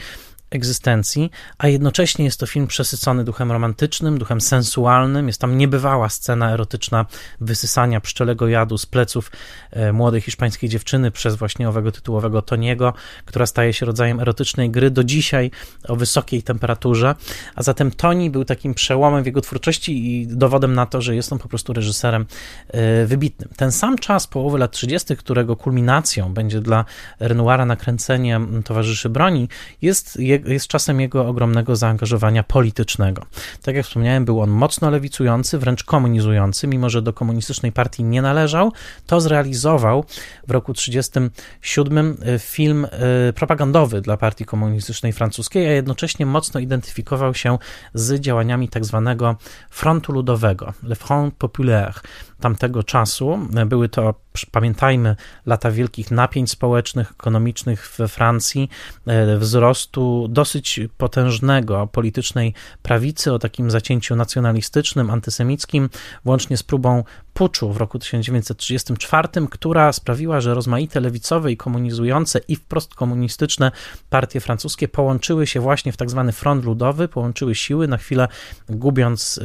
egzystencji, 0.50 1.32
a 1.58 1.68
jednocześnie 1.68 2.26
jest 2.26 2.40
to 2.40 2.46
film 2.46 2.68
przesycony 2.68 3.24
duchem 3.24 3.52
romantycznym, 3.52 4.18
duchem 4.18 4.42
sensualnym. 4.42 5.28
Jest 5.28 5.42
tam 5.42 5.58
niebywała 5.58 6.10
scena 6.10 6.52
erotyczna 6.52 7.06
wysysania 7.42 8.02
pszczelego 8.02 8.48
jadu 8.48 8.78
z 8.78 8.86
pleców 8.86 9.32
e, 9.72 9.94
młodej 9.94 10.22
hiszpańskiej 10.22 10.70
dziewczyny 10.70 11.12
przez 11.12 11.36
właśnie 11.36 11.70
owego 11.70 11.92
tytułowego 11.92 12.42
Toniego, 12.42 12.94
która 13.26 13.46
staje 13.46 13.74
się 13.74 13.86
rodzajem 13.86 14.20
erotycznej 14.20 14.70
gry 14.70 14.92
do 14.92 15.04
dzisiaj 15.04 15.52
o 15.88 15.96
wysokiej 15.96 16.44
temperaturze. 16.44 17.16
A 17.56 17.64
zatem 17.64 17.92
Toni 17.92 18.30
był 18.30 18.46
takim 18.46 18.74
przełomem 18.74 19.24
w 19.24 19.26
jego 19.26 19.42
twórczości 19.42 20.22
i 20.22 20.28
dowodem 20.28 20.74
na 20.74 20.86
to, 20.86 21.02
że 21.02 21.16
jest 21.16 21.34
on 21.34 21.40
po 21.40 21.50
prostu 21.50 21.74
reżyserem 21.74 22.26
e, 22.68 23.06
wybitnym. 23.06 23.50
Ten 23.56 23.72
sam 23.72 23.98
czas 23.98 24.28
połowy 24.28 24.58
lat 24.58 24.72
30., 24.72 25.18
którego 25.18 25.56
kulminacją 25.56 26.34
będzie 26.34 26.62
dla 26.62 26.86
Renoira 27.20 27.66
nakręcenie 27.66 28.40
Towarzyszy 28.66 29.10
Broni, 29.10 29.50
jest 29.82 30.20
jego 30.20 30.37
jest 30.46 30.68
czasem 30.68 31.00
jego 31.00 31.28
ogromnego 31.28 31.76
zaangażowania 31.76 32.44
politycznego. 32.44 33.26
Tak 33.62 33.76
jak 33.76 33.86
wspomniałem, 33.86 34.26
był 34.26 34.42
on 34.42 34.50
mocno 34.50 34.90
lewicujący, 34.90 35.58
wręcz 35.58 35.84
komunizujący, 35.84 36.68
mimo 36.68 36.90
że 36.90 37.02
do 37.02 37.14
komunistycznej 37.14 37.72
partii 37.72 38.04
nie 38.04 38.22
należał, 38.22 38.72
to 39.06 39.22
zrealizował 39.22 40.06
w 40.48 40.52
roku 40.52 40.74
1937 40.74 42.18
e, 42.26 42.40
film 42.40 42.86
e, 42.86 43.34
propagandowy 43.34 44.02
dla 44.02 44.18
partii 44.18 44.46
komunistycznej 44.46 45.14
francuskiej, 45.14 45.68
a 45.68 45.72
jednocześnie 45.72 46.26
mocno 46.26 46.60
identyfikował 46.60 47.34
się 47.34 47.58
z 47.94 48.20
działaniami 48.20 48.70
tak 48.70 48.86
zwanego 48.86 49.36
Frontu 49.70 50.12
Ludowego, 50.12 50.74
Le 50.84 50.96
Front 50.96 51.34
Populaire 51.34 51.94
tamtego 52.40 52.84
czasu. 52.84 53.40
Były 53.66 53.90
to, 53.90 54.14
pamiętajmy, 54.52 55.16
lata 55.46 55.72
wielkich 55.72 56.12
napięć 56.12 56.52
społecznych, 56.52 57.12
ekonomicznych 57.12 57.94
we 57.98 58.08
Francji, 58.08 58.70
e, 59.08 59.38
wzrostu 59.38 60.28
dosyć 60.30 60.80
potężnego 60.98 61.88
politycznej 61.88 62.54
prawicy 62.82 63.34
o 63.34 63.40
takim 63.40 63.72
zacięciu 63.72 64.16
nacjonalistycznym, 64.16 65.10
antysemickim, 65.10 65.90
włącznie 66.26 66.58
z 66.58 66.64
próbą 66.64 67.04
puczu 67.38 67.74
w 67.74 67.78
roku 67.78 68.00
1934, 68.00 69.28
która 69.52 69.94
sprawiła, 69.94 70.42
że 70.42 70.54
rozmaite 70.54 71.00
lewicowe 71.00 71.52
i 71.52 71.58
komunizujące 71.58 72.40
i 72.48 72.56
wprost 72.56 72.96
komunistyczne 72.96 73.72
partie 74.10 74.40
francuskie 74.40 74.88
połączyły 74.88 75.48
się 75.48 75.60
właśnie 75.60 75.92
w 75.92 75.98
tak 75.98 76.10
zwany 76.10 76.32
front 76.32 76.66
ludowy, 76.66 77.08
połączyły 77.08 77.56
siły, 77.56 77.88
na 77.88 77.98
chwilę 77.98 78.28
gubiąc, 78.70 79.40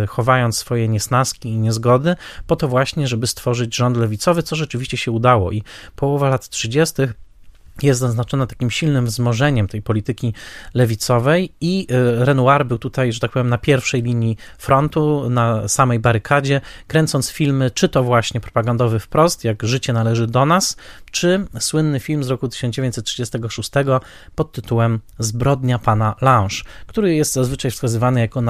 yy, 0.00 0.06
chowając 0.06 0.58
swoje 0.58 0.88
niesnaski 0.88 1.48
i 1.48 1.58
niezgody, 1.58 2.16
po 2.46 2.56
to 2.56 2.68
właśnie, 2.68 3.08
żeby 3.08 3.26
stworzyć 3.26 3.76
rząd 3.76 3.96
lewicowy, 3.96 4.42
co 4.42 4.56
rzeczywiście 4.56 4.96
się 4.96 5.10
udało. 5.10 5.52
I 5.52 5.62
połowa 5.96 6.28
lat 6.28 6.48
30 6.48 7.02
jest 7.82 8.00
zaznaczona 8.00 8.46
takim 8.46 8.70
silnym 8.70 9.06
wzmożeniem 9.06 9.68
tej 9.68 9.82
polityki 9.82 10.34
lewicowej 10.74 11.52
i 11.60 11.86
y, 11.90 12.24
Renoir 12.24 12.66
był 12.66 12.78
tutaj, 12.78 13.12
że 13.12 13.20
tak 13.20 13.30
powiem, 13.30 13.48
na 13.48 13.58
pierwszej 13.58 14.02
linii 14.02 14.36
frontu, 14.58 15.30
na 15.30 15.68
samej 15.68 15.98
barykadzie, 15.98 16.60
kręcąc 16.86 17.30
filmy, 17.30 17.70
czy 17.70 17.88
to 17.88 18.02
właśnie 18.02 18.40
propagandowy 18.40 18.98
wprost, 18.98 19.44
jak 19.44 19.62
Życie 19.62 19.92
należy 19.92 20.26
do 20.26 20.46
nas, 20.46 20.76
czy 21.12 21.46
słynny 21.60 22.00
film 22.00 22.24
z 22.24 22.30
roku 22.30 22.48
1936 22.48 23.70
pod 24.34 24.52
tytułem 24.52 25.00
Zbrodnia 25.18 25.78
pana 25.78 26.14
Lange, 26.20 26.56
który 26.86 27.14
jest 27.14 27.32
zazwyczaj 27.32 27.70
wskazywany 27.70 28.20
jako 28.20 28.42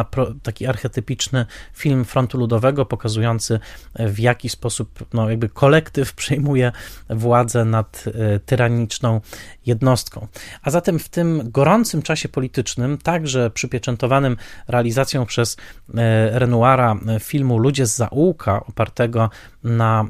taki 0.43 0.67
archetypiczny 0.67 1.47
film 1.75 2.05
frontu 2.05 2.39
ludowego, 2.39 2.87
pokazujący 2.87 3.61
w 3.99 4.19
jaki 4.19 4.49
sposób 4.49 5.05
no, 5.13 5.31
jakby 5.31 5.49
kolektyw 5.49 6.15
przejmuje 6.23 6.73
władzę 7.11 7.65
nad 7.65 8.05
y, 8.07 8.41
tyraniczną 8.47 9.21
jednostką. 9.67 10.27
A 10.63 10.71
zatem 10.71 10.99
w 10.99 11.09
tym 11.09 11.51
gorącym 11.51 12.03
czasie 12.03 12.29
politycznym, 12.29 12.99
także 12.99 13.51
przypieczętowanym 13.51 14.37
realizacją 14.69 15.27
przez 15.27 15.57
e, 15.95 16.39
Renoira 16.39 16.97
e, 17.07 17.21
filmu 17.21 17.59
Ludzie 17.59 17.87
z 17.87 17.97
zaułka, 17.97 18.67
opartego 18.67 19.31
na 19.65 20.05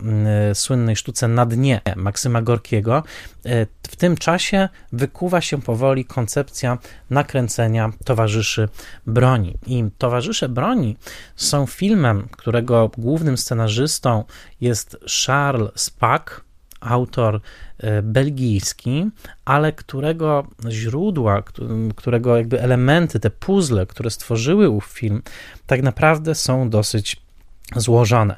e, 0.50 0.54
słynnej 0.54 0.96
sztuce 0.96 1.28
Na 1.28 1.46
dnie 1.46 1.80
Maksyma 1.96 2.42
Gorkiego, 2.42 3.02
w 3.88 3.96
tym 3.96 4.16
czasie 4.16 4.68
wykuwa 4.92 5.40
się 5.40 5.62
powoli 5.62 6.04
koncepcja 6.04 6.78
nakręcenia 7.10 7.92
Towarzyszy 8.04 8.68
Broni. 9.06 9.58
I 9.66 9.84
Towarzysze 9.98 10.48
Broni 10.48 10.96
są 11.36 11.66
filmem, 11.66 12.28
którego 12.30 12.90
głównym 12.98 13.38
scenarzystą 13.38 14.24
jest 14.60 14.96
Charles 15.26 15.70
Spack, 15.74 16.44
autor 16.80 17.40
e, 17.78 18.02
belgijski, 18.02 19.10
ale 19.44 19.72
którego 19.72 20.46
źródła, 20.68 21.42
którego 21.96 22.36
jakby 22.36 22.60
elementy, 22.60 23.20
te 23.20 23.30
puzzle, 23.30 23.86
które 23.86 24.10
stworzyły 24.10 24.68
ów 24.68 24.84
film, 24.84 25.22
tak 25.66 25.82
naprawdę 25.82 26.34
są 26.34 26.70
dosyć 26.70 27.22
złożone. 27.76 28.36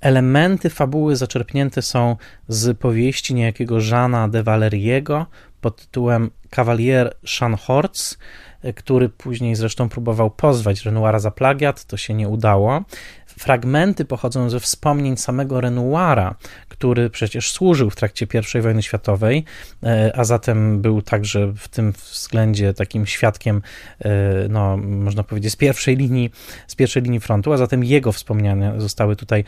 Elementy 0.00 0.70
fabuły 0.70 1.16
zaczerpnięte 1.16 1.82
są 1.82 2.16
z 2.48 2.78
powieści 2.78 3.34
niejakiego 3.34 3.78
Jeana 3.80 4.28
de 4.28 4.42
Valeriego 4.42 5.26
pod 5.60 5.76
tytułem 5.76 6.30
Cavalier 6.50 7.16
Schanhorz, 7.26 8.14
e, 8.62 8.72
który 8.72 9.08
później 9.08 9.54
zresztą 9.54 9.88
próbował 9.88 10.30
pozwać 10.30 10.84
Renoira 10.84 11.18
za 11.18 11.30
plagiat, 11.30 11.84
to 11.84 11.96
się 11.96 12.14
nie 12.14 12.28
udało. 12.28 12.84
Fragmenty 13.26 14.04
pochodzą 14.04 14.50
ze 14.50 14.60
wspomnień 14.60 15.16
samego 15.16 15.60
Renoira, 15.60 16.34
który 16.68 17.10
przecież 17.10 17.52
służył 17.52 17.90
w 17.90 17.96
trakcie 17.96 18.26
I 18.54 18.60
wojny 18.60 18.82
światowej, 18.82 19.44
e, 19.82 20.12
a 20.16 20.24
zatem 20.24 20.80
był 20.80 21.02
także 21.02 21.52
w 21.56 21.68
tym 21.68 21.92
względzie 21.92 22.74
takim 22.74 23.06
świadkiem, 23.06 23.62
e, 24.00 24.10
no, 24.48 24.76
można 24.76 25.22
powiedzieć, 25.22 25.52
z 25.52 25.56
pierwszej 25.56 25.96
linii, 25.96 26.30
z 26.66 26.74
pierwszej 26.74 27.02
linii 27.02 27.20
frontu, 27.20 27.52
a 27.52 27.56
zatem 27.56 27.84
jego 27.84 28.12
wspomnienia 28.12 28.80
zostały 28.80 29.16
tutaj 29.16 29.44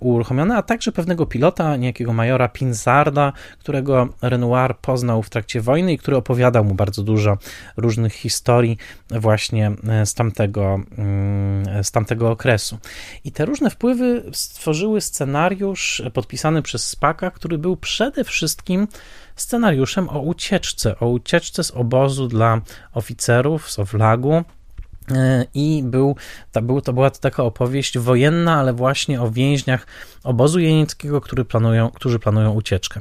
uruchomione, 0.00 0.56
a 0.56 0.62
także 0.62 0.92
pewnego 0.92 1.26
pilota, 1.26 1.76
niejakiego 1.76 2.12
majora 2.12 2.48
Pinzarda, 2.48 3.32
którego 3.58 4.08
Renoir 4.22 4.76
poznał 4.76 5.22
w 5.22 5.30
trakcie 5.30 5.60
wojny 5.60 5.92
i 5.92 5.98
który 5.98 6.16
opowiadał 6.16 6.64
mu 6.64 6.74
bardzo 6.74 7.02
dużo 7.02 7.38
różnych 7.76 8.12
historii 8.12 8.78
właśnie 9.10 9.72
z 10.04 10.14
tamtego, 10.14 10.80
mm, 10.98 11.84
z 11.84 11.90
tamtego 11.90 12.30
okresu. 12.30 12.78
I 13.24 13.32
te 13.32 13.44
różne 13.44 13.70
wpływy 13.70 14.22
stworzyły 14.32 15.00
scenariusz 15.00 16.02
podpisany 16.14 16.62
przez 16.62 16.88
Spaka, 16.88 17.30
który 17.30 17.58
był 17.58 17.76
przede 17.76 18.24
wszystkim 18.24 18.88
scenariuszem 19.36 20.08
o 20.08 20.20
ucieczce, 20.20 20.98
o 21.00 21.08
ucieczce 21.08 21.64
z 21.64 21.70
obozu 21.70 22.28
dla 22.28 22.60
oficerów 22.92 23.70
z 23.70 23.78
Owlagu, 23.78 24.32
e, 24.32 24.44
i 25.54 25.82
był, 25.84 26.16
to, 26.52 26.62
był, 26.62 26.80
to 26.80 26.92
była 26.92 27.10
to 27.10 27.18
taka 27.18 27.42
opowieść 27.42 27.98
wojenna, 27.98 28.54
ale 28.54 28.72
właśnie 28.72 29.22
o 29.22 29.30
więźniach 29.30 29.86
obozu 30.24 30.58
jenieckiego, 30.58 31.20
który 31.20 31.44
planują, 31.44 31.90
którzy 31.90 32.18
planują 32.18 32.52
ucieczkę. 32.52 33.00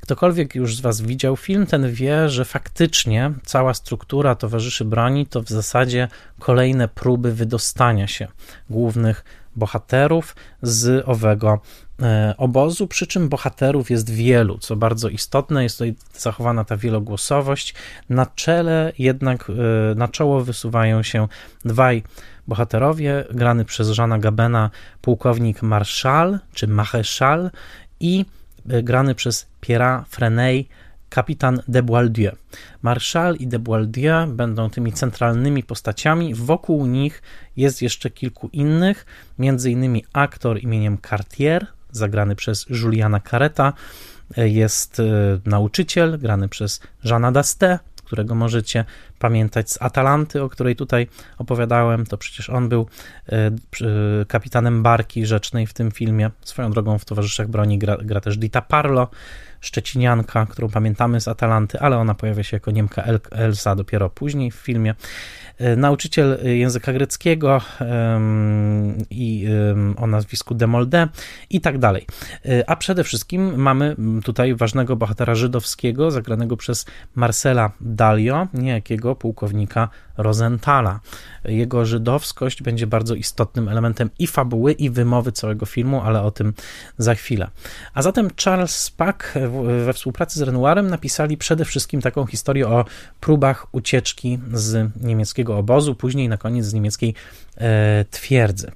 Ktokolwiek 0.00 0.54
już 0.54 0.76
z 0.76 0.80
Was 0.80 1.00
widział 1.00 1.36
film, 1.36 1.66
ten 1.66 1.92
wie, 1.92 2.28
że 2.28 2.44
faktycznie 2.44 3.32
cała 3.44 3.74
struktura 3.74 4.34
towarzyszy 4.34 4.84
broni 4.84 5.26
to 5.26 5.42
w 5.42 5.48
zasadzie 5.48 6.08
kolejne 6.38 6.88
próby 6.88 7.32
wydostania 7.32 8.06
się 8.06 8.28
głównych 8.70 9.24
bohaterów 9.58 10.36
z 10.62 11.08
owego 11.08 11.60
e, 12.02 12.34
obozu, 12.38 12.86
przy 12.86 13.06
czym 13.06 13.28
bohaterów 13.28 13.90
jest 13.90 14.10
wielu, 14.10 14.58
co 14.58 14.76
bardzo 14.76 15.08
istotne, 15.08 15.62
jest 15.62 15.78
tutaj 15.78 15.94
zachowana 16.12 16.64
ta 16.64 16.76
wielogłosowość. 16.76 17.74
Na 18.08 18.26
czele 18.26 18.92
jednak, 18.98 19.50
e, 19.50 19.94
na 19.94 20.08
czoło 20.08 20.40
wysuwają 20.40 21.02
się 21.02 21.28
dwaj 21.64 22.02
bohaterowie, 22.48 23.24
grany 23.30 23.64
przez 23.64 23.88
Żana 23.88 24.18
Gabena, 24.18 24.70
pułkownik 25.00 25.62
Marszal, 25.62 26.38
czy 26.54 26.68
Maréchal 26.68 27.50
i 28.00 28.24
grany 28.64 29.14
przez 29.14 29.46
Pierre 29.60 30.04
Frenay, 30.08 30.68
kapitan 31.08 31.62
de 31.68 31.82
Boieldieu. 31.82 32.32
Marshal 32.82 33.36
i 33.36 33.46
de 33.46 33.58
Boieldieu 33.58 34.26
będą 34.26 34.70
tymi 34.70 34.92
centralnymi 34.92 35.62
postaciami. 35.62 36.34
Wokół 36.34 36.86
nich 36.86 37.22
jest 37.56 37.82
jeszcze 37.82 38.10
kilku 38.10 38.48
innych, 38.52 39.06
innymi 39.66 40.04
aktor 40.12 40.58
imieniem 40.58 40.98
Cartier, 41.08 41.66
zagrany 41.90 42.36
przez 42.36 42.66
Juliana 42.70 43.20
Careta, 43.20 43.72
jest 44.36 45.02
nauczyciel, 45.44 46.18
grany 46.18 46.48
przez 46.48 46.80
Jeana 47.04 47.32
Dasté, 47.32 47.78
którego 48.04 48.34
możecie 48.34 48.84
pamiętać 49.18 49.70
z 49.70 49.82
Atalanty, 49.82 50.42
o 50.42 50.48
której 50.48 50.76
tutaj 50.76 51.08
opowiadałem. 51.38 52.06
To 52.06 52.18
przecież 52.18 52.50
on 52.50 52.68
był 52.68 52.86
e, 53.28 53.50
kapitanem 54.28 54.82
barki 54.82 55.26
rzecznej 55.26 55.66
w 55.66 55.72
tym 55.72 55.90
filmie. 55.90 56.30
Swoją 56.42 56.70
drogą 56.70 56.98
w 56.98 57.04
Towarzyszach 57.04 57.48
Broni 57.48 57.78
gra, 57.78 57.96
gra 57.96 58.20
też 58.20 58.38
Dita 58.38 58.62
Parlo, 58.62 59.08
szczecinianka, 59.60 60.46
którą 60.46 60.68
pamiętamy 60.68 61.20
z 61.20 61.28
Atalanty, 61.28 61.80
ale 61.80 61.98
ona 61.98 62.14
pojawia 62.14 62.42
się 62.42 62.56
jako 62.56 62.70
Niemka 62.70 63.02
El 63.02 63.20
Elsa 63.30 63.74
dopiero 63.74 64.10
później 64.10 64.50
w 64.50 64.54
filmie. 64.54 64.94
E, 65.58 65.76
nauczyciel 65.76 66.38
języka 66.42 66.92
greckiego 66.92 67.60
i 69.10 69.48
o 69.96 70.06
nazwisku 70.06 70.54
Demolde 70.54 71.08
i 71.50 71.60
tak 71.60 71.78
dalej. 71.78 72.06
E, 72.44 72.70
a 72.70 72.76
przede 72.76 73.04
wszystkim 73.04 73.56
mamy 73.56 73.96
tutaj 74.24 74.54
ważnego 74.54 74.96
bohatera 74.96 75.34
żydowskiego, 75.34 76.10
zagranego 76.10 76.56
przez 76.56 76.86
Marcela 77.14 77.70
Dalio, 77.80 78.46
niejakiego 78.54 79.14
pułkownika 79.14 79.88
Rosenthala. 80.18 81.00
Jego 81.44 81.86
żydowskość 81.86 82.62
będzie 82.62 82.86
bardzo 82.86 83.14
istotnym 83.14 83.68
elementem 83.68 84.10
i 84.18 84.26
fabuły, 84.26 84.72
i 84.72 84.90
wymowy 84.90 85.32
całego 85.32 85.66
filmu, 85.66 86.02
ale 86.02 86.22
o 86.22 86.30
tym 86.30 86.54
za 86.98 87.14
chwilę. 87.14 87.50
A 87.94 88.02
zatem 88.02 88.30
Charles 88.44 88.76
Spack 88.76 89.34
we 89.84 89.92
współpracy 89.92 90.38
z 90.38 90.42
Renoirem 90.42 90.90
napisali 90.90 91.36
przede 91.36 91.64
wszystkim 91.64 92.00
taką 92.00 92.26
historię 92.26 92.68
o 92.68 92.84
próbach 93.20 93.66
ucieczki 93.72 94.38
z 94.52 94.90
niemieckiego 95.00 95.58
obozu, 95.58 95.94
później 95.94 96.28
na 96.28 96.36
koniec 96.36 96.66
z 96.66 96.74
niemieckiej 96.74 97.14
e, 97.58 98.04
twierdzy. 98.10 98.72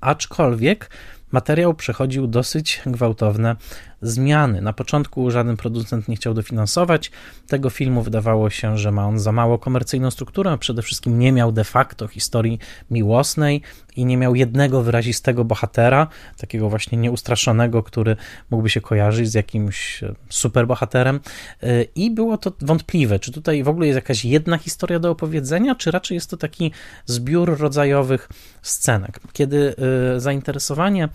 Aczkolwiek 0.00 0.90
materiał 1.32 1.74
przechodził 1.74 2.26
dosyć 2.26 2.82
gwałtowne 2.86 3.56
zmiany. 4.02 4.60
Na 4.60 4.72
początku 4.72 5.30
żaden 5.30 5.56
producent 5.56 6.08
nie 6.08 6.16
chciał 6.16 6.34
dofinansować 6.34 7.10
tego 7.46 7.70
filmu. 7.70 8.02
Wydawało 8.02 8.50
się, 8.50 8.78
że 8.78 8.92
ma 8.92 9.06
on 9.06 9.18
za 9.18 9.32
mało 9.32 9.58
komercyjną 9.58 10.10
strukturę, 10.10 10.50
a 10.50 10.58
przede 10.58 10.82
wszystkim 10.82 11.18
nie 11.18 11.32
miał 11.32 11.52
de 11.52 11.64
facto 11.64 12.08
historii 12.08 12.58
miłosnej 12.90 13.62
i 13.96 14.04
nie 14.04 14.16
miał 14.16 14.34
jednego 14.34 14.82
wyrazistego 14.82 15.44
bohatera, 15.44 16.08
takiego 16.36 16.68
właśnie 16.70 16.98
nieustraszonego, 16.98 17.82
który 17.82 18.16
mógłby 18.50 18.70
się 18.70 18.80
kojarzyć 18.80 19.30
z 19.30 19.34
jakimś 19.34 20.04
superbohaterem. 20.28 21.20
I 21.94 22.10
było 22.10 22.38
to 22.38 22.52
wątpliwe, 22.60 23.18
czy 23.18 23.32
tutaj 23.32 23.62
w 23.62 23.68
ogóle 23.68 23.86
jest 23.86 23.96
jakaś 23.96 24.24
jedna 24.24 24.58
historia 24.58 24.98
do 24.98 25.10
opowiedzenia, 25.10 25.74
czy 25.74 25.90
raczej 25.90 26.14
jest 26.14 26.30
to 26.30 26.36
taki 26.36 26.72
zbiór 27.06 27.58
rodzajowych 27.58 28.28
scenek. 28.62 29.20
Kiedy 29.32 29.74
y, 30.16 30.20
zainteresowanie 30.20 31.08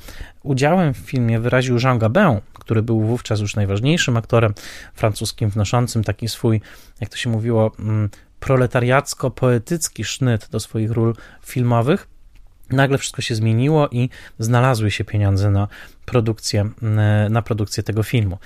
udziałem 0.44 0.94
w 0.94 0.98
filmie 0.98 1.40
wyraził 1.40 1.78
Jean 1.84 2.00
Gabin, 2.00 2.40
który 2.54 2.82
był 2.82 3.02
wówczas 3.02 3.40
już 3.40 3.56
najważniejszym 3.56 4.18
aktorem 4.18 4.54
francuskim, 4.94 5.50
wnoszącym 5.50 6.04
taki 6.04 6.28
swój, 6.28 6.62
jak 7.02 7.10
to 7.10 7.18
się 7.18 7.30
mówiło, 7.30 7.72
mm, 7.80 8.10
proletariacko-poetycki 8.40 10.04
sznyt 10.04 10.48
do 10.52 10.60
swoich 10.60 10.92
ról 10.92 11.16
filmowych. 11.46 12.08
Nagle 12.70 12.98
wszystko 12.98 13.22
się 13.22 13.36
zmieniło 13.36 13.90
i 13.90 14.10
znalazły 14.40 14.92
się 14.92 15.04
pieniądze 15.04 15.52
na 15.52 15.68
produkcję, 16.06 16.62
mm, 16.62 17.34
na 17.34 17.42
produkcję 17.42 17.84
tego 17.84 18.04
filmu. 18.04 18.38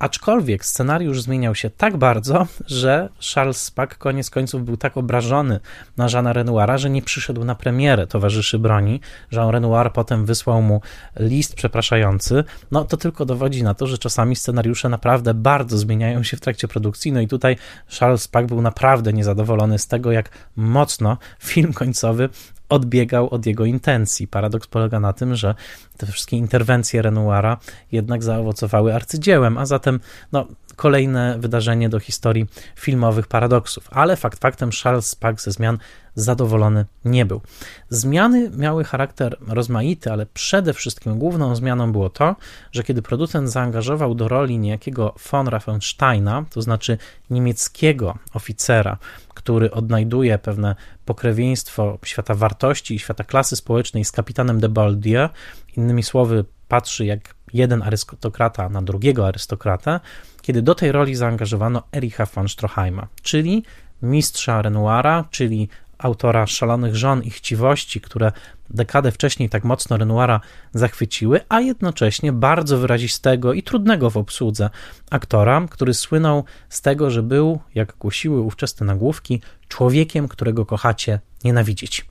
Aczkolwiek 0.00 0.64
scenariusz 0.64 1.22
zmieniał 1.22 1.54
się 1.54 1.70
tak 1.70 1.96
bardzo, 1.96 2.46
że 2.66 3.08
Charles 3.34 3.62
Spack 3.62 3.98
koniec 3.98 4.30
końców 4.30 4.64
był 4.64 4.76
tak 4.76 4.96
obrażony 4.96 5.60
na 5.96 6.06
Jeana 6.12 6.32
Renoira, 6.32 6.78
że 6.78 6.90
nie 6.90 7.02
przyszedł 7.02 7.44
na 7.44 7.54
premierę 7.54 8.06
Towarzyszy 8.06 8.58
Broni. 8.58 9.00
Jean 9.32 9.50
Renoir 9.50 9.92
potem 9.92 10.26
wysłał 10.26 10.62
mu 10.62 10.80
list 11.16 11.54
przepraszający. 11.54 12.44
No 12.70 12.84
to 12.84 12.96
tylko 12.96 13.24
dowodzi 13.24 13.62
na 13.62 13.74
to, 13.74 13.86
że 13.86 13.98
czasami 13.98 14.36
scenariusze 14.36 14.88
naprawdę 14.88 15.34
bardzo 15.34 15.78
zmieniają 15.78 16.22
się 16.22 16.36
w 16.36 16.40
trakcie 16.40 16.68
produkcji. 16.68 17.12
No 17.12 17.20
i 17.20 17.28
tutaj 17.28 17.56
Charles 17.98 18.22
Spack 18.22 18.48
był 18.48 18.62
naprawdę 18.62 19.12
niezadowolony 19.12 19.78
z 19.78 19.86
tego, 19.86 20.12
jak 20.12 20.30
mocno 20.56 21.18
film 21.38 21.72
końcowy 21.72 22.28
odbiegał 22.70 23.30
od 23.30 23.46
jego 23.46 23.64
intencji. 23.64 24.28
Paradoks 24.28 24.66
polega 24.66 25.00
na 25.00 25.12
tym, 25.12 25.34
że 25.36 25.54
te 25.96 26.06
wszystkie 26.06 26.36
interwencje 26.36 27.02
Renoira 27.02 27.56
jednak 27.92 28.22
zaowocowały 28.22 28.94
arcydziełem, 28.94 29.58
a 29.58 29.66
zatem 29.66 30.00
no, 30.32 30.46
kolejne 30.76 31.38
wydarzenie 31.38 31.88
do 31.88 32.00
historii 32.00 32.46
filmowych 32.76 33.26
paradoksów. 33.26 33.88
Ale 33.90 34.16
fakt 34.16 34.40
faktem 34.40 34.70
Charles 34.82 35.06
Spack 35.06 35.40
ze 35.40 35.52
zmian 35.52 35.78
zadowolony 36.14 36.86
nie 37.04 37.26
był. 37.26 37.40
Zmiany 37.88 38.50
miały 38.50 38.84
charakter 38.84 39.36
rozmaity, 39.48 40.12
ale 40.12 40.26
przede 40.26 40.72
wszystkim 40.72 41.18
główną 41.18 41.56
zmianą 41.56 41.92
było 41.92 42.10
to, 42.10 42.36
że 42.72 42.82
kiedy 42.82 43.02
producent 43.02 43.50
zaangażował 43.50 44.14
do 44.14 44.28
roli 44.28 44.58
niejakiego 44.58 45.14
von 45.30 45.48
Raffensteina, 45.48 46.44
to 46.50 46.62
znaczy 46.62 46.98
niemieckiego 47.30 48.18
oficera, 48.34 48.98
który 49.34 49.70
odnajduje 49.70 50.38
pewne 50.38 50.76
pokrewieństwo 51.10 51.98
świata 52.04 52.34
wartości 52.34 52.94
i 52.94 52.98
świata 52.98 53.24
klasy 53.24 53.56
społecznej 53.56 54.04
z 54.04 54.12
kapitanem 54.12 54.60
de 54.60 54.68
Baldier, 54.68 55.28
innymi 55.76 56.02
słowy, 56.02 56.44
patrzy 56.68 57.04
jak 57.04 57.34
jeden 57.52 57.82
arystokrata 57.82 58.68
na 58.68 58.82
drugiego 58.82 59.26
arystokratę, 59.26 60.00
kiedy 60.42 60.62
do 60.62 60.74
tej 60.74 60.92
roli 60.92 61.14
zaangażowano 61.14 61.82
Ericha 61.96 62.26
von 62.26 62.48
Stroheima, 62.48 63.08
czyli 63.22 63.64
mistrza 64.02 64.62
Renoira, 64.62 65.24
czyli 65.30 65.68
autora 66.02 66.46
Szalonych 66.46 66.96
Żon 66.96 67.22
i 67.22 67.30
Chciwości, 67.30 68.00
które 68.00 68.32
dekadę 68.70 69.12
wcześniej 69.12 69.48
tak 69.48 69.64
mocno 69.64 69.96
Renoira 69.96 70.40
zachwyciły, 70.72 71.40
a 71.48 71.60
jednocześnie 71.60 72.32
bardzo 72.32 72.78
wyrazistego 72.78 73.52
i 73.52 73.62
trudnego 73.62 74.10
w 74.10 74.16
obsłudze 74.16 74.70
aktora, 75.10 75.66
który 75.70 75.94
słynął 75.94 76.44
z 76.68 76.80
tego, 76.80 77.10
że 77.10 77.22
był, 77.22 77.60
jak 77.74 77.96
głosiły 77.98 78.40
ówczesne 78.40 78.86
nagłówki, 78.86 79.42
człowiekiem, 79.68 80.28
którego 80.28 80.66
kochacie 80.66 81.20
nienawidzić. 81.44 82.06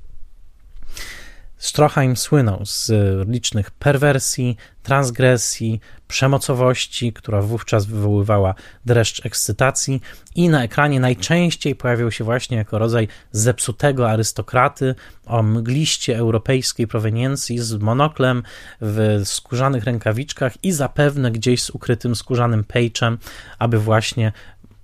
Stroheim 1.59 2.17
słynął 2.17 2.65
z 2.65 2.91
licznych 3.29 3.71
perwersji, 3.71 4.57
transgresji, 4.83 5.81
przemocowości, 6.07 7.13
która 7.13 7.41
wówczas 7.41 7.85
wywoływała 7.85 8.55
dreszcz 8.85 9.25
ekscytacji, 9.25 10.01
i 10.35 10.49
na 10.49 10.63
ekranie 10.63 10.99
najczęściej 10.99 11.75
pojawiał 11.75 12.11
się 12.11 12.23
właśnie 12.23 12.57
jako 12.57 12.79
rodzaj 12.79 13.07
zepsutego 13.31 14.09
arystokraty 14.09 14.95
o 15.25 15.43
mgliście 15.43 16.17
europejskiej 16.17 16.87
proweniencji 16.87 17.59
z 17.59 17.73
monoklem 17.75 18.43
w 18.81 19.21
skórzanych 19.23 19.83
rękawiczkach 19.83 20.63
i 20.63 20.71
zapewne 20.71 21.31
gdzieś 21.31 21.63
z 21.63 21.69
ukrytym 21.69 22.15
skórzanym 22.15 22.63
pejczem, 22.63 23.17
aby 23.59 23.79
właśnie 23.79 24.31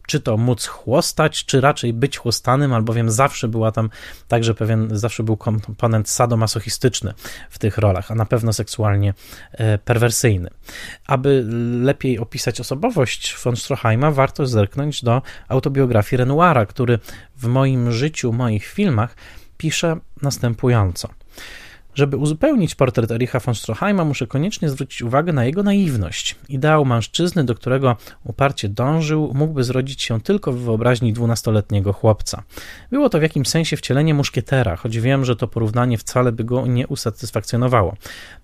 czy 0.07 0.19
to 0.19 0.37
móc 0.37 0.65
chłostać, 0.65 1.45
czy 1.45 1.61
raczej 1.61 1.93
być 1.93 2.17
chłostanym, 2.17 2.73
albowiem 2.73 3.11
zawsze 3.11 3.47
była 3.47 3.71
tam 3.71 3.89
także 4.27 4.53
pewien, 4.53 4.89
zawsze 4.91 5.23
był 5.23 5.37
komponent 5.37 6.09
sadomasochistyczny 6.09 7.13
w 7.49 7.59
tych 7.59 7.77
rolach, 7.77 8.11
a 8.11 8.15
na 8.15 8.25
pewno 8.25 8.53
seksualnie 8.53 9.13
e, 9.51 9.77
perwersyjny. 9.77 10.49
Aby 11.07 11.45
lepiej 11.81 12.19
opisać 12.19 12.59
osobowość 12.59 13.35
von 13.43 13.55
Stroheima, 13.55 14.11
warto 14.11 14.47
zerknąć 14.47 15.03
do 15.03 15.21
autobiografii 15.47 16.17
Renoira, 16.17 16.65
który 16.65 16.99
w 17.37 17.47
moim 17.47 17.91
życiu, 17.91 18.33
moich 18.33 18.65
filmach 18.65 19.15
pisze 19.57 19.97
następująco– 20.21 21.09
żeby 21.95 22.17
uzupełnić 22.17 22.75
portret 22.75 23.12
Ericha 23.12 23.39
von 23.39 23.55
Stroheima, 23.55 24.05
muszę 24.05 24.27
koniecznie 24.27 24.69
zwrócić 24.69 25.01
uwagę 25.01 25.34
na 25.34 25.45
jego 25.45 25.63
naiwność. 25.63 26.36
Ideał 26.49 26.86
mężczyzny, 26.86 27.43
do 27.43 27.55
którego 27.55 27.97
uparcie 28.23 28.69
dążył, 28.69 29.31
mógłby 29.34 29.63
zrodzić 29.63 30.01
się 30.01 30.21
tylko 30.21 30.51
w 30.51 30.58
wyobraźni 30.58 31.13
dwunastoletniego 31.13 31.93
chłopca. 31.93 32.43
Było 32.91 33.10
to 33.10 33.19
w 33.19 33.21
jakimś 33.21 33.47
sensie 33.47 33.77
wcielenie 33.77 34.13
muszkietera, 34.13 34.75
choć 34.75 34.99
wiem, 34.99 35.25
że 35.25 35.36
to 35.36 35.47
porównanie 35.47 35.97
wcale 35.97 36.31
by 36.31 36.43
go 36.43 36.67
nie 36.67 36.88
usatysfakcjonowało. 36.88 37.95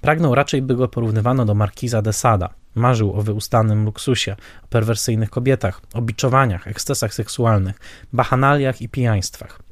Pragnął 0.02 0.36
raczej, 0.36 0.62
by 0.62 0.76
go 0.76 0.88
porównywano 0.88 1.46
do 1.46 1.54
markiza 1.54 2.02
de 2.02 2.14
Sada. 2.14 2.50
Marzył 2.76 3.14
o 3.14 3.22
wyustanym 3.22 3.86
luksusie, 3.86 4.36
o 4.64 4.68
perwersyjnych 4.68 5.30
kobietach, 5.30 5.82
o 5.94 6.02
biczowaniach, 6.02 6.68
ekscesach 6.68 7.14
seksualnych, 7.14 7.80
bachanaliach 8.14 8.82
i 8.82 8.90
pijaństwach. 8.90 9.71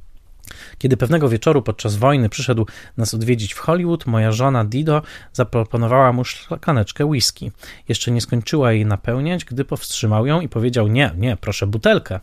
Kiedy 0.77 0.97
pewnego 0.97 1.29
wieczoru 1.29 1.61
podczas 1.61 1.95
wojny 1.95 2.29
przyszedł 2.29 2.65
nas 2.97 3.13
odwiedzić 3.13 3.53
w 3.53 3.59
Hollywood, 3.59 4.05
moja 4.05 4.31
żona 4.31 4.65
Dido 4.65 5.01
zaproponowała 5.33 6.13
mu 6.13 6.23
szklakaneczkę 6.23 7.05
whisky. 7.05 7.51
Jeszcze 7.87 8.11
nie 8.11 8.21
skończyła 8.21 8.71
jej 8.71 8.85
napełniać, 8.85 9.45
gdy 9.45 9.65
powstrzymał 9.65 10.25
ją 10.25 10.41
i 10.41 10.49
powiedział: 10.49 10.87
Nie, 10.87 11.11
nie, 11.17 11.37
proszę 11.37 11.67
butelkę. 11.67 12.19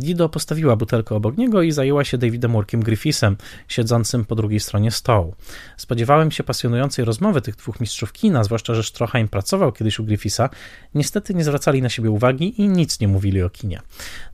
Dido 0.00 0.28
postawiła 0.28 0.76
butelkę 0.76 1.14
obok 1.14 1.36
niego 1.36 1.62
i 1.62 1.72
zajęła 1.72 2.04
się 2.04 2.18
Davidem 2.18 2.52
Workiem 2.52 2.82
Griffithem, 2.82 3.36
siedzącym 3.68 4.24
po 4.24 4.34
drugiej 4.34 4.60
stronie 4.60 4.90
stołu. 4.90 5.34
Spodziewałem 5.76 6.30
się 6.30 6.44
pasjonującej 6.44 7.04
rozmowy 7.04 7.40
tych 7.40 7.56
dwóch 7.56 7.80
mistrzów 7.80 8.12
kina, 8.12 8.44
zwłaszcza, 8.44 8.74
że 8.74 8.82
Stroheim 8.82 9.28
pracował 9.28 9.72
kiedyś 9.72 9.98
u 9.98 10.04
Griffitha. 10.04 10.50
Niestety 10.94 11.34
nie 11.34 11.44
zwracali 11.44 11.82
na 11.82 11.88
siebie 11.88 12.10
uwagi 12.10 12.60
i 12.60 12.68
nic 12.68 13.00
nie 13.00 13.08
mówili 13.08 13.42
o 13.42 13.50
kinie. 13.50 13.80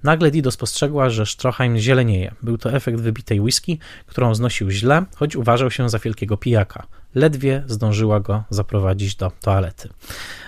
Nagle 0.02 0.30
Dido 0.30 0.50
spostrzegła, 0.50 1.10
że 1.10 1.26
Stroheim 1.26 1.78
zielenieje. 1.78 2.34
Był 2.42 2.58
to 2.58 2.72
efekt 2.72 3.00
wybitej 3.00 3.40
whisky, 3.40 3.78
którą 4.06 4.34
znosił 4.34 4.70
źle, 4.70 5.04
choć 5.16 5.36
uważał 5.36 5.70
się 5.70 5.90
za 5.90 5.98
wielkiego 5.98 6.36
pijaka. 6.36 6.86
Ledwie 7.16 7.62
zdążyła 7.66 8.20
go 8.20 8.44
zaprowadzić 8.50 9.16
do 9.16 9.32
toalety. 9.40 9.88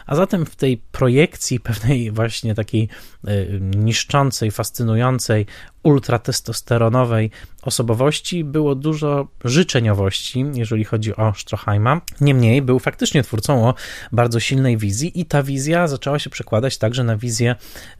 A 0.06 0.16
zatem 0.16 0.46
w 0.46 0.56
tej 0.56 0.76
projekcji 0.76 1.60
pewnej 1.60 2.10
właśnie 2.10 2.54
takiej 2.54 2.88
y, 3.28 3.60
niszczącej, 3.60 4.50
fascynującej, 4.50 5.46
ultratestosteronowej 5.88 7.30
osobowości 7.62 8.44
było 8.44 8.74
dużo 8.74 9.28
życzeniowości, 9.44 10.44
jeżeli 10.54 10.84
chodzi 10.84 11.16
o 11.16 11.34
Stroheima. 11.36 12.00
Niemniej 12.20 12.62
był 12.62 12.78
faktycznie 12.78 13.22
twórcą 13.22 13.68
o 13.68 13.74
bardzo 14.12 14.40
silnej 14.40 14.76
wizji 14.76 15.20
i 15.20 15.24
ta 15.24 15.42
wizja 15.42 15.88
zaczęła 15.88 16.18
się 16.18 16.30
przekładać 16.30 16.78
także 16.78 17.04
na 17.04 17.16
wizję 17.16 17.56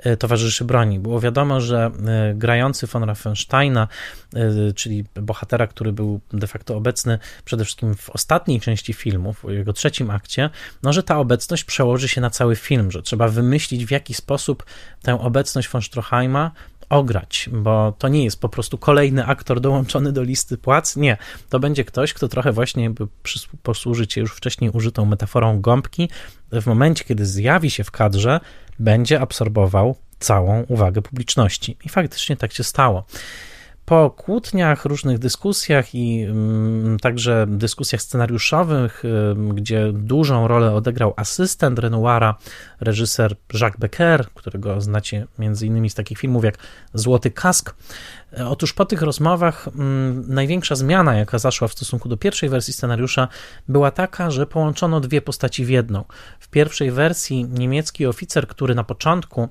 y, 0.06 0.16
towarzyszy 0.16 0.64
broni. 0.64 0.98
Było 0.98 1.20
wiadomo, 1.20 1.60
że 1.60 1.90
y, 2.30 2.34
grający 2.34 2.86
von 2.86 3.04
Raffensteina, 3.04 3.88
czyli 4.74 5.04
bohatera, 5.14 5.66
który 5.66 5.92
był 5.92 6.20
de 6.32 6.46
facto 6.46 6.76
obecny 6.76 7.18
przede 7.44 7.64
wszystkim 7.64 7.94
w 7.94 8.10
ostatniej 8.10 8.60
części 8.60 8.92
filmu, 8.92 9.32
w 9.32 9.44
jego 9.50 9.72
trzecim 9.72 10.10
akcie, 10.10 10.50
no 10.82 10.92
że 10.92 11.02
ta 11.02 11.18
obecność 11.18 11.64
przełoży 11.64 12.08
się 12.08 12.20
na 12.20 12.30
cały 12.30 12.56
film, 12.56 12.90
że 12.90 13.02
trzeba 13.02 13.28
wymyślić, 13.28 13.86
w 13.86 13.90
jaki 13.90 14.14
sposób 14.14 14.64
tę 15.02 15.20
obecność 15.20 15.68
von 15.68 15.82
Stroheima 15.82 16.50
ograć, 16.88 17.48
bo 17.52 17.77
to 17.98 18.08
nie 18.08 18.24
jest 18.24 18.40
po 18.40 18.48
prostu 18.48 18.78
kolejny 18.78 19.26
aktor 19.26 19.60
dołączony 19.60 20.12
do 20.12 20.22
listy 20.22 20.58
płac. 20.58 20.96
Nie, 20.96 21.16
to 21.48 21.60
będzie 21.60 21.84
ktoś, 21.84 22.12
kto 22.12 22.28
trochę 22.28 22.52
właśnie 22.52 22.90
posłużyć 23.62 24.12
się 24.12 24.20
już 24.20 24.32
wcześniej 24.32 24.70
użytą 24.70 25.04
metaforą 25.04 25.60
gąbki. 25.60 26.08
W 26.52 26.66
momencie, 26.66 27.04
kiedy 27.04 27.26
zjawi 27.26 27.70
się 27.70 27.84
w 27.84 27.90
kadrze, 27.90 28.40
będzie 28.78 29.20
absorbował 29.20 29.96
całą 30.18 30.62
uwagę 30.68 31.02
publiczności. 31.02 31.76
I 31.84 31.88
faktycznie 31.88 32.36
tak 32.36 32.52
się 32.52 32.64
stało 32.64 33.04
po 33.88 34.10
kłótniach, 34.10 34.84
różnych 34.84 35.18
dyskusjach 35.18 35.94
i 35.94 36.22
mm, 36.22 36.98
także 36.98 37.46
dyskusjach 37.48 38.02
scenariuszowych, 38.02 39.02
gdzie 39.54 39.92
dużą 39.92 40.48
rolę 40.48 40.74
odegrał 40.74 41.14
asystent 41.16 41.78
Renoira, 41.78 42.34
reżyser 42.80 43.36
Jacques 43.54 43.80
Becker, 43.80 44.26
którego 44.34 44.80
znacie 44.80 45.26
między 45.38 45.66
innymi 45.66 45.90
z 45.90 45.94
takich 45.94 46.18
filmów 46.18 46.44
jak 46.44 46.58
Złoty 46.94 47.30
Kask, 47.30 47.74
Otóż 48.46 48.72
po 48.72 48.84
tych 48.84 49.02
rozmowach 49.02 49.68
mm, 49.68 50.24
największa 50.28 50.74
zmiana, 50.74 51.14
jaka 51.14 51.38
zaszła 51.38 51.68
w 51.68 51.72
stosunku 51.72 52.08
do 52.08 52.16
pierwszej 52.16 52.48
wersji 52.48 52.72
scenariusza, 52.72 53.28
była 53.68 53.90
taka, 53.90 54.30
że 54.30 54.46
połączono 54.46 55.00
dwie 55.00 55.22
postaci 55.22 55.64
w 55.64 55.68
jedną. 55.68 56.04
W 56.40 56.48
pierwszej 56.48 56.90
wersji 56.90 57.44
niemiecki 57.44 58.06
oficer, 58.06 58.48
który 58.48 58.74
na 58.74 58.84
początku 58.84 59.48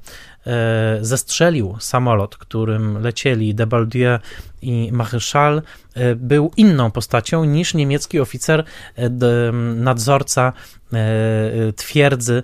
e, 0.47 0.97
zestrzelił 1.01 1.75
samolot, 1.79 2.37
którym 2.37 3.01
lecieli 3.01 3.55
Debaldieu 3.55 4.19
i 4.62 4.91
Maréchal, 4.93 5.62
e, 5.93 6.15
był 6.15 6.52
inną 6.58 6.91
postacią 6.91 7.46
niż 7.46 7.74
niemiecki 7.74 8.20
oficer, 8.20 8.63
e, 8.96 9.10
nadzorca 9.76 10.54
E, 10.93 11.74
twierdzy, 11.74 12.43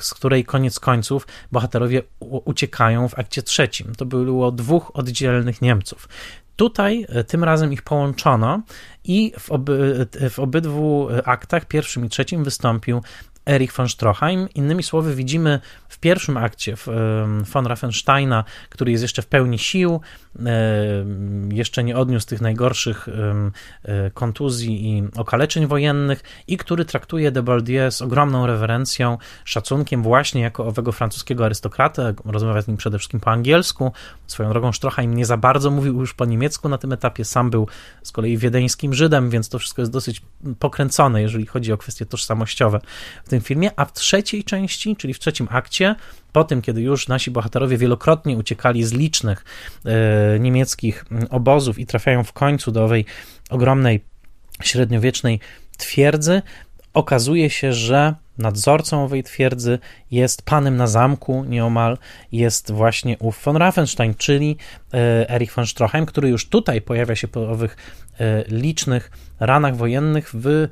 z 0.00 0.14
której 0.14 0.44
koniec 0.44 0.80
końców 0.80 1.26
bohaterowie 1.52 2.02
uciekają 2.20 3.08
w 3.08 3.18
akcie 3.18 3.42
trzecim. 3.42 3.94
To 3.94 4.04
było 4.04 4.52
dwóch 4.52 4.90
oddzielnych 4.94 5.62
Niemców. 5.62 6.08
Tutaj 6.56 7.06
tym 7.26 7.44
razem 7.44 7.72
ich 7.72 7.82
połączono 7.82 8.62
i 9.04 9.32
w, 9.38 9.52
oby, 9.52 10.06
w 10.30 10.38
obydwu 10.38 11.08
aktach, 11.24 11.64
pierwszym 11.64 12.04
i 12.04 12.08
trzecim, 12.08 12.44
wystąpił 12.44 13.02
Erich 13.46 13.72
von 13.72 13.88
Stroheim. 13.88 14.48
Innymi 14.54 14.82
słowy, 14.82 15.14
widzimy 15.14 15.60
w 15.88 15.98
pierwszym 15.98 16.36
akcie 16.36 16.74
von 17.52 17.66
Raffensteina, 17.66 18.44
który 18.68 18.92
jest 18.92 19.02
jeszcze 19.02 19.22
w 19.22 19.26
pełni 19.26 19.58
sił, 19.58 20.00
jeszcze 21.52 21.84
nie 21.84 21.96
odniósł 21.96 22.26
tych 22.26 22.40
najgorszych 22.40 23.08
e, 23.84 24.10
kontuzji 24.10 24.90
i 24.90 25.02
okaleczeń 25.16 25.66
wojennych 25.66 26.22
i 26.46 26.56
który 26.56 26.84
traktuje 26.84 27.30
Debaldier 27.30 27.92
z 27.92 28.02
ogromną 28.02 28.46
rewerencją, 28.46 29.18
szacunkiem 29.44 30.02
właśnie 30.02 30.42
jako 30.42 30.66
owego 30.66 30.92
francuskiego 30.92 31.44
arystokratę, 31.44 32.14
rozmawia 32.24 32.62
z 32.62 32.68
nim 32.68 32.76
przede 32.76 32.98
wszystkim 32.98 33.20
po 33.20 33.30
angielsku, 33.30 33.92
swoją 34.26 34.50
drogą 34.50 34.72
Stroheim 34.72 35.14
nie 35.14 35.26
za 35.26 35.36
bardzo 35.36 35.70
mówił 35.70 36.00
już 36.00 36.14
po 36.14 36.24
niemiecku 36.24 36.68
na 36.68 36.78
tym 36.78 36.92
etapie, 36.92 37.24
sam 37.24 37.50
był 37.50 37.68
z 38.02 38.12
kolei 38.12 38.38
wiedeńskim 38.38 38.94
Żydem, 38.94 39.30
więc 39.30 39.48
to 39.48 39.58
wszystko 39.58 39.82
jest 39.82 39.92
dosyć 39.92 40.22
pokręcone, 40.58 41.22
jeżeli 41.22 41.46
chodzi 41.46 41.72
o 41.72 41.76
kwestie 41.76 42.06
tożsamościowe 42.06 42.80
tym 43.30 43.40
filmie, 43.40 43.70
a 43.76 43.84
w 43.84 43.92
trzeciej 43.92 44.44
części, 44.44 44.96
czyli 44.96 45.14
w 45.14 45.18
trzecim 45.18 45.48
akcie, 45.50 45.94
po 46.32 46.44
tym, 46.44 46.62
kiedy 46.62 46.80
już 46.80 47.08
nasi 47.08 47.30
bohaterowie 47.30 47.76
wielokrotnie 47.76 48.36
uciekali 48.36 48.84
z 48.84 48.92
licznych 48.92 49.44
e, 49.84 50.38
niemieckich 50.40 51.04
obozów 51.30 51.78
i 51.78 51.86
trafiają 51.86 52.24
w 52.24 52.32
końcu 52.32 52.72
do 52.72 52.84
owej 52.84 53.04
ogromnej 53.50 54.04
średniowiecznej 54.62 55.40
twierdzy, 55.78 56.42
okazuje 56.94 57.50
się, 57.50 57.72
że 57.72 58.14
nadzorcą 58.40 59.04
owej 59.04 59.22
twierdzy 59.22 59.78
jest 60.10 60.42
panem 60.42 60.76
na 60.76 60.86
zamku 60.86 61.44
nieomal, 61.44 61.98
jest 62.32 62.72
właśnie 62.72 63.18
ów 63.18 63.42
von 63.44 63.56
Raffenstein, 63.56 64.14
czyli 64.14 64.56
e, 64.94 65.30
Erich 65.30 65.54
von 65.54 65.66
Stroheim, 65.66 66.06
który 66.06 66.28
już 66.28 66.48
tutaj 66.48 66.80
pojawia 66.80 67.16
się 67.16 67.28
po 67.28 67.50
owych 67.50 67.76
e, 68.20 68.44
licznych 68.48 69.10
ranach 69.40 69.76
wojennych 69.76 70.30
w 70.34 70.68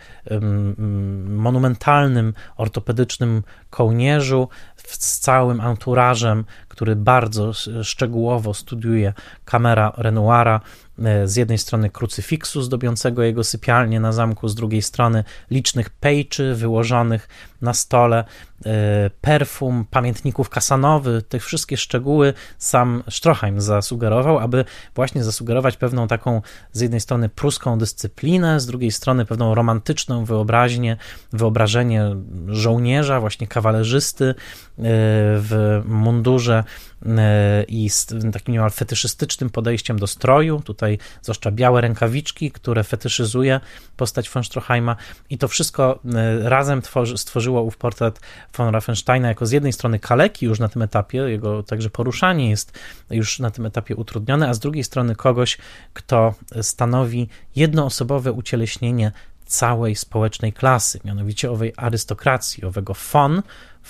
monumentalnym 1.27 2.35
ortopedycznym 2.57 3.43
kołnierzu 3.71 4.49
z 4.77 5.19
całym 5.19 5.61
anturażem, 5.61 6.45
który 6.69 6.97
bardzo 6.97 7.53
szczegółowo 7.83 8.55
studiuje 8.55 9.13
kamera 9.45 9.93
Renoira, 9.97 10.61
e, 10.99 11.29
z 11.29 11.37
jednej 11.37 11.59
strony 11.59 11.91
krucyfiksu 11.91 12.63
zdobiącego 12.63 13.23
jego 13.23 13.45
sypialnię 13.45 14.01
na 14.01 14.13
zamku, 14.13 14.49
z 14.49 14.55
drugiej 14.55 14.83
strony 14.83 15.25
licznych 15.51 15.91
pejczy 15.91 16.55
wyłożonych 16.55 17.29
na 17.63 17.75
stole, 17.75 18.25
e, 18.67 19.11
perfum, 19.21 19.87
pamiętników 19.91 20.51
kasanowy, 20.51 21.23
te 21.29 21.39
wszystkie 21.39 21.77
szczegóły 21.77 22.35
sam 22.59 23.03
Stroheim 23.11 23.61
zasugerował, 23.61 24.39
aby 24.39 24.65
właśnie 24.95 25.25
zasugerować 25.25 25.77
pewną 25.77 26.09
taką 26.09 26.43
z 26.73 26.81
jednej 26.81 27.01
strony 27.01 27.29
pruską 27.29 27.79
dyscyplinę, 27.79 28.61
z 28.61 28.67
drugiej 28.67 28.91
strony 28.91 29.25
pewną 29.25 29.55
romantyczną 29.55 30.25
wyobraźnię, 30.25 30.97
wyobrażenie 31.33 32.17
żołnierza, 32.47 33.21
właśnie 33.21 33.47
kawalerzysty 33.47 34.25
e, 34.25 34.35
w 34.79 35.83
mundurze 35.85 36.65
e, 37.07 37.63
i 37.63 37.91
z 37.91 38.07
takim 38.33 38.55
niemal 38.55 38.71
fetyszystycznym 38.71 39.51
podejściem 39.51 39.99
do 39.99 40.07
stroju. 40.07 40.61
Tutaj 40.61 40.99
zwłaszcza 41.23 41.51
białe 41.51 41.81
rękawiczki, 41.81 42.51
które 42.51 42.85
fetyszyzuje 42.85 43.61
postać 43.97 44.31
von 44.31 44.45
Stroheima 44.45 44.97
i 45.31 45.39
to 45.39 45.49
wszystko 45.49 45.99
razem 46.43 46.83
tworzy, 46.83 47.19
stworzyło 47.19 47.48
stworzyło 47.49 47.63
ów 47.63 47.77
portret 47.77 48.21
von 48.57 48.75
Raffensteina 48.75 49.29
jako 49.29 49.47
z 49.47 49.51
jednej 49.51 49.73
strony 49.73 49.99
kaleki 49.99 50.47
już 50.47 50.59
na 50.59 50.69
tym 50.69 50.83
etapie, 50.83 51.19
jego 51.19 51.63
także 51.63 51.91
poruszanie 51.91 52.51
jest 52.51 52.79
już 53.11 53.39
na 53.39 53.51
tym 53.51 53.67
etapie 53.67 53.97
utrudnione, 53.97 54.49
a 54.49 54.55
z 54.55 54.59
drugiej 54.59 54.85
strony 54.85 55.17
kogoś, 55.17 55.59
kto 55.95 56.35
stanowi 56.63 57.29
jednoosobowe 57.57 58.33
ucieleśnienie 58.33 59.13
całej 59.47 59.97
społecznej 59.97 60.53
klasy, 60.53 61.01
mianowicie 61.05 61.51
owej 61.51 61.73
arystokracji, 61.77 62.65
owego 62.65 62.95
von, 63.13 63.43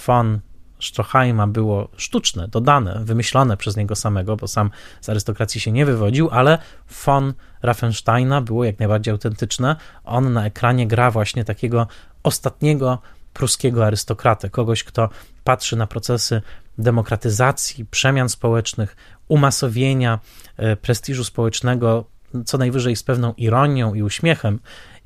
von 0.06 0.40
Stroheima 0.80 1.46
było 1.46 1.88
sztuczne, 1.96 2.48
dodane, 2.48 3.00
wymyślone 3.04 3.56
przez 3.56 3.76
niego 3.76 3.96
samego, 3.96 4.36
bo 4.36 4.48
sam 4.48 4.70
z 5.00 5.08
arystokracji 5.08 5.60
się 5.60 5.72
nie 5.72 5.86
wywodził, 5.86 6.28
ale 6.30 6.58
von 7.04 7.34
Raffensteina 7.62 8.40
było 8.40 8.64
jak 8.64 8.78
najbardziej 8.78 9.12
autentyczne. 9.12 9.76
On 10.04 10.32
na 10.32 10.46
ekranie 10.46 10.86
gra 10.86 11.10
właśnie 11.10 11.44
takiego 11.44 11.86
ostatniego 12.22 12.98
pruskiego 13.38 13.86
arystokratę, 13.86 14.50
kogoś, 14.50 14.84
kto 14.84 15.08
patrzy 15.44 15.76
na 15.76 15.86
procesy 15.86 16.42
demokratyzacji, 16.78 17.86
przemian 17.86 18.28
społecznych, 18.28 18.96
umasowienia 19.28 20.18
e, 20.56 20.76
prestiżu 20.76 21.24
społecznego, 21.24 22.04
co 22.44 22.58
najwyżej 22.58 22.96
z 22.96 23.02
pewną 23.02 23.34
ironią 23.36 23.94
i 23.94 24.02
uśmiechem, 24.02 24.58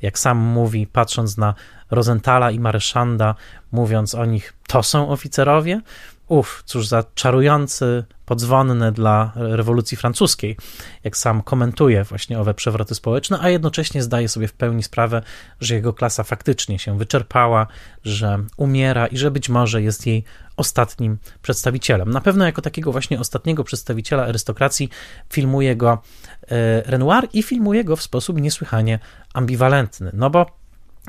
jak 0.03 0.19
sam 0.19 0.39
mówi, 0.39 0.87
patrząc 0.87 1.37
na 1.37 1.55
Rosenthala 1.91 2.51
i 2.51 2.61
Mareszanda, 2.61 3.35
mówiąc 3.73 4.15
o 4.15 4.25
nich, 4.25 4.53
to 4.67 4.83
są 4.83 5.09
oficerowie. 5.09 5.81
Uf, 6.29 6.63
cóż 6.67 6.87
za 6.87 7.05
czarujący 7.15 8.05
podzwonne 8.33 8.93
dla 8.93 9.33
rewolucji 9.35 9.97
francuskiej, 9.97 10.57
jak 11.05 11.17
sam 11.17 11.43
komentuje 11.43 12.05
właśnie 12.05 12.41
owe 12.41 12.55
przewroty 12.55 12.95
społeczne, 12.95 13.39
a 13.41 13.51
jednocześnie 13.51 14.03
zdaje 14.03 14.29
sobie 14.29 14.49
w 14.49 14.53
pełni 14.53 14.83
sprawę, 14.83 15.23
że 15.61 15.75
jego 15.75 15.93
klasa 15.93 16.23
faktycznie 16.23 16.79
się 16.79 16.99
wyczerpała, 16.99 17.67
że 18.05 18.39
umiera 18.57 19.07
i 19.07 19.17
że 19.17 19.31
być 19.31 19.49
może 19.49 19.83
jest 19.83 20.07
jej 20.07 20.25
ostatnim 20.57 21.19
przedstawicielem. 21.43 22.11
Na 22.11 22.21
pewno 22.21 22.47
jako 22.47 22.63
takiego 22.63 22.93
właśnie 22.93 23.21
ostatniego 23.21 23.65
przedstawiciela 23.65 24.23
arystokracji 24.23 24.89
filmuje 25.31 25.77
go 25.77 26.03
e, 26.43 26.83
Renoir 26.83 27.29
i 27.33 27.43
filmuje 27.43 27.85
go 27.85 27.97
w 27.97 28.03
sposób 28.03 28.41
niesłychanie 28.41 28.99
ambiwalentny, 29.35 30.11
no 30.15 30.31
bo 30.31 30.62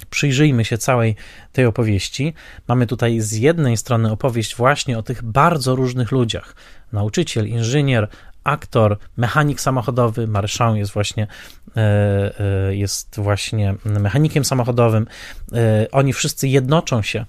Przyjrzyjmy 0.10 0.66
się 0.66 0.78
całej 0.78 1.16
tej 1.52 1.66
opowieści. 1.66 2.34
Mamy 2.68 2.88
tutaj 2.88 3.20
z 3.20 3.32
jednej 3.32 3.78
strony 3.78 4.12
opowieść 4.12 4.56
właśnie 4.56 4.98
o 4.98 5.04
tych 5.04 5.24
bardzo 5.24 5.76
różnych 5.76 6.12
ludziach: 6.12 6.56
nauczyciel, 6.91 7.48
inżynier, 7.48 8.08
aktor, 8.44 8.98
mechanik 9.18 9.62
samochodowy, 9.62 10.28
Marszał 10.28 10.76
jest 10.76 10.91
właśnie, 10.91 11.28
e, 11.78 11.80
e, 12.39 12.76
jest 12.76 13.16
właśnie 13.18 13.76
mechanikiem 13.86 14.46
samochodowym. 14.46 15.08
E, 15.54 15.88
oni 15.91 16.14
wszyscy 16.14 16.48
jednoczą 16.48 17.02
się, 17.02 17.26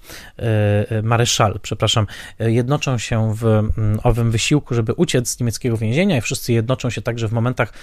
Maryszal, 1.03 1.59
przepraszam, 1.61 2.07
jednoczą 2.39 2.97
się 2.97 3.35
w 3.35 3.45
mm, 3.45 3.99
owym 4.03 4.31
wysiłku, 4.31 4.75
żeby 4.75 4.93
uciec 4.93 5.29
z 5.29 5.39
niemieckiego 5.39 5.77
więzienia 5.77 6.17
i 6.17 6.21
wszyscy 6.21 6.53
jednoczą 6.53 6.89
się 6.89 7.01
także 7.01 7.27
w 7.27 7.31
momentach 7.31 7.73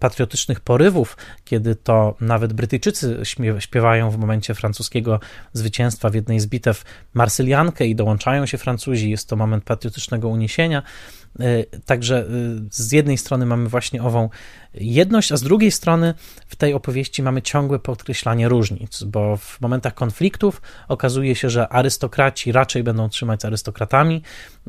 patriotycznych 0.00 0.60
porywów, 0.60 1.16
kiedy 1.44 1.76
to 1.76 2.14
nawet 2.20 2.52
Brytyjczycy 2.52 3.20
śpiewają 3.58 4.10
w 4.10 4.18
momencie 4.18 4.54
francuskiego 4.54 5.20
zwycięstwa 5.52 6.10
w 6.10 6.14
jednej 6.14 6.40
z 6.40 6.46
bitew 6.46 6.84
Marsyliankę 7.14 7.86
i 7.86 7.94
dołączają 7.94 8.46
się 8.46 8.58
Francuzi. 8.58 9.10
Jest 9.10 9.28
to 9.28 9.36
moment 9.36 9.64
patriotycznego 9.64 10.28
uniesienia. 10.28 10.82
Także 11.86 12.06
że 12.06 12.26
y, 12.26 12.60
z 12.70 12.92
jednej 12.92 13.18
strony 13.18 13.46
mamy 13.46 13.68
właśnie 13.68 14.02
ową 14.02 14.28
jedność, 14.80 15.32
a 15.32 15.36
z 15.36 15.42
drugiej 15.42 15.70
strony 15.70 16.14
w 16.46 16.56
tej 16.56 16.74
opowieści 16.74 17.22
mamy 17.22 17.42
ciągłe 17.42 17.78
podkreślanie 17.78 18.48
różnic, 18.48 19.02
bo 19.02 19.36
w 19.36 19.60
momentach 19.60 19.94
konfliktów 19.94 20.62
okazuje 20.88 21.34
się, 21.34 21.50
że 21.50 21.68
arystokraci 21.68 22.52
raczej 22.52 22.82
będą 22.82 23.08
trzymać 23.08 23.42
z 23.42 23.44
arystokratami, 23.44 24.22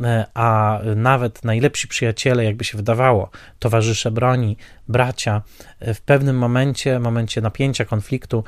e, 0.04 0.26
a 0.34 0.80
nawet 0.96 1.44
najlepsi 1.44 1.88
przyjaciele, 1.88 2.44
jakby 2.44 2.64
się 2.64 2.78
wydawało, 2.78 3.30
towarzysze 3.60 4.12
broni, 4.12 4.58
bracia, 4.88 5.42
e, 5.80 5.94
w 5.94 6.02
pewnym 6.02 6.38
momencie, 6.38 7.00
momencie 7.00 7.42
napięcia, 7.42 7.86
konfliktu, 7.86 8.44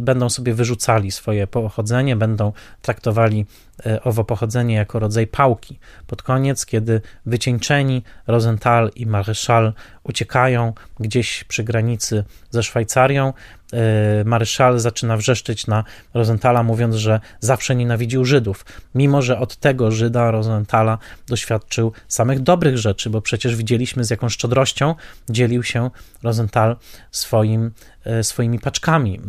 będą 0.00 0.30
sobie 0.30 0.54
wyrzucali 0.54 1.10
swoje 1.10 1.46
pochodzenie, 1.46 2.16
będą 2.16 2.52
traktowali 2.82 3.46
e, 3.86 4.02
owo 4.02 4.24
pochodzenie 4.24 4.74
jako 4.74 4.98
rodzaj 4.98 5.26
pałki. 5.26 5.78
Pod 6.06 6.22
koniec, 6.22 6.66
kiedy 6.66 7.00
wycieńczeni 7.26 8.02
Rosenthal 8.26 8.90
i 8.96 9.06
Maréchal 9.06 9.72
uciekają 10.04 10.72
gdzieś 11.00 11.44
przy 11.44 11.64
granicy 11.64 12.24
ze 12.50 12.62
Szwajcarią. 12.62 13.32
E, 13.72 14.24
Maryszal 14.24 14.78
zaczyna 14.78 15.16
wrzeszczeć 15.16 15.66
na 15.66 15.84
Rosenthala, 16.14 16.62
mówiąc, 16.62 16.94
że 16.94 17.20
zawsze 17.40 17.76
nienawidził 17.76 18.24
Żydów, 18.24 18.64
mimo 18.94 19.22
że 19.22 19.38
od 19.38 19.56
tego 19.56 19.90
Żyda 19.90 20.30
Rosenthala 20.30 20.98
doświadczył 21.28 21.92
samych 22.08 22.40
dobrych 22.40 22.78
rzeczy, 22.78 23.10
bo 23.10 23.20
przecież 23.20 23.56
widzieliśmy 23.56 24.04
z 24.04 24.10
jaką 24.10 24.28
szczodrością 24.28 24.94
dzielił 25.30 25.62
się 25.62 25.90
Rosenthal 26.22 26.76
swoim, 27.10 27.70
e, 28.04 28.24
swoimi 28.24 28.58
paczkami 28.58 29.20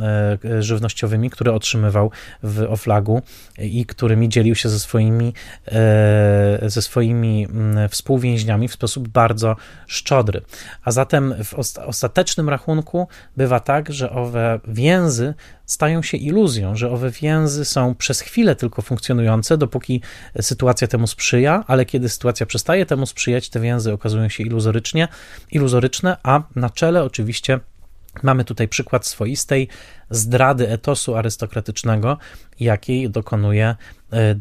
e, 0.46 0.64
żywnościowymi, 0.64 1.30
które 1.30 1.54
otrzymywał 1.54 2.12
w 2.44 2.62
Oflagu 2.70 3.22
i 3.60 3.86
którymi 3.86 4.30
dzielił 4.30 4.56
się 4.56 4.70
ze 4.70 4.80
swoimi, 4.80 5.34
ze 6.62 6.82
swoimi 6.82 7.48
mm, 7.50 7.90
współwięźniami 7.90 8.68
w 8.68 8.74
sposób 8.74 9.08
bardzo 9.08 9.56
szczodry. 9.88 10.42
A 10.84 10.92
zatem 10.92 11.34
w 11.44 11.54
ostatecznym 11.88 12.50
rachunku 12.50 13.08
bywa 13.38 13.60
tak, 13.60 13.94
że 13.94 14.12
owe 14.34 14.60
więzy 14.68 15.34
stają 15.66 16.02
się 16.02 16.18
iluzją, 16.18 16.76
że 16.76 16.92
owe 16.92 17.12
więzy 17.12 17.66
są 17.66 17.96
przez 17.96 18.22
chwilę 18.22 18.56
tylko 18.56 18.82
funkcjonujące, 18.82 19.58
dopóki 19.58 20.02
sytuacja 20.42 20.88
temu 20.88 21.08
sprzyja, 21.08 21.64
ale 21.68 21.86
kiedy 21.86 22.10
sytuacja 22.10 22.46
przestaje 22.46 22.86
temu 22.86 23.06
sprzyjać, 23.06 23.50
te 23.50 23.60
więzy 23.60 23.94
okazują 23.94 24.30
się 24.30 24.44
iluzorycznie, 24.44 25.08
iluzoryczne, 25.52 26.18
a 26.24 26.44
na 26.56 26.70
czele 26.70 27.04
oczywiście 27.04 27.60
Mamy 28.24 28.44
tutaj 28.44 28.68
przykład 28.68 29.08
swoistej 29.08 29.68
zdrady 30.10 30.70
etosu 30.70 31.16
arystokratycznego, 31.16 32.18
jakiej 32.60 33.10
dokonuje 33.10 33.76
e, 34.12 34.36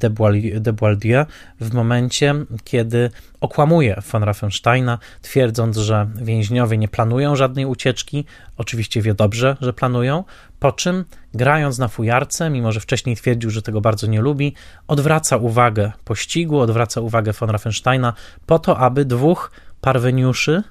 de 0.61 0.73
Boieldieu 0.73 1.25
w 1.61 1.75
momencie, 1.75 2.35
kiedy 2.65 3.11
okłamuje 3.41 4.03
von 4.13 4.23
Raffensteina, 4.23 4.99
twierdząc, 5.23 5.77
że 5.77 6.11
więźniowie 6.15 6.79
nie 6.79 6.89
planują 6.89 7.37
żadnej 7.37 7.67
ucieczki, 7.67 8.25
oczywiście 8.57 9.03
wie 9.03 9.15
dobrze, 9.15 9.57
że 9.61 9.73
planują, 9.73 10.25
po 10.61 10.73
czym 10.73 11.05
grając 11.35 11.79
na 11.79 11.89
fujarce, 11.89 12.51
mimo 12.51 12.73
że 12.73 12.81
wcześniej 12.81 13.17
twierdził, 13.17 13.51
że 13.51 13.63
tego 13.63 13.81
bardzo 13.81 14.07
nie 14.07 14.21
lubi, 14.21 14.55
odwraca 14.89 15.37
uwagę 15.37 15.93
pościgu, 16.05 16.61
odwraca 16.61 17.01
uwagę 17.01 17.33
von 17.33 17.51
Raffensteina 17.51 18.13
po 18.47 18.59
to, 18.59 18.79
aby 18.79 19.05
dwóch 19.05 19.51
parweniuszy, 19.81 20.63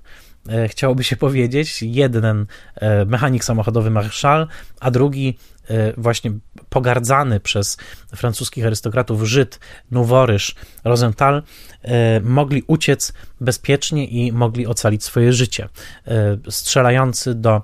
chciałoby 0.67 1.03
się 1.03 1.15
powiedzieć. 1.15 1.83
Jeden 1.83 2.45
e, 2.75 3.05
mechanik 3.05 3.43
samochodowy 3.43 3.89
Marszal, 3.89 4.47
a 4.79 4.91
drugi 4.91 5.37
e, 5.69 5.93
właśnie 5.97 6.31
pogardzany 6.69 7.39
przez 7.39 7.77
francuskich 8.15 8.65
arystokratów 8.65 9.23
Żyd, 9.23 9.59
Nouworyż, 9.91 10.55
Rosenthal, 10.83 11.43
mogli 12.21 12.63
uciec 12.67 13.13
bezpiecznie 13.41 14.05
i 14.05 14.31
mogli 14.31 14.67
ocalić 14.67 15.03
swoje 15.03 15.33
życie. 15.33 15.69
Strzelający 16.49 17.35
do 17.35 17.61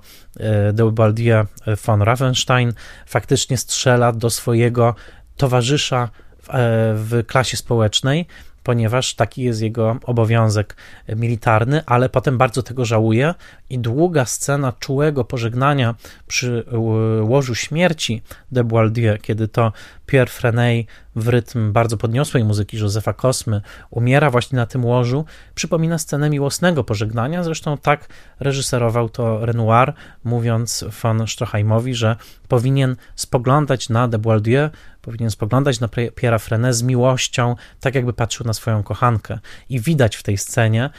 Deobaldia 0.72 1.46
von 1.86 2.02
Ravenstein 2.02 2.72
faktycznie 3.06 3.56
strzela 3.56 4.12
do 4.12 4.30
swojego 4.30 4.94
towarzysza 5.36 6.08
w 6.94 7.22
klasie 7.26 7.56
społecznej, 7.56 8.26
ponieważ 8.68 9.14
taki 9.14 9.42
jest 9.42 9.62
jego 9.62 9.96
obowiązek 10.04 10.76
militarny, 11.16 11.82
ale 11.86 12.08
potem 12.08 12.38
bardzo 12.38 12.62
tego 12.62 12.84
żałuje 12.84 13.34
i 13.70 13.78
długa 13.78 14.24
scena 14.24 14.72
czułego 14.72 15.24
pożegnania 15.24 15.94
przy 16.26 16.64
łożu 17.22 17.54
śmierci 17.54 18.22
de 18.52 18.64
Boieldieu, 18.64 19.18
kiedy 19.22 19.48
to 19.48 19.72
Pierre 20.08 20.30
Frenay 20.30 20.86
w 21.16 21.28
rytm 21.28 21.72
bardzo 21.72 21.96
podniosłej 21.96 22.44
muzyki 22.44 22.76
Józefa 22.76 23.12
Kosmy 23.12 23.60
umiera 23.90 24.30
właśnie 24.30 24.56
na 24.56 24.66
tym 24.66 24.84
łożu, 24.84 25.24
przypomina 25.54 25.98
scenę 25.98 26.30
miłosnego 26.30 26.84
pożegnania, 26.84 27.42
zresztą 27.42 27.78
tak 27.78 28.08
reżyserował 28.40 29.08
to 29.08 29.46
Renoir, 29.46 29.92
mówiąc 30.24 30.84
von 31.02 31.26
Stroheimowi, 31.26 31.94
że 31.94 32.16
powinien 32.48 32.96
spoglądać 33.14 33.88
na 33.88 34.08
de 34.08 34.18
Boieldieu, 34.18 34.70
powinien 35.02 35.30
spoglądać 35.30 35.80
na 35.80 35.86
Pierre'a 35.86 36.38
Frenet 36.38 36.74
z 36.74 36.82
miłością, 36.82 37.56
tak 37.80 37.94
jakby 37.94 38.12
patrzył 38.12 38.46
na 38.46 38.52
swoją 38.52 38.82
kochankę. 38.82 39.38
I 39.68 39.80
widać 39.80 40.16
w 40.16 40.22
tej 40.22 40.38
scenie, 40.38 40.90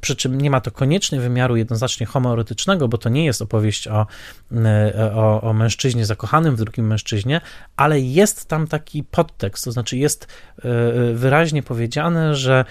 przy 0.00 0.16
czym 0.16 0.40
nie 0.40 0.50
ma 0.50 0.60
to 0.60 0.70
koniecznie 0.70 1.20
wymiaru 1.20 1.56
jednoznacznie 1.56 2.06
homoerotycznego, 2.06 2.88
bo 2.88 2.98
to 2.98 3.08
nie 3.08 3.24
jest 3.24 3.42
opowieść 3.42 3.88
o, 3.88 4.06
e, 4.52 5.12
o, 5.14 5.42
o 5.42 5.52
mężczyźnie 5.52 6.06
zakochanym 6.06 6.56
w 6.56 6.58
drugim 6.58 6.86
mężczyźnie, 6.86 7.40
ale 7.76 8.00
jest 8.00 8.48
tam 8.48 8.66
taki 8.66 9.04
podtekst, 9.04 9.64
to 9.64 9.72
znaczy 9.72 9.96
jest 9.96 10.26
e, 10.58 10.68
e, 10.68 11.14
wyraźnie 11.14 11.62
powiedziane, 11.62 12.34
że 12.34 12.64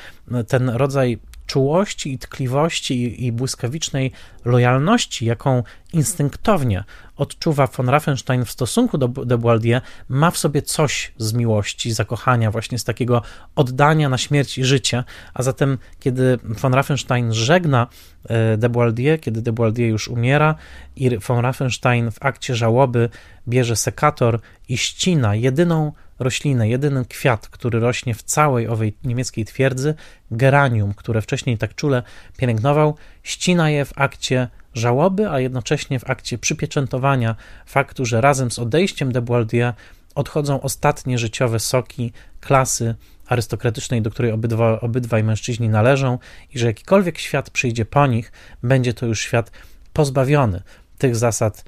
ten 0.47 0.70
rodzaj 0.70 1.20
czułości 1.45 2.13
i 2.13 2.17
tkliwości 2.17 3.25
i 3.25 3.31
błyskawicznej 3.31 4.11
lojalności, 4.45 5.25
jaką 5.25 5.63
instynktownie 5.93 6.83
odczuwa 7.17 7.67
von 7.67 7.89
Raffenstein 7.89 8.45
w 8.45 8.51
stosunku 8.51 8.97
do 8.97 9.07
de 9.07 9.37
Boieldieu, 9.37 9.81
ma 10.09 10.31
w 10.31 10.37
sobie 10.37 10.61
coś 10.61 11.11
z 11.17 11.33
miłości, 11.33 11.93
zakochania, 11.93 12.51
właśnie 12.51 12.79
z 12.79 12.83
takiego 12.83 13.21
oddania 13.55 14.09
na 14.09 14.17
śmierć 14.17 14.57
i 14.57 14.63
życie. 14.63 15.03
A 15.33 15.43
zatem, 15.43 15.77
kiedy 15.99 16.39
von 16.43 16.73
Raffenstein 16.73 17.33
żegna 17.33 17.87
e, 18.25 18.57
de 18.57 18.69
Boieldieu, 18.69 19.17
kiedy 19.17 19.41
de 19.41 19.51
Boieldieu 19.51 19.87
już 19.87 20.07
umiera 20.07 20.55
i 20.95 21.17
von 21.17 21.39
Raffenstein 21.39 22.11
w 22.11 22.17
akcie 22.25 22.55
żałoby 22.55 23.09
bierze 23.47 23.75
sekator 23.75 24.39
i 24.69 24.77
ścina 24.77 25.35
jedyną 25.35 25.91
roślinę, 26.20 26.70
jedyny 26.70 27.05
kwiat, 27.05 27.47
który 27.47 27.80
rośnie 27.80 28.16
w 28.16 28.24
całej 28.24 28.68
owej 28.68 28.93
niemieckiej 29.03 29.45
twierdzy, 29.45 29.95
geranium, 30.32 30.93
które 30.93 31.22
wcześniej 31.22 31.57
tak 31.57 31.76
czule 31.76 32.03
pielęgnował, 32.38 32.95
ścina 33.24 33.70
je 33.70 33.86
w 33.86 33.93
akcie 33.95 34.47
żałoby, 34.74 35.30
a 35.30 35.39
jednocześnie 35.39 35.99
w 35.99 36.09
akcie 36.09 36.38
przypieczętowania 36.38 37.36
faktu, 37.66 38.05
że 38.05 38.22
razem 38.22 38.51
z 38.51 38.59
odejściem 38.59 39.11
de 39.11 39.22
Boieldieu 39.22 39.74
odchodzą 40.16 40.61
ostatnie 40.61 41.18
życiowe 41.18 41.59
soki 41.59 42.14
klasy 42.41 42.95
arystokratycznej, 43.28 44.01
do 44.01 44.11
której 44.11 44.32
obydwa, 44.32 44.82
obydwaj 44.82 45.24
mężczyźni 45.24 45.70
należą 45.70 46.20
i 46.53 46.59
że 46.59 46.68
jakikolwiek 46.68 47.18
świat 47.18 47.49
przyjdzie 47.49 47.86
po 47.86 48.07
nich, 48.07 48.32
będzie 48.64 48.93
to 48.93 49.05
już 49.05 49.22
świat 49.22 49.51
pozbawiony 49.93 50.61
tych 50.97 51.16
zasad 51.16 51.66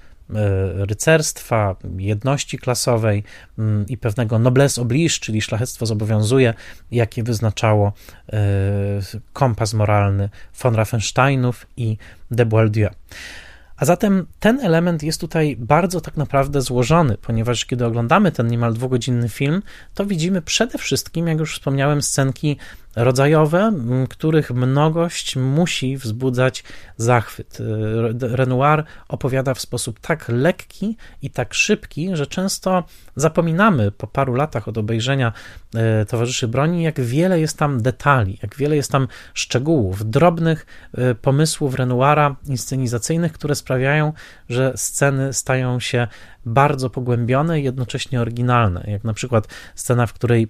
rycerstwa, 0.75 1.75
jedności 1.97 2.57
klasowej 2.57 3.23
mm, 3.59 3.85
i 3.89 3.97
pewnego 3.97 4.39
noblesse 4.39 4.81
oblige, 4.81 5.09
czyli 5.19 5.41
szlachectwo 5.41 5.85
zobowiązuje, 5.85 6.53
jakie 6.91 7.23
wyznaczało 7.23 7.93
kompas 9.33 9.73
moralny 9.73 10.29
von 10.61 10.75
Raffensteinów 10.75 11.67
i 11.77 11.97
de 12.31 12.45
Boieldieu. 12.45 12.89
A 13.77 13.85
zatem 13.85 14.27
ten 14.39 14.59
element 14.59 15.03
jest 15.03 15.21
tutaj 15.21 15.55
bardzo 15.59 16.01
tak 16.01 16.17
naprawdę 16.17 16.61
złożony, 16.61 17.17
ponieważ 17.17 17.65
kiedy 17.65 17.85
oglądamy 17.85 18.31
ten 18.31 18.47
niemal 18.47 18.73
dwugodzinny 18.73 19.29
film, 19.29 19.61
to 19.93 20.05
widzimy 20.05 20.41
przede 20.41 20.77
wszystkim, 20.77 21.27
jak 21.27 21.39
już 21.39 21.53
wspomniałem, 21.53 22.01
scenki 22.01 22.57
rodzajowe, 22.95 23.71
których 24.09 24.51
mnogość 24.51 25.35
musi 25.35 25.97
wzbudzać 25.97 26.63
zachwyt. 26.97 27.57
Renoir 28.21 28.83
opowiada 29.07 29.53
w 29.53 29.61
sposób 29.61 29.99
tak 29.99 30.25
lekki 30.29 30.97
i 31.21 31.29
tak 31.29 31.53
szybki, 31.53 32.09
że 32.13 32.27
często 32.27 32.83
zapominamy 33.15 33.91
po 33.91 34.07
paru 34.07 34.33
latach 34.33 34.67
od 34.67 34.77
obejrzenia 34.77 35.33
e, 35.75 36.05
Towarzyszy 36.05 36.47
Broni, 36.47 36.83
jak 36.83 37.01
wiele 37.01 37.39
jest 37.39 37.57
tam 37.57 37.81
detali, 37.81 38.39
jak 38.41 38.55
wiele 38.55 38.75
jest 38.75 38.91
tam 38.91 39.07
szczegółów, 39.33 40.09
drobnych 40.09 40.65
e, 40.93 41.15
pomysłów 41.15 41.75
Renoira 41.75 42.35
inscenizacyjnych, 42.45 43.33
które 43.33 43.55
sprawiają, 43.55 44.13
że 44.49 44.73
sceny 44.75 45.33
stają 45.33 45.79
się 45.79 46.07
bardzo 46.45 46.89
pogłębione 46.89 47.59
i 47.59 47.63
jednocześnie 47.63 48.21
oryginalne. 48.21 48.83
Jak 48.87 49.03
na 49.03 49.13
przykład 49.13 49.47
scena, 49.75 50.07
w 50.07 50.13
której 50.13 50.47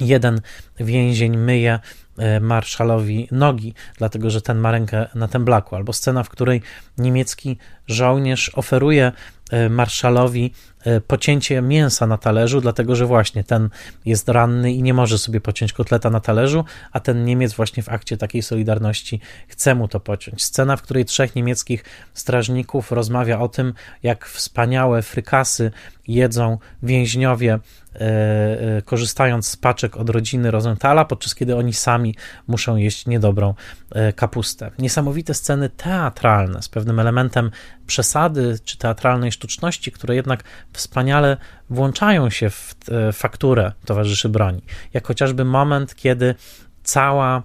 jeden 0.00 0.40
więzień 0.80 1.36
myje 1.36 1.78
e, 2.18 2.40
marszalowi 2.40 3.28
nogi, 3.30 3.74
dlatego 3.98 4.30
że 4.30 4.42
ten 4.42 4.58
ma 4.58 4.72
rękę 4.72 5.06
na 5.14 5.28
temblaku, 5.28 5.76
albo 5.76 5.92
scena, 5.92 6.22
w 6.22 6.28
której 6.28 6.62
niemiecki 6.98 7.56
żołnierz 7.86 8.50
oferuje 8.54 9.12
e, 9.50 9.68
marszalowi 9.68 10.52
e, 10.84 11.00
pocięcie 11.00 11.62
mięsa 11.62 12.06
na 12.06 12.18
talerzu, 12.18 12.60
dlatego 12.60 12.96
że 12.96 13.06
właśnie 13.06 13.44
ten 13.44 13.68
jest 14.04 14.28
ranny 14.28 14.72
i 14.72 14.82
nie 14.82 14.94
może 14.94 15.18
sobie 15.18 15.40
pociąć 15.40 15.72
kotleta 15.72 16.10
na 16.10 16.20
talerzu, 16.20 16.64
a 16.92 17.00
ten 17.00 17.24
Niemiec 17.24 17.54
właśnie 17.54 17.82
w 17.82 17.88
akcie 17.88 18.16
takiej 18.16 18.42
solidarności 18.42 19.20
chce 19.48 19.74
mu 19.74 19.88
to 19.88 20.00
pociąć. 20.00 20.44
Scena, 20.44 20.76
w 20.76 20.82
której 20.82 21.04
trzech 21.04 21.34
niemieckich 21.34 21.84
strażników 22.14 22.92
rozmawia 22.92 23.40
o 23.40 23.48
tym, 23.48 23.74
jak 24.02 24.26
wspaniałe 24.26 25.02
frykasy 25.02 25.70
jedzą 26.08 26.58
więźniowie 26.82 27.58
E, 27.94 28.76
e, 28.76 28.82
korzystając 28.82 29.48
z 29.48 29.56
paczek 29.56 29.96
od 29.96 30.10
rodziny 30.10 30.50
Rosenthala, 30.50 31.04
podczas 31.04 31.34
kiedy 31.34 31.56
oni 31.56 31.72
sami 31.72 32.14
muszą 32.46 32.76
jeść 32.76 33.06
niedobrą 33.06 33.54
e, 33.90 34.12
kapustę. 34.12 34.70
Niesamowite 34.78 35.34
sceny 35.34 35.68
teatralne 35.68 36.62
z 36.62 36.68
pewnym 36.68 37.00
elementem 37.00 37.50
przesady 37.86 38.58
czy 38.64 38.78
teatralnej 38.78 39.32
sztuczności, 39.32 39.92
które 39.92 40.14
jednak 40.14 40.44
wspaniale 40.72 41.36
włączają 41.70 42.30
się 42.30 42.50
w 42.50 42.74
fakturę 43.12 43.72
towarzyszy 43.84 44.28
broni. 44.28 44.62
Jak 44.92 45.06
chociażby 45.06 45.44
moment, 45.44 45.94
kiedy 45.94 46.34
cała 46.82 47.42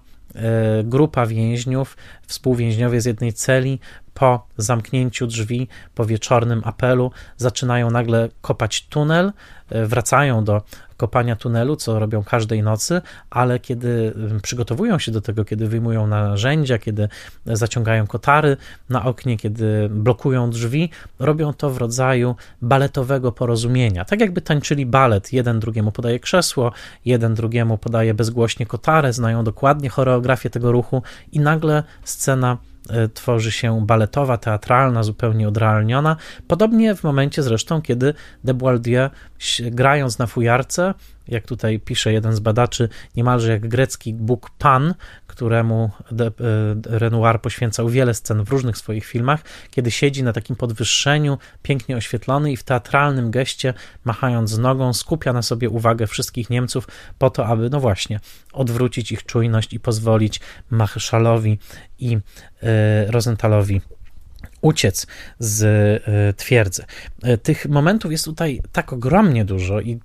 grupa 0.84 1.26
więźniów, 1.26 1.98
współwięźniowie 2.28 3.02
z 3.02 3.06
jednej 3.06 3.34
celi, 3.34 3.80
po 4.20 4.48
zamknięciu 4.58 5.28
drzwi, 5.28 5.68
po 5.96 6.06
wieczornym 6.06 6.62
apelu, 6.66 7.12
zaczynają 7.38 7.92
nagle 7.92 8.30
kopać 8.42 8.88
tunel, 8.88 9.32
e, 9.70 9.86
wracają 9.86 10.44
do 10.44 10.62
kopania 10.98 11.36
tunelu, 11.36 11.76
co 11.76 12.00
robią 12.00 12.24
każdej 12.24 12.64
nocy, 12.64 13.02
ale 13.30 13.60
kiedy 13.60 14.14
przygotowują 14.42 15.00
się 15.00 15.12
do 15.12 15.22
tego, 15.22 15.46
kiedy 15.46 15.68
wyjmują 15.68 16.08
narzędzia, 16.08 16.78
kiedy 16.78 17.10
zaciągają 17.46 18.08
kotary 18.08 18.58
na 18.90 19.06
oknie, 19.06 19.38
kiedy 19.38 19.90
blokują 19.90 20.50
drzwi, 20.50 20.90
robią 21.20 21.54
to 21.54 21.70
w 21.70 21.78
rodzaju 21.78 22.36
baletowego 22.62 23.32
porozumienia. 23.32 24.06
Tak 24.06 24.20
jakby 24.20 24.42
tańczyli 24.42 24.86
balet, 24.86 25.34
jeden 25.34 25.60
drugiemu 25.60 25.92
podaje 25.92 26.20
krzesło, 26.20 26.72
jeden 27.06 27.34
drugiemu 27.34 27.78
podaje 27.78 28.14
bezgłośnie 28.14 28.66
kotarę, 28.66 29.14
znają 29.14 29.44
dokładnie 29.44 29.90
choreografię 29.90 30.50
tego 30.50 30.72
ruchu 30.72 31.04
i 31.32 31.40
nagle 31.40 31.84
scena 32.04 32.58
tworzy 33.14 33.52
się 33.52 33.86
baletowa, 33.86 34.38
teatralna, 34.38 35.04
zupełnie 35.04 35.48
odrealniona. 35.48 36.16
Podobnie 36.48 36.96
w 36.96 37.04
momencie 37.04 37.44
zresztą, 37.44 37.82
kiedy 37.82 38.14
de 38.44 38.54
Boieldieu 38.54 39.10
grając 39.62 40.20
na 40.20 40.28
fujarce, 40.28 40.94
jak 41.28 41.46
tutaj 41.46 41.80
pisze 41.80 42.14
jeden 42.14 42.34
z 42.34 42.40
badaczy, 42.40 42.90
niemalże 43.16 43.52
jak 43.52 43.68
grecki 43.68 44.14
Bóg 44.14 44.50
Pan, 44.50 44.94
któremu 45.30 45.92
e, 46.12 47.00
Renoir 47.00 47.42
poświęcał 47.42 47.90
wiele 47.90 48.14
scen 48.14 48.44
w 48.44 48.50
różnych 48.50 48.78
swoich 48.78 49.06
filmach, 49.06 49.42
kiedy 49.72 49.92
siedzi 49.92 50.24
na 50.24 50.34
takim 50.34 50.56
podwyższeniu, 50.56 51.38
pięknie 51.64 51.98
oświetlony 51.98 52.52
i 52.52 52.58
w 52.58 52.64
teatralnym 52.64 53.32
geście, 53.32 53.74
machając 54.04 54.58
nogą, 54.58 54.94
skupia 54.94 55.34
na 55.34 55.42
sobie 55.42 55.70
uwagę 55.70 56.08
wszystkich 56.08 56.50
Niemców 56.50 56.88
po 57.18 57.30
to, 57.30 57.46
aby, 57.46 57.70
no 57.70 57.80
właśnie, 57.80 58.20
odwrócić 58.54 59.12
ich 59.12 59.26
czujność 59.26 59.74
i 59.74 59.80
pozwolić 59.80 60.40
Marszalowi 60.70 61.60
i 62.00 62.18
e, 62.64 63.12
Rosenthalowi 63.12 63.82
uciec 64.62 65.08
z 65.40 65.64
e, 65.64 66.34
twierdzy. 66.34 66.84
E, 67.24 67.38
tych 67.38 67.66
momentów 67.66 68.12
jest 68.12 68.26
tutaj 68.26 68.62
tak 68.72 68.94
ogromnie 68.94 69.46
dużo, 69.46 69.82
i 69.82 70.00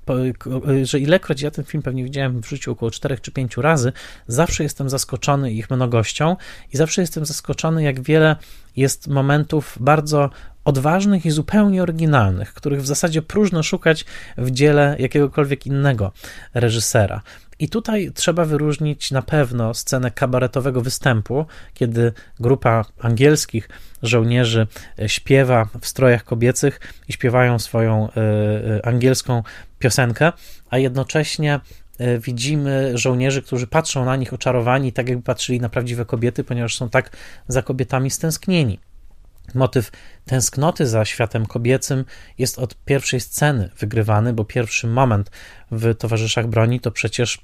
że 0.82 0.98
ilekroć 0.98 1.42
ja 1.42 1.50
ten 1.50 1.64
film 1.64 1.82
pewnie 1.82 2.04
widziałem 2.04 2.42
w 2.42 2.48
życiu 2.48 2.72
około 2.72 2.90
4 2.90 3.18
czy 3.18 3.32
5 3.32 3.56
razy, 3.56 3.92
zawsze 4.26 4.62
jestem 4.62 4.90
zaskoczony 4.90 5.52
ich 5.52 5.70
mnogością 5.70 6.36
i 6.72 6.76
zawsze 6.76 7.00
jestem 7.00 7.24
zaskoczony, 7.24 7.82
jak 7.82 8.00
wiele 8.00 8.36
jest 8.76 9.08
momentów 9.08 9.76
bardzo 9.80 10.30
odważnych 10.64 11.26
i 11.26 11.30
zupełnie 11.30 11.82
oryginalnych, 11.82 12.54
których 12.54 12.82
w 12.82 12.86
zasadzie 12.86 13.22
próżno 13.22 13.62
szukać 13.62 14.04
w 14.38 14.50
dziele 14.50 14.96
jakiegokolwiek 14.98 15.66
innego 15.66 16.12
reżysera. 16.54 17.22
I 17.64 17.68
tutaj 17.68 18.10
trzeba 18.14 18.44
wyróżnić 18.44 19.10
na 19.10 19.22
pewno 19.22 19.74
scenę 19.74 20.10
kabaretowego 20.10 20.80
występu, 20.80 21.46
kiedy 21.74 22.12
grupa 22.40 22.84
angielskich 23.00 23.68
żołnierzy 24.02 24.66
e, 24.98 25.08
śpiewa 25.08 25.68
w 25.80 25.86
strojach 25.86 26.24
kobiecych 26.24 26.80
i 27.08 27.12
śpiewają 27.12 27.58
swoją 27.58 28.08
e, 28.08 28.16
e, 28.76 28.86
angielską 28.86 29.42
piosenkę, 29.78 30.32
a 30.70 30.78
jednocześnie 30.78 31.60
widzimy 32.18 32.98
żołnierzy, 32.98 33.42
którzy 33.42 33.66
patrzą 33.66 34.04
na 34.04 34.16
nich 34.16 34.32
oczarowani, 34.32 34.92
tak 34.92 35.08
jakby 35.08 35.24
patrzyli 35.24 35.60
na 35.60 35.68
prawdziwe 35.68 36.04
kobiety, 36.04 36.44
ponieważ 36.44 36.76
są 36.76 36.88
tak 36.88 37.16
za 37.48 37.62
kobietami 37.62 38.10
stęsknieni. 38.10 38.78
Motyw 39.54 39.90
tęsknoty 40.24 40.86
za 40.86 41.04
światem 41.04 41.46
kobiecym 41.46 42.04
jest 42.38 42.58
od 42.58 42.74
pierwszej 42.84 43.20
sceny 43.20 43.70
wygrywany, 43.78 44.32
bo 44.32 44.44
pierwszy 44.44 44.86
moment 44.86 45.30
w 45.70 45.94
Towarzyszach 45.94 46.46
Broni 46.46 46.80
to 46.80 46.90
przecież 46.90 47.38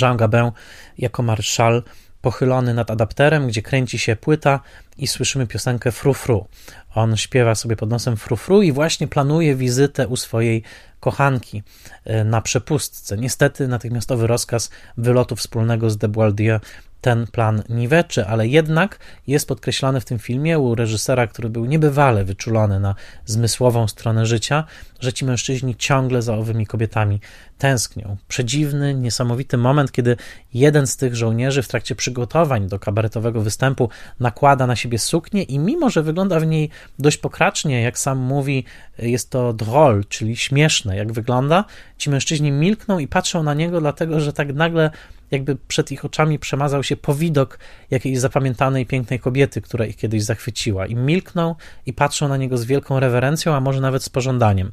Jean 0.00 0.16
Gabin 0.16 0.50
jako 0.98 1.22
marszal 1.22 1.82
pochylony 2.22 2.74
nad 2.74 2.90
adapterem, 2.90 3.46
gdzie 3.46 3.62
kręci 3.62 3.98
się 3.98 4.16
płyta 4.16 4.60
i 4.98 5.06
słyszymy 5.06 5.46
piosenkę 5.46 5.92
Fru 5.92 6.14
Fru. 6.14 6.46
On 6.94 7.16
śpiewa 7.16 7.54
sobie 7.54 7.76
pod 7.76 7.90
nosem 7.90 8.16
Fru 8.16 8.36
Fru 8.36 8.62
i 8.62 8.72
właśnie 8.72 9.08
planuje 9.08 9.56
wizytę 9.56 10.08
u 10.08 10.16
swojej 10.16 10.62
kochanki 11.00 11.62
e, 12.04 12.24
na 12.24 12.40
przepustce. 12.40 13.16
Niestety 13.16 13.68
natychmiastowy 13.68 14.26
rozkaz 14.26 14.70
wylotu 14.96 15.36
wspólnego 15.36 15.90
z 15.90 15.96
de 15.96 16.08
Boieldieu 16.08 16.60
ten 17.02 17.26
plan 17.26 17.62
niweczy, 17.68 18.26
ale 18.26 18.48
jednak 18.48 18.98
jest 19.26 19.48
podkreślane 19.48 20.00
w 20.00 20.04
tym 20.04 20.18
filmie 20.18 20.58
u 20.58 20.74
reżysera, 20.74 21.26
który 21.26 21.50
był 21.50 21.64
niebywale 21.64 22.24
wyczulony 22.24 22.80
na 22.80 22.94
zmysłową 23.24 23.88
stronę 23.88 24.26
życia, 24.26 24.64
że 25.00 25.12
ci 25.12 25.24
mężczyźni 25.24 25.76
ciągle 25.76 26.22
za 26.22 26.34
owymi 26.34 26.66
kobietami 26.66 27.20
tęsknią. 27.58 28.16
Przedziwny, 28.28 28.94
niesamowity 28.94 29.56
moment, 29.56 29.92
kiedy 29.92 30.16
jeden 30.54 30.86
z 30.86 30.96
tych 30.96 31.16
żołnierzy 31.16 31.62
w 31.62 31.68
trakcie 31.68 31.94
przygotowań 31.94 32.68
do 32.68 32.78
kabaretowego 32.78 33.40
występu 33.40 33.88
nakłada 34.20 34.66
na 34.66 34.76
siebie 34.76 34.98
suknię 34.98 35.42
i 35.42 35.58
mimo, 35.58 35.90
że 35.90 36.02
wygląda 36.02 36.40
w 36.40 36.46
niej 36.46 36.70
dość 36.98 37.16
pokracznie, 37.16 37.82
jak 37.82 37.98
sam 37.98 38.18
mówi, 38.18 38.64
jest 38.98 39.30
to 39.30 39.52
droll, 39.52 40.04
czyli 40.08 40.36
śmieszne, 40.36 40.96
jak 40.96 41.12
wygląda, 41.12 41.64
ci 41.98 42.10
mężczyźni 42.10 42.52
milkną 42.52 42.98
i 42.98 43.08
patrzą 43.08 43.42
na 43.42 43.54
niego, 43.54 43.80
dlatego 43.80 44.20
że 44.20 44.32
tak 44.32 44.54
nagle 44.54 44.90
jakby 45.32 45.56
przed 45.56 45.92
ich 45.92 46.04
oczami 46.04 46.38
przemazał 46.38 46.82
się 46.82 46.96
powidok 46.96 47.58
jakiejś 47.90 48.18
zapamiętanej, 48.18 48.86
pięknej 48.86 49.20
kobiety, 49.20 49.60
która 49.60 49.86
ich 49.86 49.96
kiedyś 49.96 50.24
zachwyciła. 50.24 50.86
I 50.86 50.96
milkną 50.96 51.54
i 51.86 51.92
patrzą 51.92 52.28
na 52.28 52.36
niego 52.36 52.58
z 52.58 52.64
wielką 52.64 53.00
rewerencją, 53.00 53.54
a 53.54 53.60
może 53.60 53.80
nawet 53.80 54.04
z 54.04 54.08
pożądaniem. 54.08 54.72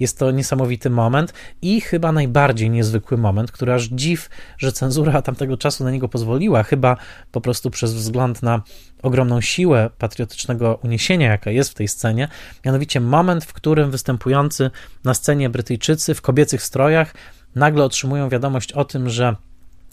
Jest 0.00 0.18
to 0.18 0.30
niesamowity 0.30 0.90
moment 0.90 1.34
i 1.62 1.80
chyba 1.80 2.12
najbardziej 2.12 2.70
niezwykły 2.70 3.18
moment, 3.18 3.52
który 3.52 3.72
aż 3.72 3.84
dziw, 3.84 4.28
że 4.58 4.72
cenzura 4.72 5.22
tamtego 5.22 5.56
czasu 5.56 5.84
na 5.84 5.90
niego 5.90 6.08
pozwoliła, 6.08 6.62
chyba 6.62 6.96
po 7.32 7.40
prostu 7.40 7.70
przez 7.70 7.94
wzgląd 7.94 8.42
na 8.42 8.62
ogromną 9.02 9.40
siłę 9.40 9.90
patriotycznego 9.98 10.78
uniesienia, 10.82 11.30
jaka 11.30 11.50
jest 11.50 11.70
w 11.70 11.74
tej 11.74 11.88
scenie, 11.88 12.28
mianowicie 12.64 13.00
moment, 13.00 13.44
w 13.44 13.52
którym 13.52 13.90
występujący 13.90 14.70
na 15.04 15.14
scenie 15.14 15.50
Brytyjczycy 15.50 16.14
w 16.14 16.22
kobiecych 16.22 16.62
strojach 16.62 17.14
nagle 17.54 17.84
otrzymują 17.84 18.28
wiadomość 18.28 18.72
o 18.72 18.84
tym, 18.84 19.10
że 19.10 19.36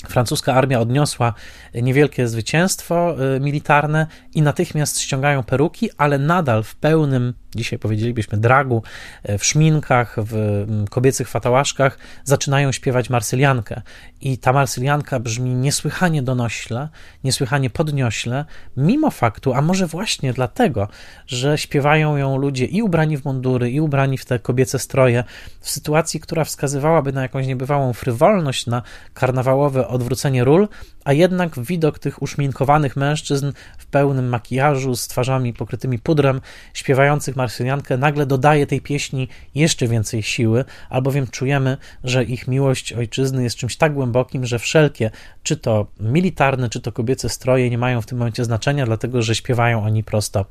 francuska 0.09 0.53
armia 0.53 0.79
odniosła 0.79 1.33
niewielkie 1.73 2.27
zwycięstwo 2.27 3.15
y, 3.35 3.39
militarne 3.39 4.07
i 4.35 4.41
natychmiast 4.41 4.99
ściągają 4.99 5.43
peruki, 5.43 5.89
ale 5.97 6.19
nadal 6.19 6.63
w 6.63 6.75
pełnym, 6.75 7.33
dzisiaj 7.55 7.79
powiedzielibyśmy, 7.79 8.37
dragu, 8.37 8.83
y, 9.29 9.37
w 9.37 9.45
szminkach, 9.45 10.15
w 10.17 10.35
mm, 10.35 10.87
kobiecych 10.87 11.29
fatałaszkach 11.29 11.97
zaczynają 12.23 12.71
śpiewać 12.71 13.09
marsyliankę. 13.09 13.81
I 14.21 14.37
ta 14.37 14.53
marsylianka 14.53 15.19
brzmi 15.19 15.55
niesłychanie 15.55 16.21
donośle, 16.21 16.89
niesłychanie 17.23 17.69
podniośle, 17.69 18.45
mimo 18.77 19.11
faktu, 19.11 19.53
a 19.53 19.61
może 19.61 19.87
właśnie 19.87 20.33
dlatego, 20.33 20.87
że 21.27 21.57
śpiewają 21.57 22.17
ją 22.17 22.37
ludzie 22.37 22.65
i 22.65 22.81
ubrani 22.81 23.17
w 23.17 23.25
mundury, 23.25 23.71
i 23.71 23.81
ubrani 23.81 24.17
w 24.17 24.25
te 24.25 24.39
kobiece 24.39 24.79
stroje, 24.79 25.23
w 25.61 25.69
sytuacji, 25.69 26.19
która 26.19 26.43
wskazywałaby 26.43 27.13
na 27.13 27.21
jakąś 27.21 27.47
niebywałą 27.47 27.93
frywolność, 27.93 28.67
na 28.67 28.81
karnawałowe 29.13 29.87
odwrócenie 29.91 30.43
ról, 30.43 30.67
a 31.05 31.13
jednak 31.13 31.59
widok 31.59 31.99
tych 31.99 32.21
uszminkowanych 32.21 32.95
mężczyzn 32.95 33.51
w 33.77 33.85
pełnym 33.85 34.29
makijażu, 34.29 34.95
z 34.95 35.07
twarzami 35.07 35.53
pokrytymi 35.53 35.99
pudrem, 35.99 36.41
śpiewających 36.73 37.35
marsyljankę, 37.35 37.97
nagle 37.97 38.25
dodaje 38.25 38.67
tej 38.67 38.81
pieśni 38.81 39.27
jeszcze 39.55 39.87
więcej 39.87 40.23
siły, 40.23 40.65
albowiem 40.89 41.27
czujemy, 41.27 41.77
że 42.03 42.23
ich 42.23 42.47
miłość 42.47 42.93
ojczyzny 42.93 43.43
jest 43.43 43.55
czymś 43.55 43.77
tak 43.77 43.93
głębokim, 43.93 44.45
że 44.45 44.59
wszelkie, 44.59 45.11
czy 45.43 45.57
to 45.57 45.87
militarne, 45.99 46.69
czy 46.69 46.81
to 46.81 46.91
kobiece 46.91 47.29
stroje 47.29 47.69
nie 47.69 47.77
mają 47.77 48.01
w 48.01 48.05
tym 48.05 48.17
momencie 48.17 48.45
znaczenia, 48.45 48.85
dlatego 48.85 49.21
że 49.21 49.35
śpiewają 49.35 49.83
oni 49.83 50.03
prosto, 50.03 50.45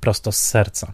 prosto 0.00 0.32
z 0.32 0.36
serca. 0.36 0.92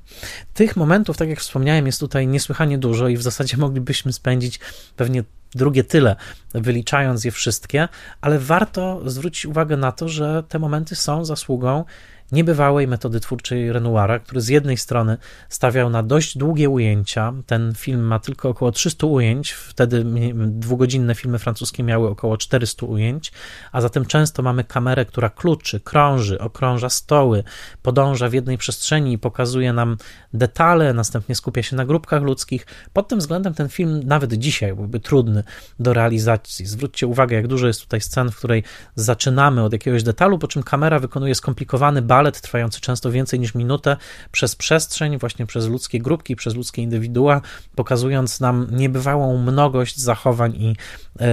Tych 0.55 0.77
momentów, 0.77 1.17
tak 1.17 1.29
jak 1.29 1.41
wspomniałem, 1.41 1.87
jest 1.87 2.01
tutaj 2.01 2.27
niesłychanie 2.27 2.79
dużo 2.79 3.09
i 3.09 3.17
w 3.17 3.23
zasadzie 3.23 3.57
moglibyśmy 3.65 4.13
spędzić 4.13 4.61
pewnie 4.97 5.25
drugie 5.55 5.85
tyle, 5.85 6.17
wyliczając 6.55 7.25
je 7.25 7.31
wszystkie, 7.31 7.89
ale 8.21 8.39
warto 8.39 9.01
zwrócić 9.11 9.47
uwagę 9.47 9.77
na 9.77 9.93
to, 9.93 10.09
że 10.09 10.43
te 10.49 10.59
momenty 10.59 10.97
są 10.97 11.25
zasługą 11.25 11.85
niebywałej 12.33 12.89
metody 12.89 13.21
twórczej 13.21 13.73
Renoira, 13.73 14.19
który 14.19 14.41
z 14.41 14.49
jednej 14.49 14.77
strony 14.77 15.17
stawiał 15.49 15.91
na 15.91 16.03
dość 16.03 16.39
długie 16.39 16.71
ujęcia. 16.71 17.33
Ten 17.47 17.75
film 17.75 18.01
ma 18.01 18.19
tylko 18.19 18.49
około 18.49 18.73
300 18.73 19.07
ujęć, 19.07 19.53
wtedy 19.53 20.05
dwugodzinne 20.35 21.15
filmy 21.15 21.39
francuskie 21.39 21.83
miały 21.83 22.09
około 22.09 22.37
400 22.37 22.87
ujęć, 22.87 23.33
a 23.73 23.81
zatem 23.81 24.07
często 24.07 24.43
mamy 24.43 24.65
kamerę, 24.65 25.05
która 25.05 25.31
kluczy, 25.31 25.81
krąży, 25.81 26.39
okrąża 26.39 26.89
stoły, 26.89 27.45
podąża 27.83 28.29
w 28.29 28.33
jednej 28.33 28.59
przestrzeni 28.59 29.13
i 29.13 29.19
pokazuje 29.19 29.73
nam 29.73 29.97
detale, 30.33 30.95
następnie 30.95 31.35
skupia 31.35 31.63
się 31.63 31.77
na 31.77 31.85
grupkach 31.85 32.23
ludzkich. 32.23 32.67
Pod 32.93 33.09
tym 33.09 33.19
względem 33.19 33.55
ten 33.55 33.69
film 33.69 34.01
nawet 34.05 34.35
dzisiaj 34.35 34.75
byłby 34.75 35.01
trudny 35.01 35.45
do 35.81 35.93
realizacji. 35.93 36.67
Zwróćcie 36.67 37.07
uwagę, 37.07 37.37
jak 37.37 37.47
dużo 37.47 37.67
jest 37.67 37.81
tutaj 37.81 38.01
scen, 38.01 38.31
w 38.31 38.37
której 38.37 38.63
zaczynamy 38.95 39.63
od 39.63 39.73
jakiegoś 39.73 40.03
detalu, 40.03 40.39
po 40.39 40.49
czym 40.49 40.63
kamera 40.63 40.99
wykonuje 40.99 41.35
skomplikowany 41.35 42.03
balet 42.15 42.41
trwający 42.41 42.81
często 42.81 43.11
więcej 43.11 43.41
niż 43.41 43.55
minutę 43.55 43.97
przez 44.33 44.57
przestrzeń, 44.57 45.19
właśnie 45.19 45.47
przez 45.47 45.67
ludzkie 45.69 45.99
grupki, 45.99 46.37
przez 46.37 46.55
ludzkie 46.55 46.83
indywidua, 46.83 47.41
pokazując 47.75 48.41
nam 48.41 48.67
niebywałą 48.71 49.39
mnogość 49.39 50.01
zachowań 50.01 50.55
i, 50.57 50.69
yy, 50.69 51.27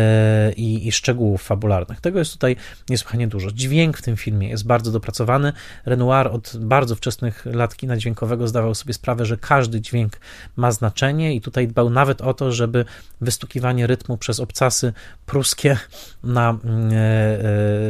i, 0.56 0.88
i 0.88 0.92
szczegółów 0.92 1.44
fabularnych. 1.44 2.02
Tego 2.02 2.20
jest 2.20 2.34
tutaj 2.34 2.56
niesłychanie 2.90 3.28
dużo. 3.28 3.52
Dźwięk 3.52 3.98
w 3.98 4.02
tym 4.02 4.18
filmie 4.18 4.50
jest 4.50 4.66
bardzo 4.66 4.92
dopracowany. 4.92 5.54
Renoir 5.86 6.28
od 6.28 6.58
bardzo 6.60 6.96
wczesnych 6.96 7.46
lat 7.46 7.76
kina 7.76 7.98
dźwiękowego 7.98 8.48
zdawał 8.48 8.76
sobie 8.76 8.94
sprawę, 8.94 9.26
że 9.26 9.38
każdy 9.38 9.82
dźwięk 9.82 10.14
ma 10.56 10.72
znaczenie 10.72 11.36
i 11.36 11.42
tutaj 11.42 11.68
dbał 11.68 11.90
nawet 11.90 12.22
o 12.22 12.34
to, 12.34 12.52
żeby 12.52 12.86
wystukiwanie 13.22 13.88
rytmu 13.88 14.18
przez 14.18 14.40
obcasy 14.40 14.94
pruskie 15.26 15.78
na 16.24 16.58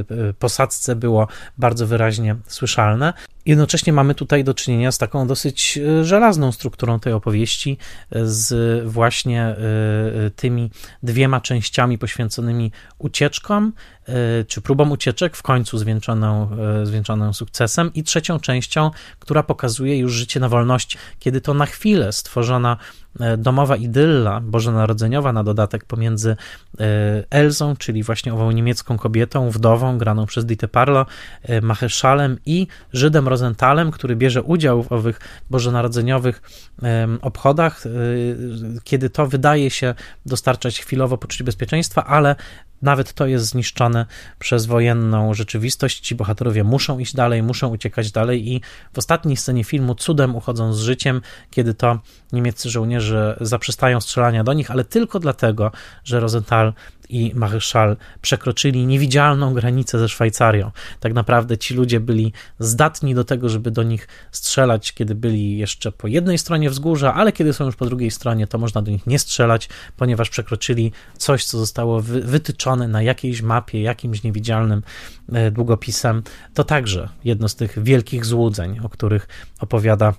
yy, 0.09 0.33
posadzce 0.33 0.95
było 0.95 1.27
bardzo 1.57 1.87
wyraźnie 1.87 2.35
słyszalne 2.47 2.80
słyszalne. 2.81 3.13
Jednocześnie 3.51 3.93
mamy 3.93 4.15
tutaj 4.15 4.43
do 4.43 4.53
czynienia 4.53 4.91
z 4.91 4.97
taką 4.97 5.27
dosyć 5.27 5.77
e, 5.77 6.05
żelazną 6.05 6.51
strukturą 6.51 6.99
tej 6.99 7.13
opowieści, 7.13 7.77
e, 8.11 8.25
z 8.25 8.87
właśnie 8.87 9.41
e, 9.43 9.55
tymi 10.35 10.71
dwiema 11.03 11.41
częściami 11.41 11.97
poświęconymi 11.97 12.71
ucieczkom, 12.97 13.73
czy 14.47 14.61
próbom 14.61 14.91
ucieczek, 14.91 15.35
w 15.37 15.41
końcu 15.41 15.77
zwieńczoną, 15.77 16.49
zwieńczoną 16.83 17.33
sukcesem, 17.33 17.93
i 17.93 18.03
trzecią 18.03 18.39
częścią, 18.39 18.91
która 19.19 19.43
pokazuje 19.43 19.97
już 19.97 20.13
życie 20.13 20.39
na 20.39 20.49
wolności, 20.49 20.97
kiedy 21.19 21.41
to 21.41 21.53
na 21.53 21.65
chwilę 21.65 22.11
stworzona 22.11 22.77
domowa 23.37 23.75
idylla 23.75 24.39
bożonarodzeniowa 24.39 25.33
na 25.33 25.43
dodatek 25.43 25.85
pomiędzy 25.85 26.35
Elzą, 27.29 27.75
czyli 27.75 28.03
właśnie 28.03 28.33
ową 28.33 28.51
niemiecką 28.51 28.97
kobietą, 28.97 29.49
wdową, 29.49 29.97
graną 29.97 30.25
przez 30.25 30.45
Dite 30.45 30.67
Parlo, 30.67 31.05
Maherszalem 31.61 32.37
i 32.45 32.67
Żydem 32.93 33.27
Rosenthalem, 33.41 33.91
który 33.91 34.15
bierze 34.15 34.43
udział 34.43 34.83
w 34.83 34.91
owych 34.91 35.19
bożonarodzeniowych 35.49 36.41
obchodach, 37.21 37.85
y, 37.85 38.37
kiedy 38.83 39.09
to 39.09 39.27
wydaje 39.27 39.69
się 39.69 39.95
dostarczać 40.25 40.79
chwilowo 40.79 41.17
poczucie 41.17 41.43
bezpieczeństwa, 41.43 42.05
ale 42.05 42.35
nawet 42.81 43.13
to 43.13 43.25
jest 43.25 43.45
zniszczone 43.45 44.05
przez 44.39 44.65
wojenną 44.65 45.33
rzeczywistość. 45.33 45.99
Ci 45.99 46.15
bohaterowie 46.15 46.63
muszą 46.63 46.99
iść 46.99 47.15
dalej, 47.15 47.43
muszą 47.43 47.69
uciekać 47.69 48.11
dalej 48.11 48.49
i 48.49 48.61
w 48.93 48.97
ostatniej 48.97 49.37
scenie 49.37 49.63
filmu 49.63 49.95
cudem 49.95 50.35
uchodzą 50.35 50.73
z 50.73 50.79
życiem, 50.79 51.21
kiedy 51.51 51.73
to 51.73 51.99
niemieccy 52.31 52.69
żołnierze 52.69 53.37
zaprzestają 53.41 54.01
strzelania 54.01 54.43
do 54.43 54.53
nich, 54.53 54.71
ale 54.71 54.85
tylko 54.85 55.19
dlatego, 55.19 55.71
że 56.03 56.19
Rosenthal 56.19 56.73
i 57.11 57.35
Maréchal 57.35 57.97
przekroczyli 58.21 58.87
niewidzialną 58.87 59.53
granicę 59.53 59.99
ze 59.99 60.09
Szwajcarią. 60.09 60.71
Tak 60.99 61.13
naprawdę 61.13 61.57
ci 61.57 61.73
ludzie 61.73 61.99
byli 61.99 62.33
zdatni 62.59 63.15
do 63.15 63.23
tego, 63.23 63.49
żeby 63.49 63.71
do 63.71 63.83
nich 63.83 64.07
strzelać, 64.31 64.93
kiedy 64.93 65.15
byli 65.15 65.57
jeszcze 65.57 65.91
po 65.91 66.07
jednej 66.07 66.37
stronie 66.37 66.69
wzgórza, 66.69 67.13
ale 67.13 67.31
kiedy 67.31 67.53
są 67.53 67.65
już 67.65 67.75
po 67.75 67.85
drugiej 67.85 68.11
stronie, 68.11 68.47
to 68.47 68.57
można 68.57 68.81
do 68.81 68.91
nich 68.91 69.07
nie 69.07 69.19
strzelać, 69.19 69.69
ponieważ 69.97 70.29
przekroczyli 70.29 70.91
coś, 71.17 71.45
co 71.45 71.57
zostało 71.57 72.01
wytyczone 72.01 72.87
na 72.87 73.01
jakiejś 73.01 73.41
mapie, 73.41 73.81
jakimś 73.81 74.23
niewidzialnym 74.23 74.83
e, 75.33 75.51
długopisem. 75.51 76.23
To 76.53 76.63
także 76.63 77.09
jedno 77.23 77.49
z 77.49 77.55
tych 77.55 77.83
wielkich 77.83 78.25
złudzeń, 78.25 78.79
o 78.83 78.89
których 78.89 79.27
opowiada 79.59 80.13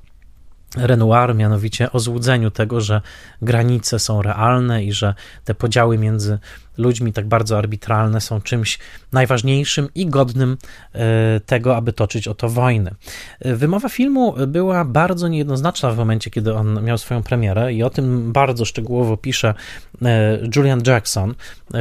Renoir, 0.76 1.34
mianowicie 1.34 1.92
o 1.92 2.00
złudzeniu 2.00 2.50
tego, 2.50 2.80
że 2.80 3.00
granice 3.42 3.98
są 3.98 4.22
realne 4.22 4.84
i 4.84 4.92
że 4.92 5.14
te 5.44 5.54
podziały 5.54 5.98
między 5.98 6.38
ludźmi 6.78 7.12
tak 7.12 7.28
bardzo 7.28 7.58
arbitralne 7.58 8.20
są 8.20 8.40
czymś 8.40 8.78
najważniejszym 9.12 9.88
i 9.94 10.06
godnym 10.06 10.56
e, 10.92 11.40
tego, 11.40 11.76
aby 11.76 11.92
toczyć 11.92 12.28
o 12.28 12.34
to 12.34 12.48
wojnę. 12.48 12.94
E, 13.40 13.54
wymowa 13.56 13.88
filmu 13.88 14.34
była 14.46 14.84
bardzo 14.84 15.28
niejednoznaczna 15.28 15.90
w 15.90 15.96
momencie, 15.96 16.30
kiedy 16.30 16.54
on 16.54 16.84
miał 16.84 16.98
swoją 16.98 17.22
premierę 17.22 17.72
i 17.72 17.82
o 17.82 17.90
tym 17.90 18.32
bardzo 18.32 18.64
szczegółowo 18.64 19.16
pisze 19.16 19.54
e, 20.02 20.38
Julian 20.56 20.82
Jackson 20.86 21.34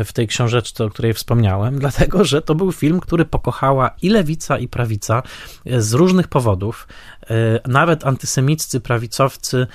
w 0.06 0.14
tej 0.14 0.28
książeczce, 0.28 0.86
o 0.86 0.90
której 0.90 1.14
wspomniałem, 1.14 1.80
dlatego, 1.86 2.26
że 2.26 2.42
to 2.42 2.56
był 2.56 2.72
film, 2.72 3.00
który 3.00 3.26
pokochała 3.26 3.92
i 4.02 4.10
lewica, 4.10 4.58
i 4.58 4.68
prawica 4.68 5.24
z 5.66 5.94
różnych 5.94 6.28
powodów. 6.28 6.88
Nawet 7.68 8.08
antysemiccy 8.08 8.80
prawicowcy 8.80 9.68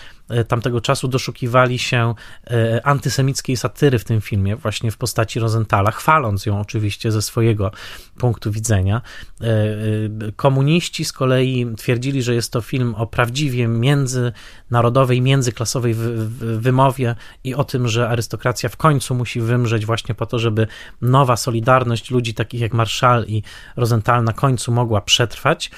tamtego 0.48 0.80
czasu 0.80 1.08
doszukiwali 1.08 1.78
się 1.78 2.14
e, 2.50 2.86
antysemickiej 2.86 3.56
satyry 3.56 3.98
w 3.98 4.04
tym 4.04 4.20
filmie, 4.20 4.56
właśnie 4.56 4.90
w 4.90 4.96
postaci 4.96 5.40
Rosenthala, 5.40 5.90
chwaląc 5.90 6.46
ją 6.46 6.60
oczywiście 6.60 7.12
ze 7.12 7.22
swojego 7.22 7.70
punktu 8.18 8.52
widzenia. 8.52 9.02
E, 9.40 9.46
komuniści 10.36 11.04
z 11.04 11.12
kolei 11.12 11.66
twierdzili, 11.76 12.22
że 12.22 12.34
jest 12.34 12.52
to 12.52 12.60
film 12.60 12.94
o 12.94 13.06
prawdziwie 13.06 13.68
międzynarodowej, 13.68 15.22
międzyklasowej 15.22 15.94
wymowie 16.58 17.14
i 17.44 17.54
o 17.54 17.64
tym, 17.64 17.88
że 17.88 18.08
arystokracja 18.08 18.68
w 18.68 18.76
końcu 18.76 19.14
musi 19.14 19.40
wymrzeć 19.40 19.86
właśnie 19.86 20.14
po 20.14 20.26
to, 20.26 20.38
żeby 20.38 20.66
nowa 21.02 21.36
solidarność 21.36 22.10
ludzi 22.10 22.34
takich 22.34 22.60
jak 22.60 22.72
Marszal 22.72 23.24
i 23.26 23.42
Rosenthal 23.76 24.24
na 24.24 24.32
końcu 24.32 24.72
mogła 24.72 25.00
przetrwać. 25.00 25.70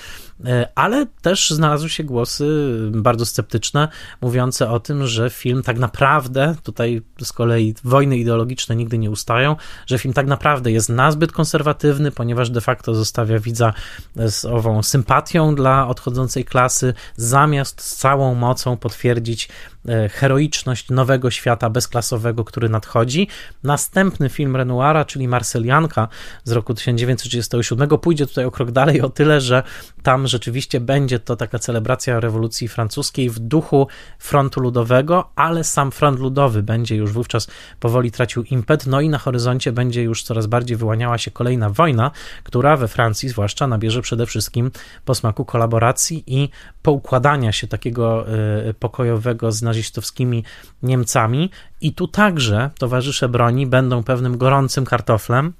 E, 0.44 0.68
ale 0.74 1.06
też 1.22 1.50
znalazły 1.50 1.88
się 1.88 2.04
głosy 2.04 2.76
bardzo 2.90 3.26
sceptyczne, 3.26 3.88
mówiące 4.20 4.37
o 4.68 4.80
tym, 4.80 5.06
że 5.06 5.30
film 5.30 5.62
tak 5.62 5.78
naprawdę, 5.78 6.54
tutaj 6.62 7.02
z 7.22 7.32
kolei 7.32 7.74
wojny 7.84 8.18
ideologiczne 8.18 8.76
nigdy 8.76 8.98
nie 8.98 9.10
ustają, 9.10 9.56
że 9.86 9.98
film 9.98 10.14
tak 10.14 10.26
naprawdę 10.26 10.72
jest 10.72 10.88
nazbyt 10.88 11.32
konserwatywny, 11.32 12.10
ponieważ 12.10 12.50
de 12.50 12.60
facto 12.60 12.94
zostawia 12.94 13.38
widza 13.38 13.72
z 14.16 14.44
ową 14.44 14.82
sympatią 14.82 15.54
dla 15.54 15.88
odchodzącej 15.88 16.44
klasy, 16.44 16.94
zamiast 17.16 17.82
z 17.82 17.96
całą 17.96 18.34
mocą 18.34 18.76
potwierdzić 18.76 19.48
E, 19.88 20.08
heroiczność 20.08 20.90
nowego 20.90 21.30
świata 21.30 21.70
bezklasowego, 21.70 22.44
który 22.44 22.68
nadchodzi. 22.68 23.28
Następny 23.62 24.28
film 24.28 24.56
Renoira, 24.56 25.04
czyli 25.04 25.28
Marselianka 25.28 26.08
z 26.44 26.52
roku 26.52 26.74
1937, 26.74 27.88
pójdzie 27.88 28.26
tutaj 28.26 28.44
o 28.44 28.50
krok 28.50 28.70
dalej 28.70 29.00
o 29.00 29.08
tyle, 29.08 29.40
że 29.40 29.62
tam 30.02 30.26
rzeczywiście 30.26 30.80
będzie 30.80 31.18
to 31.18 31.36
taka 31.36 31.58
celebracja 31.58 32.20
rewolucji 32.20 32.68
francuskiej 32.68 33.30
w 33.30 33.38
duchu 33.38 33.88
frontu 34.28 34.60
ludowego, 34.60 35.30
ale 35.36 35.64
sam 35.64 35.90
front 35.90 36.18
ludowy 36.18 36.62
będzie 36.62 36.96
już 36.96 37.12
wówczas 37.12 37.48
powoli 37.80 38.10
tracił 38.10 38.42
impet, 38.42 38.86
no 38.86 39.00
i 39.00 39.08
na 39.08 39.18
horyzoncie 39.18 39.72
będzie 39.72 40.02
już 40.02 40.22
coraz 40.22 40.46
bardziej 40.46 40.76
wyłaniała 40.76 41.18
się 41.18 41.30
kolejna 41.30 41.70
wojna, 41.70 42.10
która 42.44 42.76
we 42.76 42.88
Francji 42.88 43.28
zwłaszcza 43.28 43.66
nabierze 43.66 44.02
przede 44.02 44.26
wszystkim 44.26 44.70
posmaku 45.04 45.44
kolaboracji 45.44 46.24
i 46.26 46.48
poukładania 46.82 47.52
się 47.52 47.66
takiego 47.66 48.26
e, 48.28 48.74
pokojowego 48.74 49.52
z 49.52 49.62
nazistowskimi 49.62 50.44
Niemcami. 50.82 51.50
I 51.80 51.92
tu 51.92 52.08
także 52.08 52.70
towarzysze 52.78 53.28
broni 53.28 53.66
będą 53.66 54.02
pewnym 54.02 54.38
gorącym 54.38 54.84
kartoflem, 54.84 55.52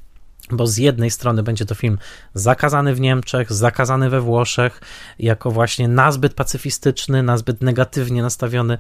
bo 0.52 0.66
z 0.66 0.76
jednej 0.76 1.10
strony 1.10 1.42
będzie 1.42 1.64
to 1.64 1.74
film 1.74 1.98
zakazany 2.34 2.94
w 2.94 3.00
Niemczech, 3.00 3.52
zakazany 3.52 4.10
we 4.10 4.20
Włoszech, 4.20 4.80
jako 5.18 5.50
właśnie 5.50 5.88
nazbyt 5.88 6.34
pacyfistyczny, 6.34 7.22
nazbyt 7.22 7.62
negatywnie 7.62 8.22
nastawiony, 8.22 8.78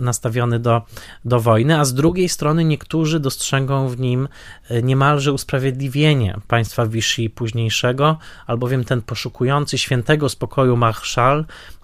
nastawiony 0.00 0.58
do, 0.58 0.82
do 1.24 1.40
wojny, 1.40 1.78
a 1.78 1.84
z 1.84 1.94
drugiej 1.94 2.28
strony 2.28 2.64
niektórzy 2.64 3.20
dostrzegą 3.20 3.88
w 3.88 4.00
nim 4.00 4.28
e, 4.68 4.82
niemalże 4.82 5.32
usprawiedliwienie 5.32 6.36
państwa 6.48 6.86
Vichy 6.86 7.30
późniejszego, 7.30 8.18
albowiem 8.46 8.84
ten 8.84 9.02
poszukujący 9.02 9.78
świętego 9.78 10.28
spokoju 10.28 10.76
marszał 10.76 11.18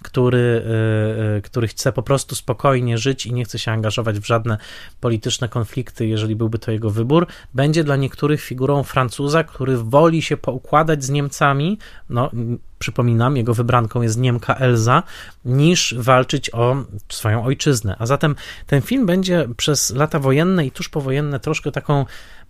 który, 0.04 0.38
y, 0.38 1.36
y, 1.38 1.42
który 1.42 1.68
chce 1.68 1.92
po 1.92 2.02
prostu 2.02 2.34
spokojnie 2.34 2.98
żyć 2.98 3.26
i 3.26 3.32
nie 3.32 3.44
chce 3.44 3.58
się 3.58 3.72
angażować 3.72 4.18
w 4.18 4.26
żadne 4.26 4.58
polityczne 5.00 5.48
konflikty, 5.48 6.06
jeżeli 6.06 6.36
byłby 6.36 6.58
to 6.58 6.70
jego 6.70 6.90
wybór, 6.90 7.26
będzie 7.54 7.84
dla 7.84 7.96
niektórych 7.96 8.40
figurą 8.40 8.82
Francuza, 8.82 9.44
który 9.44 9.76
woli 9.76 10.22
się 10.22 10.36
poukładać 10.36 11.04
z 11.04 11.10
Niemcami, 11.10 11.78
no 12.10 12.30
przypominam, 12.78 13.36
jego 13.36 13.54
wybranką 13.54 14.02
jest 14.02 14.18
Niemka 14.18 14.54
Elza, 14.54 15.02
niż 15.44 15.94
walczyć 15.98 16.54
o 16.54 16.76
swoją 17.08 17.44
ojczyznę. 17.44 17.96
A 17.98 18.06
zatem 18.06 18.36
ten 18.66 18.82
film 18.82 19.06
będzie 19.06 19.48
przez 19.56 19.90
lata 19.90 20.18
wojenne 20.18 20.66
i 20.66 20.70
tuż 20.70 20.88
powojenne 20.88 21.40
troszkę 21.40 21.72
taką 21.72 22.04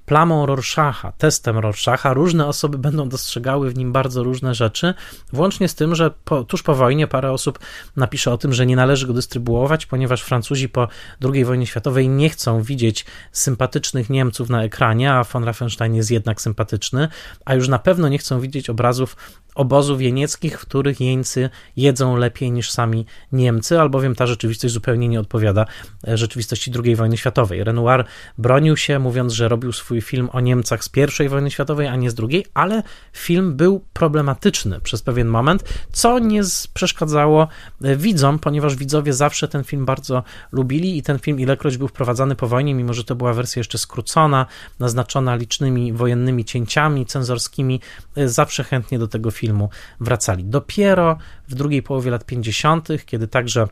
plamą 0.07 0.47
Rorschacha, 0.47 1.13
testem 1.13 1.59
Rorschacha. 1.59 2.13
Różne 2.13 2.47
osoby 2.47 2.79
będą 2.79 3.09
dostrzegały 3.09 3.71
w 3.71 3.77
nim 3.77 3.93
bardzo 3.93 4.23
różne 4.23 4.55
rzeczy, 4.55 4.95
włącznie 5.33 5.69
z 5.69 5.75
tym, 5.75 5.95
że 5.95 6.11
po, 6.25 6.45
tuż 6.45 6.63
po 6.63 6.75
wojnie 6.75 7.07
parę 7.07 7.33
osób 7.33 7.59
napisze 7.97 8.33
o 8.33 8.39
tym, 8.39 8.53
że 8.53 8.67
nie 8.67 8.77
należy 8.77 9.07
go 9.07 9.13
dystrybuować, 9.13 9.87
ponieważ 9.87 10.23
Francuzi 10.23 10.69
po 10.69 10.89
II 11.35 11.45
wojnie 11.45 11.67
światowej 11.67 12.09
nie 12.09 12.31
chcą 12.31 12.63
widzieć 12.63 13.07
sympatycznych 13.33 14.11
Niemców 14.11 14.49
na 14.51 14.65
ekranie, 14.65 15.13
a 15.13 15.25
von 15.25 15.45
Raffenstein 15.45 15.95
jest 15.95 16.11
jednak 16.11 16.41
sympatyczny, 16.41 17.09
a 17.45 17.55
już 17.55 17.69
na 17.69 17.79
pewno 17.79 18.09
nie 18.09 18.19
chcą 18.19 18.41
widzieć 18.41 18.71
obrazów 18.71 19.17
obozów 19.55 20.01
jenieckich, 20.01 20.61
w 20.61 20.67
których 20.67 21.01
jeńcy 21.01 21.51
jedzą 21.77 22.17
lepiej 22.17 22.53
niż 22.53 22.71
sami 22.71 23.07
Niemcy, 23.33 23.81
albowiem 23.81 24.15
ta 24.15 24.27
rzeczywistość 24.27 24.75
zupełnie 24.75 25.09
nie 25.09 25.21
odpowiada 25.21 25.67
e, 26.09 26.17
rzeczywistości 26.17 26.73
II 26.85 26.97
wojny 26.97 27.17
światowej. 27.17 27.65
Renoir 27.65 28.05
bronił 28.39 28.77
się, 28.77 28.99
mówiąc, 28.99 29.33
że 29.33 29.49
robił 29.49 29.73
swój 29.73 30.01
film 30.01 30.29
o 30.33 30.41
Niemcach 30.41 30.85
z 30.85 30.91
I 31.25 31.29
wojny 31.29 31.51
światowej, 31.51 31.87
a 31.87 31.97
nie 31.97 32.11
z 32.11 32.17
II, 32.21 32.47
ale 32.55 32.83
film 33.13 33.57
był 33.57 33.85
problematyczny 33.93 34.81
przez 34.81 35.03
pewien 35.03 35.29
moment, 35.29 35.65
co 35.93 36.19
nie 36.19 36.43
przeszkadzało 36.75 37.49
e, 37.83 37.97
widzom, 37.97 38.39
ponieważ 38.39 38.77
widzowie 38.77 39.13
zawsze 39.13 39.49
ten 39.49 39.65
film 39.65 39.85
bardzo 39.87 40.23
lubili 40.53 40.99
i 40.99 41.03
ten 41.03 41.19
film 41.19 41.41
ilekroć 41.41 41.77
był 41.77 41.89
wprowadzany 41.89 42.35
po 42.35 42.49
wojnie, 42.49 42.75
mimo 42.75 42.95
że 42.95 43.05
to 43.05 43.15
była 43.15 43.33
wersja 43.33 43.61
jeszcze 43.61 43.79
skrócona, 43.79 44.47
naznaczona 44.81 45.35
licznymi 45.35 45.93
wojennymi 45.93 46.45
cięciami 46.45 47.07
cenzorskimi, 47.07 47.81
e, 48.17 48.29
zawsze 48.29 48.65
chętnie 48.65 48.99
do 48.99 49.09
tego 49.09 49.31
filmu 49.31 49.44
filmu 49.45 49.69
wracali. 50.01 50.45
Dopiero 50.45 51.19
w 51.49 51.55
drugiej 51.55 51.83
połowie 51.83 52.11
lat 52.11 52.27
50., 52.27 52.89
kiedy 53.07 53.29
także 53.29 53.69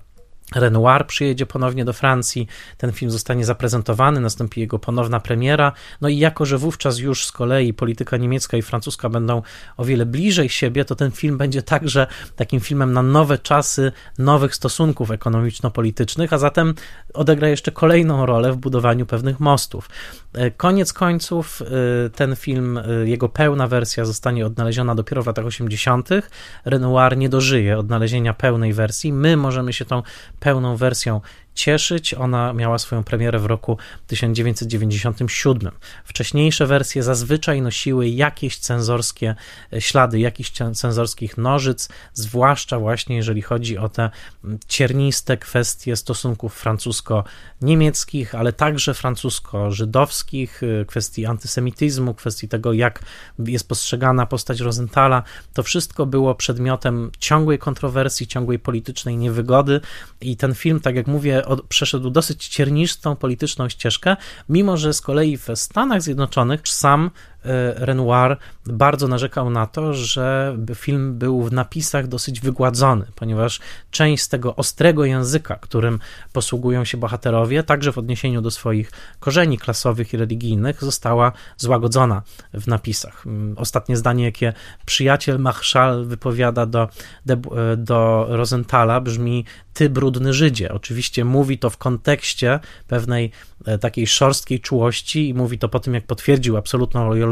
Renoir 0.54 1.06
przyjedzie 1.06 1.46
ponownie 1.46 1.84
do 1.84 1.92
Francji, 1.92 2.46
ten 2.76 2.92
film 2.92 3.10
zostanie 3.10 3.44
zaprezentowany, 3.44 4.20
nastąpi 4.20 4.60
jego 4.60 4.78
ponowna 4.78 5.20
premiera. 5.20 5.72
No 6.00 6.08
i 6.08 6.18
jako, 6.18 6.46
że 6.46 6.58
wówczas 6.58 6.98
już 6.98 7.26
z 7.26 7.32
kolei 7.32 7.74
polityka 7.74 8.16
niemiecka 8.16 8.56
i 8.56 8.62
francuska 8.62 9.08
będą 9.08 9.42
o 9.76 9.84
wiele 9.84 10.06
bliżej 10.06 10.48
siebie, 10.48 10.84
to 10.84 10.94
ten 10.94 11.10
film 11.10 11.38
będzie 11.38 11.62
także 11.62 12.06
takim 12.36 12.60
filmem 12.60 12.92
na 12.92 13.02
nowe 13.02 13.38
czasy, 13.38 13.92
nowych 14.18 14.54
stosunków 14.54 15.10
ekonomiczno-politycznych, 15.10 16.32
a 16.32 16.38
zatem 16.38 16.74
odegra 17.14 17.48
jeszcze 17.48 17.72
kolejną 17.72 18.26
rolę 18.26 18.52
w 18.52 18.56
budowaniu 18.56 19.06
pewnych 19.06 19.40
mostów. 19.40 19.88
E, 20.34 20.50
koniec 20.50 20.92
końców 20.92 21.62
e, 21.62 22.10
ten 22.10 22.36
film, 22.36 22.78
e, 22.78 23.08
jego 23.08 23.28
pełna 23.28 23.68
wersja 23.68 24.04
zostanie 24.04 24.46
odnaleziona 24.46 24.94
dopiero 24.94 25.22
w 25.22 25.26
latach 25.26 25.46
80. 25.46 26.08
Renoir 26.64 27.16
nie 27.16 27.28
dożyje 27.28 27.78
odnalezienia 27.78 28.34
pełnej 28.34 28.72
wersji. 28.72 29.12
My 29.12 29.36
możemy 29.36 29.72
się 29.72 29.84
tą 29.84 30.02
pełną 30.42 30.76
wersją 30.76 31.20
cieszyć. 31.54 32.14
Ona 32.14 32.52
miała 32.52 32.78
swoją 32.78 33.04
premierę 33.04 33.38
w 33.38 33.46
roku 33.46 33.78
1997. 34.06 35.72
Wcześniejsze 36.04 36.66
wersje 36.66 37.02
zazwyczaj 37.02 37.62
nosiły 37.62 38.08
jakieś 38.08 38.58
cenzorskie 38.58 39.34
e, 39.72 39.80
ślady, 39.80 40.20
jakichś 40.20 40.50
cenzorskich 40.74 41.38
nożyc, 41.38 41.88
zwłaszcza 42.14 42.78
właśnie 42.78 43.16
jeżeli 43.16 43.42
chodzi 43.42 43.78
o 43.78 43.88
te 43.88 44.10
cierniste 44.68 45.36
kwestie 45.36 45.96
stosunków 45.96 46.54
francusko-niemieckich, 46.54 48.34
ale 48.34 48.52
także 48.52 48.94
francusko-żydowskich, 48.94 50.62
e, 50.62 50.84
kwestii 50.84 51.26
antysemityzmu, 51.26 52.14
kwestii 52.14 52.48
tego, 52.48 52.72
jak 52.72 53.02
jest 53.38 53.68
postrzegana 53.68 54.26
postać 54.26 54.60
Rosenthala. 54.60 55.22
To 55.52 55.62
wszystko 55.62 56.06
było 56.06 56.34
przedmiotem 56.34 57.10
ciągłej 57.18 57.58
kontrowersji, 57.58 58.26
ciągłej 58.26 58.58
politycznej 58.58 59.16
niewygody 59.16 59.80
i 60.20 60.36
ten 60.36 60.54
film, 60.54 60.80
tak 60.80 60.96
jak 60.96 61.06
mówię, 61.06 61.41
od, 61.46 61.62
przeszedł 61.62 62.10
dosyć 62.10 62.48
ciernistą 62.48 63.16
polityczną 63.16 63.68
ścieżkę, 63.68 64.16
mimo 64.48 64.76
że 64.76 64.92
z 64.92 65.00
kolei 65.00 65.36
w 65.36 65.48
Stanach 65.54 66.02
Zjednoczonych 66.02 66.68
sam 66.68 67.10
Renoir 67.76 68.36
bardzo 68.66 69.08
narzekał 69.08 69.50
na 69.50 69.66
to, 69.66 69.94
że 69.94 70.56
film 70.74 71.18
był 71.18 71.42
w 71.42 71.52
napisach 71.52 72.06
dosyć 72.06 72.40
wygładzony, 72.40 73.06
ponieważ 73.14 73.60
część 73.90 74.22
z 74.22 74.28
tego 74.28 74.56
ostrego 74.56 75.04
języka, 75.04 75.56
którym 75.56 75.98
posługują 76.32 76.84
się 76.84 76.98
bohaterowie, 76.98 77.62
także 77.62 77.92
w 77.92 77.98
odniesieniu 77.98 78.40
do 78.40 78.50
swoich 78.50 78.92
korzeni 79.20 79.58
klasowych 79.58 80.12
i 80.12 80.16
religijnych, 80.16 80.84
została 80.84 81.32
złagodzona 81.56 82.22
w 82.54 82.66
napisach. 82.66 83.26
Mm, 83.26 83.58
ostatnie 83.58 83.96
zdanie, 83.96 84.24
jakie 84.24 84.52
przyjaciel 84.86 85.38
Marszal 85.38 86.04
wypowiada 86.04 86.66
do, 86.66 86.88
e, 87.26 87.76
do 87.76 88.26
Rosenthala, 88.28 89.00
brzmi: 89.00 89.44
Ty 89.74 89.90
brudny 89.90 90.32
Żydzie. 90.32 90.72
Oczywiście 90.72 91.24
mówi 91.24 91.58
to 91.58 91.70
w 91.70 91.76
kontekście 91.76 92.60
pewnej 92.88 93.30
e, 93.66 93.78
takiej 93.78 94.06
szorstkiej 94.06 94.60
czułości 94.60 95.28
i 95.28 95.34
mówi 95.34 95.58
to 95.58 95.68
po 95.68 95.80
tym, 95.80 95.94
jak 95.94 96.06
potwierdził 96.06 96.56
absolutną 96.56 97.08
lojalność 97.08 97.31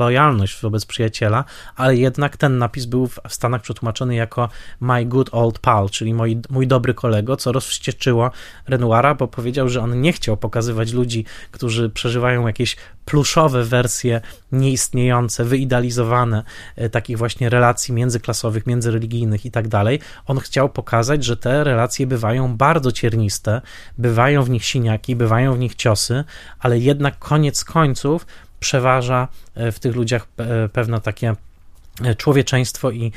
wobec 0.62 0.86
przyjaciela, 0.86 1.44
ale 1.76 1.96
jednak 1.96 2.36
ten 2.36 2.58
napis 2.58 2.86
był 2.86 3.06
w 3.06 3.20
Stanach 3.28 3.62
przetłumaczony 3.62 4.14
jako 4.14 4.48
My 4.80 5.04
Good 5.04 5.28
Old 5.32 5.58
Pal, 5.58 5.88
czyli 5.90 6.14
mój, 6.14 6.38
mój 6.50 6.66
dobry 6.66 6.94
kolego, 6.94 7.36
co 7.36 7.52
rozwścieczyło 7.52 8.30
Renoira, 8.68 9.14
bo 9.14 9.28
powiedział, 9.28 9.68
że 9.68 9.80
on 9.80 10.00
nie 10.00 10.12
chciał 10.12 10.36
pokazywać 10.36 10.92
ludzi, 10.92 11.24
którzy 11.50 11.90
przeżywają 11.90 12.46
jakieś 12.46 12.76
pluszowe 13.04 13.64
wersje 13.64 14.20
nieistniejące, 14.52 15.44
wyidealizowane 15.44 16.44
e, 16.76 16.88
takich 16.88 17.18
właśnie 17.18 17.48
relacji 17.48 17.94
międzyklasowych, 17.94 18.66
międzyreligijnych 18.66 19.46
i 19.46 19.50
tak 19.50 19.68
dalej. 19.68 20.00
On 20.26 20.38
chciał 20.38 20.68
pokazać, 20.68 21.24
że 21.24 21.36
te 21.36 21.64
relacje 21.64 22.06
bywają 22.06 22.56
bardzo 22.56 22.92
cierniste, 22.92 23.60
bywają 23.98 24.42
w 24.42 24.50
nich 24.50 24.64
siniaki, 24.64 25.16
bywają 25.16 25.54
w 25.54 25.58
nich 25.58 25.74
ciosy, 25.74 26.24
ale 26.58 26.78
jednak 26.78 27.18
koniec 27.18 27.64
końców 27.64 28.26
przeważa 28.60 29.28
e, 29.54 29.72
w 29.72 29.80
tych 29.80 29.96
ludziach 29.96 30.26
e, 30.36 30.68
pewne 30.68 31.00
takie 31.00 31.34
e, 32.04 32.14
człowieczeństwo 32.14 32.90
i 32.90 33.12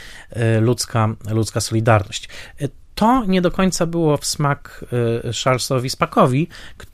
ludzka, 0.62 1.10
ludzka 1.32 1.62
solidarność. 1.62 2.30
To 2.96 3.26
nie 3.26 3.41
do 3.41 3.52
końca 3.52 3.86
było 3.86 4.18
w 4.18 4.26
smak 4.26 4.86
Charlesowi 5.44 5.89
Spakowi, 5.89 6.48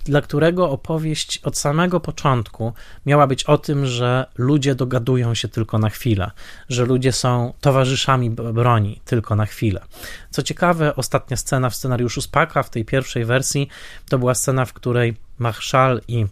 dla 0.05 0.21
którego 0.21 0.69
opowieść 0.69 1.37
od 1.43 1.57
samego 1.57 1.99
początku 1.99 2.73
miała 3.05 3.27
być 3.27 3.43
o 3.43 3.57
tym, 3.57 3.85
że 3.85 4.25
ludzie 4.37 4.75
dogadują 4.75 5.33
się 5.33 5.47
tylko 5.47 5.79
na 5.79 5.89
chwilę, 5.89 6.31
że 6.69 6.85
ludzie 6.85 7.11
są 7.11 7.53
towarzyszami 7.61 8.29
broni 8.29 9.01
tylko 9.05 9.35
na 9.35 9.45
chwilę. 9.45 9.81
Co 10.29 10.43
ciekawe, 10.43 10.95
ostatnia 10.95 11.37
scena 11.37 11.69
w 11.69 11.75
scenariuszu 11.75 12.21
Spaka, 12.21 12.63
w 12.63 12.69
tej 12.69 12.85
pierwszej 12.85 13.25
wersji, 13.25 13.69
to 14.09 14.19
była 14.19 14.35
scena, 14.35 14.65
w 14.65 14.73
której 14.73 15.17
Marszal 15.37 16.01
i 16.07 16.25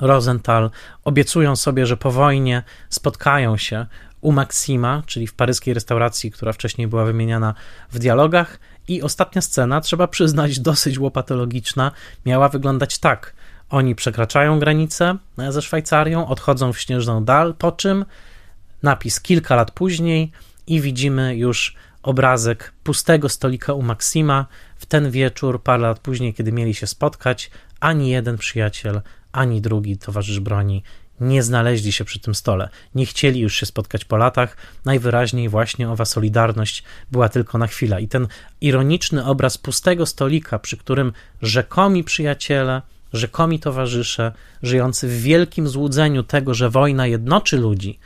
Rosenthal 0.00 0.70
obiecują 1.04 1.56
sobie, 1.56 1.86
że 1.86 1.96
po 1.96 2.10
wojnie 2.10 2.62
spotkają 2.90 3.56
się 3.56 3.86
u 4.20 4.32
Maxima, 4.32 5.02
czyli 5.06 5.26
w 5.26 5.34
paryskiej 5.34 5.74
restauracji, 5.74 6.30
która 6.30 6.52
wcześniej 6.52 6.88
była 6.88 7.04
wymieniana 7.04 7.54
w 7.92 7.98
dialogach. 7.98 8.58
I 8.88 9.02
ostatnia 9.02 9.42
scena, 9.42 9.80
trzeba 9.80 10.08
przyznać, 10.08 10.60
dosyć 10.70 10.98
łopatologiczna, 10.98 11.92
miała 12.26 12.48
wyglądać 12.48 12.98
tak. 12.98 13.34
Oni 13.70 13.94
przekraczają 13.94 14.58
granicę 14.58 15.16
ze 15.48 15.62
Szwajcarią, 15.62 16.26
odchodzą 16.26 16.72
w 16.72 16.78
śnieżną 16.78 17.24
dal, 17.24 17.54
po 17.54 17.72
czym 17.72 18.04
napis 18.82 19.20
kilka 19.20 19.56
lat 19.56 19.70
później 19.70 20.32
i 20.66 20.80
widzimy 20.80 21.36
już 21.36 21.76
obrazek 22.02 22.72
pustego 22.84 23.28
stolika 23.28 23.72
u 23.72 23.82
Maksima. 23.82 24.46
W 24.76 24.86
ten 24.86 25.10
wieczór, 25.10 25.62
parę 25.62 25.82
lat 25.82 25.98
później, 25.98 26.34
kiedy 26.34 26.52
mieli 26.52 26.74
się 26.74 26.86
spotkać, 26.86 27.50
ani 27.80 28.08
jeden 28.10 28.38
przyjaciel, 28.38 29.00
ani 29.34 29.60
drugi 29.60 29.98
towarzysz 29.98 30.40
broni 30.40 30.82
nie 31.20 31.42
znaleźli 31.42 31.92
się 31.92 32.04
przy 32.04 32.18
tym 32.18 32.34
stole, 32.34 32.68
nie 32.94 33.06
chcieli 33.06 33.40
już 33.40 33.54
się 33.54 33.66
spotkać 33.66 34.04
po 34.04 34.16
latach, 34.16 34.56
najwyraźniej 34.84 35.48
właśnie 35.48 35.90
owa 35.90 36.04
solidarność 36.04 36.82
była 37.12 37.28
tylko 37.28 37.58
na 37.58 37.66
chwilę. 37.66 38.02
I 38.02 38.08
ten 38.08 38.28
ironiczny 38.60 39.24
obraz 39.24 39.58
pustego 39.58 40.06
stolika, 40.06 40.58
przy 40.58 40.76
którym 40.76 41.12
rzekomi 41.42 42.04
przyjaciele, 42.04 42.82
rzekomi 43.12 43.60
towarzysze, 43.60 44.32
żyjący 44.62 45.08
w 45.08 45.22
wielkim 45.22 45.68
złudzeniu 45.68 46.22
tego, 46.22 46.54
że 46.54 46.70
wojna 46.70 47.06
jednoczy 47.06 47.56
ludzi, 47.56 47.98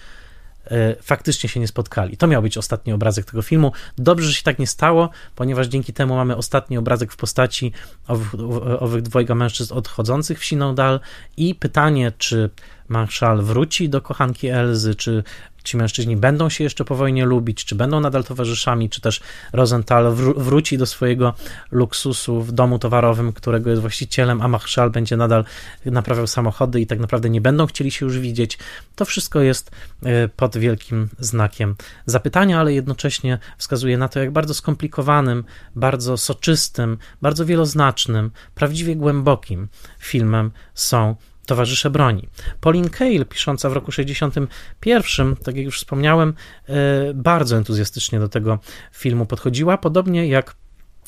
faktycznie 1.02 1.48
się 1.48 1.60
nie 1.60 1.68
spotkali. 1.68 2.16
To 2.16 2.26
miał 2.26 2.42
być 2.42 2.58
ostatni 2.58 2.92
obrazek 2.92 3.24
tego 3.24 3.42
filmu. 3.42 3.72
Dobrze, 3.98 4.28
że 4.28 4.34
się 4.34 4.42
tak 4.42 4.58
nie 4.58 4.66
stało, 4.66 5.10
ponieważ 5.34 5.66
dzięki 5.66 5.92
temu 5.92 6.14
mamy 6.16 6.36
ostatni 6.36 6.78
obrazek 6.78 7.12
w 7.12 7.16
postaci 7.16 7.72
owych, 8.08 8.34
owych 8.78 9.02
dwojga 9.02 9.34
mężczyzn 9.34 9.74
odchodzących 9.74 10.40
w 10.40 10.44
siną 10.44 10.74
dal 10.74 11.00
i 11.36 11.54
pytanie, 11.54 12.12
czy 12.18 12.50
Marszal 12.88 13.42
wróci 13.42 13.88
do 13.88 14.00
kochanki 14.00 14.48
Elzy, 14.48 14.94
czy 14.94 15.24
ci 15.68 15.76
mężczyźni 15.76 16.16
będą 16.16 16.48
się 16.48 16.64
jeszcze 16.64 16.84
po 16.84 16.94
wojnie 16.94 17.24
lubić, 17.24 17.64
czy 17.64 17.74
będą 17.74 18.00
nadal 18.00 18.24
towarzyszami, 18.24 18.90
czy 18.90 19.00
też 19.00 19.20
Rosenthal 19.52 20.04
wró- 20.04 20.38
wróci 20.38 20.78
do 20.78 20.86
swojego 20.86 21.34
luksusu 21.70 22.42
w 22.42 22.52
domu 22.52 22.78
towarowym, 22.78 23.32
którego 23.32 23.70
jest 23.70 23.82
właścicielem, 23.82 24.42
a 24.42 24.48
Marszal 24.48 24.90
będzie 24.90 25.16
nadal 25.16 25.44
naprawiał 25.84 26.26
samochody 26.26 26.80
i 26.80 26.86
tak 26.86 26.98
naprawdę 26.98 27.30
nie 27.30 27.40
będą 27.40 27.66
chcieli 27.66 27.90
się 27.90 28.06
już 28.06 28.18
widzieć. 28.18 28.58
To 28.96 29.04
wszystko 29.04 29.40
jest 29.40 29.70
e, 30.02 30.28
pod 30.28 30.56
wielkim 30.56 31.08
znakiem 31.18 31.74
zapytania, 32.06 32.60
ale 32.60 32.72
jednocześnie 32.72 33.38
wskazuje 33.58 33.98
na 33.98 34.08
to, 34.08 34.20
jak 34.20 34.30
bardzo 34.30 34.54
skomplikowanym, 34.54 35.44
bardzo 35.76 36.16
soczystym, 36.16 36.98
bardzo 37.22 37.46
wieloznacznym, 37.46 38.30
prawdziwie 38.54 38.96
głębokim 38.96 39.68
filmem 39.98 40.50
są 40.74 41.16
Towarzysze 41.48 41.90
Broni. 41.90 42.28
Pauline 42.60 42.90
Kael, 42.90 43.26
pisząca 43.26 43.70
w 43.70 43.72
roku 43.72 43.92
61, 43.92 45.36
tak 45.36 45.56
jak 45.56 45.64
już 45.64 45.78
wspomniałem, 45.78 46.34
e, 46.68 46.74
bardzo 47.14 47.56
entuzjastycznie 47.56 48.20
do 48.20 48.28
tego 48.28 48.58
filmu 48.92 49.26
podchodziła, 49.26 49.78
podobnie 49.78 50.26
jak 50.28 50.54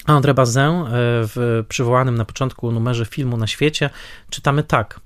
André 0.06 0.34
Bazin 0.34 0.62
e, 0.62 0.86
w 1.26 1.64
przywołanym 1.68 2.14
na 2.14 2.24
początku 2.24 2.72
numerze 2.72 3.06
filmu 3.06 3.36
na 3.36 3.46
świecie 3.46 3.90
czytamy 4.30 4.62
tak. 4.62 5.00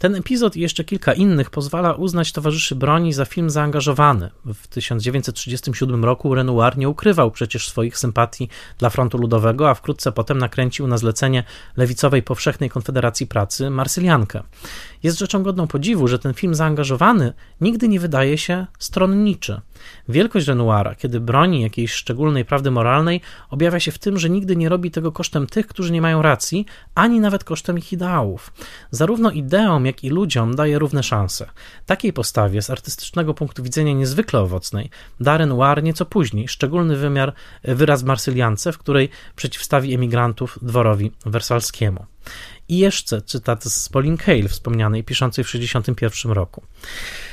Ten 0.00 0.14
epizod 0.14 0.56
i 0.56 0.60
jeszcze 0.60 0.84
kilka 0.84 1.12
innych 1.12 1.50
pozwala 1.50 1.92
uznać 1.92 2.32
Towarzyszy 2.32 2.74
Broni 2.74 3.12
za 3.12 3.24
film 3.24 3.50
zaangażowany. 3.50 4.30
W 4.44 4.66
1937 4.68 6.04
roku 6.04 6.34
Renoir 6.34 6.78
nie 6.78 6.88
ukrywał 6.88 7.30
przecież 7.30 7.68
swoich 7.68 7.98
sympatii 7.98 8.48
dla 8.78 8.90
Frontu 8.90 9.18
Ludowego, 9.18 9.70
a 9.70 9.74
wkrótce 9.74 10.12
potem 10.12 10.38
nakręcił 10.38 10.86
na 10.86 10.98
zlecenie 10.98 11.44
lewicowej 11.76 12.22
Powszechnej 12.22 12.70
Konfederacji 12.70 13.26
Pracy 13.26 13.70
Marsyliankę. 13.70 14.42
Jest 15.02 15.18
rzeczą 15.18 15.42
godną 15.42 15.66
podziwu, 15.66 16.08
że 16.08 16.18
ten 16.18 16.34
film 16.34 16.54
zaangażowany 16.54 17.32
nigdy 17.60 17.88
nie 17.88 18.00
wydaje 18.00 18.38
się 18.38 18.66
stronniczy. 18.78 19.60
Wielkość 20.08 20.46
Renoira, 20.46 20.94
kiedy 20.94 21.20
broni 21.20 21.62
jakiejś 21.62 21.92
szczególnej 21.92 22.44
prawdy 22.44 22.70
moralnej, 22.70 23.20
objawia 23.50 23.80
się 23.80 23.92
w 23.92 23.98
tym, 23.98 24.18
że 24.18 24.30
nigdy 24.30 24.56
nie 24.56 24.68
robi 24.68 24.90
tego 24.90 25.12
kosztem 25.12 25.46
tych, 25.46 25.66
którzy 25.66 25.92
nie 25.92 26.02
mają 26.02 26.22
racji, 26.22 26.66
ani 26.94 27.20
nawet 27.20 27.44
kosztem 27.44 27.78
ich 27.78 27.92
ideałów. 27.92 28.52
Zarówno 28.90 29.30
ideom, 29.30 29.86
jak 29.86 30.04
i 30.04 30.10
ludziom 30.10 30.54
daje 30.54 30.78
równe 30.78 31.02
szanse. 31.02 31.50
Takiej 31.86 32.12
postawie, 32.12 32.62
z 32.62 32.70
artystycznego 32.70 33.34
punktu 33.34 33.62
widzenia 33.62 33.92
niezwykle 33.92 34.40
owocnej, 34.40 34.90
da 35.20 35.36
Renoir 35.36 35.82
nieco 35.82 36.06
później 36.06 36.48
szczególny 36.48 36.96
wymiar, 36.96 37.32
wyraz 37.64 38.02
Marsyliance, 38.02 38.72
w 38.72 38.78
której 38.78 39.08
przeciwstawi 39.36 39.94
emigrantów 39.94 40.58
dworowi 40.62 41.12
wersalskiemu. 41.26 42.06
I 42.70 42.78
jeszcze 42.78 43.22
cytat 43.22 43.64
z 43.64 43.88
Pauline 43.88 44.16
Kael, 44.16 44.48
wspomnianej, 44.48 45.04
piszącej 45.04 45.44
w 45.44 45.46
1961 45.46 46.32
roku. 46.32 46.62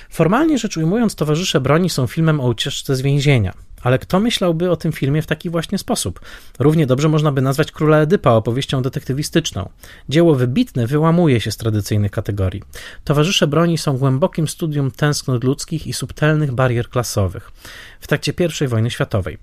Formalnie 0.09 0.57
rzecz 0.57 0.77
ujmując, 0.77 1.15
Towarzysze 1.15 1.61
Broni 1.61 1.89
są 1.89 2.07
filmem 2.07 2.39
o 2.39 2.47
ucieczce 2.47 2.95
z 2.95 3.01
więzienia. 3.01 3.53
Ale 3.81 3.99
kto 3.99 4.19
myślałby 4.19 4.71
o 4.71 4.75
tym 4.75 4.91
filmie 4.91 5.21
w 5.21 5.27
taki 5.27 5.49
właśnie 5.49 5.77
sposób? 5.77 6.19
Równie 6.59 6.87
dobrze 6.87 7.09
można 7.09 7.31
by 7.31 7.41
nazwać 7.41 7.71
Króla 7.71 7.97
Edypa 7.97 8.31
opowieścią 8.31 8.81
detektywistyczną. 8.81 9.69
Dzieło 10.09 10.35
wybitne 10.35 10.87
wyłamuje 10.87 11.41
się 11.41 11.51
z 11.51 11.57
tradycyjnych 11.57 12.11
kategorii. 12.11 12.63
Towarzysze 13.03 13.47
broni 13.47 13.77
są 13.77 13.97
głębokim 13.97 14.47
studium 14.47 14.91
tęsknot 14.91 15.43
ludzkich 15.43 15.87
i 15.87 15.93
subtelnych 15.93 16.51
barier 16.51 16.89
klasowych. 16.89 17.51
W 17.99 18.07
trakcie 18.07 18.33
I 18.65 18.67
wojny 18.67 18.91
światowej 18.91 19.37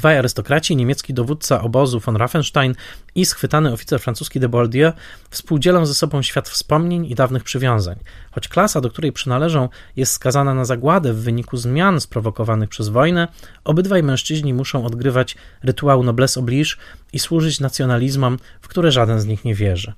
Dwaj 0.00 0.18
arystokraci, 0.18 0.76
niemiecki 0.76 1.14
dowódca 1.14 1.62
obozu 1.62 2.00
von 2.00 2.16
Raffenstein 2.16 2.74
i 3.14 3.26
schwytany 3.26 3.72
oficer 3.72 4.00
francuski 4.00 4.40
de 4.40 4.48
Boldieu 4.48 4.92
współdzielą 5.30 5.86
ze 5.86 5.94
sobą 5.94 6.22
świat 6.22 6.48
wspomnień 6.48 7.06
i 7.06 7.14
dawnych 7.14 7.44
przywiązań. 7.44 7.96
Choć 8.30 8.48
klasa, 8.48 8.80
do 8.80 8.90
której 8.90 9.12
przynależą, 9.12 9.68
jest 9.96 10.12
skazana 10.12 10.54
na 10.54 10.64
zagładę 10.64 11.12
w 11.12 11.22
wyniku 11.22 11.56
zmian 11.56 12.00
sprowokowanych 12.00 12.68
przez 12.68 12.88
wojnę, 12.88 13.28
obydwaj 13.64 14.02
mężczyźni 14.02 14.54
muszą 14.54 14.84
odgrywać 14.84 15.36
rytuał 15.62 16.02
noblesse 16.02 16.40
oblige 16.40 16.76
i 17.12 17.18
służyć 17.18 17.60
nacjonalizmom, 17.60 18.38
w 18.60 18.68
które 18.68 18.92
żaden 18.92 19.20
z 19.20 19.26
nich 19.26 19.44
nie 19.44 19.54
wierzy. 19.54 19.92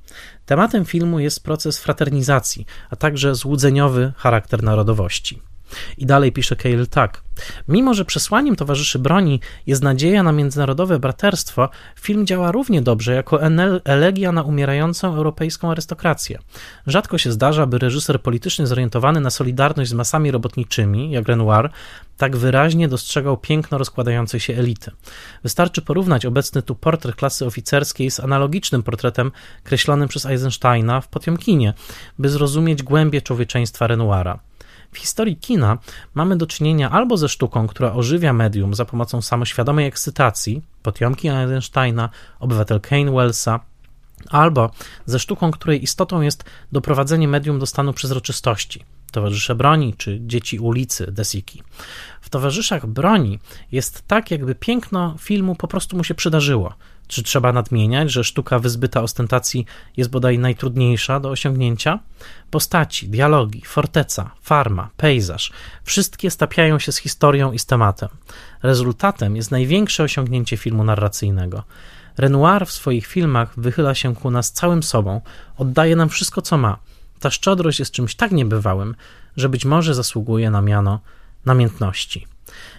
Tematem 0.47 0.85
filmu 0.85 1.21
jest 1.21 1.45
proces 1.45 1.79
fraternizacji, 1.79 2.67
a 2.91 2.97
także 2.97 3.35
złudzeniowy 3.35 4.13
charakter 4.17 4.63
narodowości. 4.63 5.52
I 5.99 6.07
dalej 6.07 6.33
pisze 6.33 6.57
Cale 6.57 6.87
tak. 6.87 7.23
Mimo, 7.69 7.95
że 7.95 8.05
przesłaniem 8.05 8.57
towarzyszy 8.57 8.99
broni 8.99 9.41
jest 9.67 9.83
nadzieja 9.83 10.23
na 10.23 10.33
międzynarodowe 10.33 10.99
braterstwo, 10.99 11.69
film 12.01 12.27
działa 12.27 12.53
równie 12.53 12.83
dobrze 12.83 13.15
jako 13.15 13.41
elegia 13.85 14.33
na 14.33 14.43
umierającą 14.43 15.17
europejską 15.17 15.71
arystokrację. 15.71 16.39
Rzadko 16.87 17.19
się 17.19 17.33
zdarza, 17.33 17.67
by 17.67 17.79
reżyser 17.79 18.23
politycznie 18.23 18.67
zorientowany 18.67 19.21
na 19.21 19.31
solidarność 19.31 19.91
z 19.91 19.95
masami 19.95 20.31
robotniczymi, 20.31 21.11
jak 21.11 21.29
Renoir, 21.29 21.71
tak 22.17 22.37
wyraźnie 22.37 22.89
dostrzegał 22.89 23.37
piękno 23.37 23.79
rozkładającej 23.79 24.41
się 24.41 24.55
elity. 24.55 24.91
Wystarczy 25.43 25.83
porównać 25.83 26.27
obecny 26.27 26.63
tu 26.63 26.75
portret 26.75 27.17
klasy 27.17 27.47
oficerskiej 27.47 28.11
z 28.11 28.21
analogicznym 28.21 28.83
portretem 28.83 29.33
kreślonym 29.65 30.09
przez 30.09 30.27
Eisensteina 30.27 31.01
w 31.01 31.09
Potiomkinie, 31.09 31.75
by 32.19 32.29
zrozumieć 32.29 32.83
głębie 32.83 33.23
człowieczeństwa 33.23 33.87
Renoira. 33.87 34.39
W 34.93 34.99
historii 34.99 35.37
kina 35.37 35.79
mamy 36.15 36.37
do 36.37 36.47
czynienia 36.47 36.91
albo 36.91 37.17
ze 37.17 37.29
sztuką, 37.29 37.67
która 37.67 37.93
ożywia 37.93 38.33
medium 38.33 38.75
za 38.75 38.85
pomocą 38.85 39.23
samoświadomej 39.23 39.87
ekscytacji, 39.87 40.63
potiomki 40.83 41.29
Einsteina, 41.29 42.09
obywatel 42.41 42.81
Kane 42.81 43.13
Wellsa, 43.13 43.61
albo 44.31 44.71
ze 45.07 45.19
sztuką, 45.19 45.51
której 45.51 45.83
istotą 45.83 46.21
jest 46.21 46.45
doprowadzenie 46.73 47.29
medium 47.29 47.59
do 47.59 47.67
stanu 47.67 47.93
przezroczystości, 47.93 48.85
towarzysze 49.13 49.55
broni 49.55 49.95
czy 49.95 50.21
dzieci 50.21 50.59
ulicy 50.59 51.13
Desiki. 51.13 51.63
W 52.21 52.31
towarzyszach 52.31 52.87
broni 52.87 53.39
jest 53.73 54.07
tak, 54.07 54.31
jakby 54.31 54.55
piękno 54.55 55.17
filmu 55.19 55.55
po 55.55 55.69
prostu 55.69 55.97
mu 55.97 56.05
się 56.05 56.15
przydarzyło. 56.15 56.75
Czy 57.13 57.23
trzeba 57.23 57.53
nadmieniać, 57.53 58.11
że 58.11 58.25
sztuka 58.25 58.59
wyzbyta 58.59 59.03
ostentacji 59.03 59.67
jest 59.97 60.11
bodaj 60.11 60.39
najtrudniejsza 60.39 61.21
do 61.21 61.31
osiągnięcia? 61.31 61.99
Postaci, 62.51 63.09
dialogi, 63.09 63.63
forteca, 63.67 64.31
farma, 64.43 64.91
pejzaż 64.97 65.53
wszystkie 65.85 66.31
stapiają 66.31 66.79
się 66.79 66.93
z 66.93 66.97
historią 66.97 67.53
i 67.53 67.59
z 67.59 67.67
tematem. 67.67 68.09
Rezultatem 68.63 69.37
jest 69.37 69.51
największe 69.51 70.03
osiągnięcie 70.03 70.57
filmu 70.57 70.85
narracyjnego. 70.85 71.63
Renoir 72.17 72.67
w 72.67 72.73
swoich 72.73 73.07
filmach 73.07 73.53
wychyla 73.57 73.95
się 73.95 74.15
ku 74.15 74.31
nas 74.31 74.53
całym 74.53 74.83
sobą, 74.83 75.21
oddaje 75.57 75.97
nam 75.97 76.09
wszystko, 76.09 76.43
co 76.43 76.59
ma. 76.59 76.79
Ta 77.21 77.31
szczodrość 77.31 77.79
jest 77.79 77.93
czymś 77.93 78.15
tak 78.15 78.33
niebywałym, 78.33 78.95
że 79.37 79.49
być 79.49 79.65
może 79.65 79.95
zasługuje 79.95 80.51
na 80.51 80.63
miano 80.63 81.01
namiętności. 81.47 82.27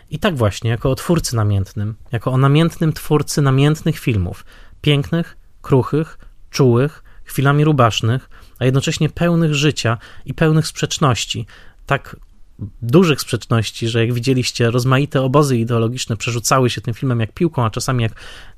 I 0.09 0.19
tak 0.19 0.36
właśnie, 0.36 0.69
jako 0.69 0.91
o 0.91 0.95
twórcy 0.95 1.36
namiętnym, 1.36 1.95
jako 2.11 2.32
o 2.32 2.38
namiętnym 2.38 2.93
twórcy 2.93 3.41
namiętnych 3.41 3.99
filmów, 3.99 4.45
pięknych, 4.82 5.38
kruchych, 5.61 6.17
czułych, 6.49 7.03
chwilami 7.24 7.63
rubasznych, 7.63 8.30
a 8.59 8.65
jednocześnie 8.65 9.09
pełnych 9.09 9.53
życia 9.53 9.97
i 10.26 10.34
pełnych 10.34 10.67
sprzeczności, 10.67 11.45
tak 11.86 12.15
dużych 12.82 13.22
sprzeczności, 13.22 13.88
że 13.88 13.99
jak 14.05 14.14
widzieliście, 14.14 14.72
rozmaite 14.72 15.22
obozy 15.22 15.57
ideologiczne 15.57 16.18
przerzucały 16.18 16.70
się 16.70 16.82
tym 16.82 16.93
filmem 16.93 17.20
jak 17.20 17.34
piłką, 17.34 17.66
a 17.66 17.70
czasami 17.70 18.03
jak 18.03 18.11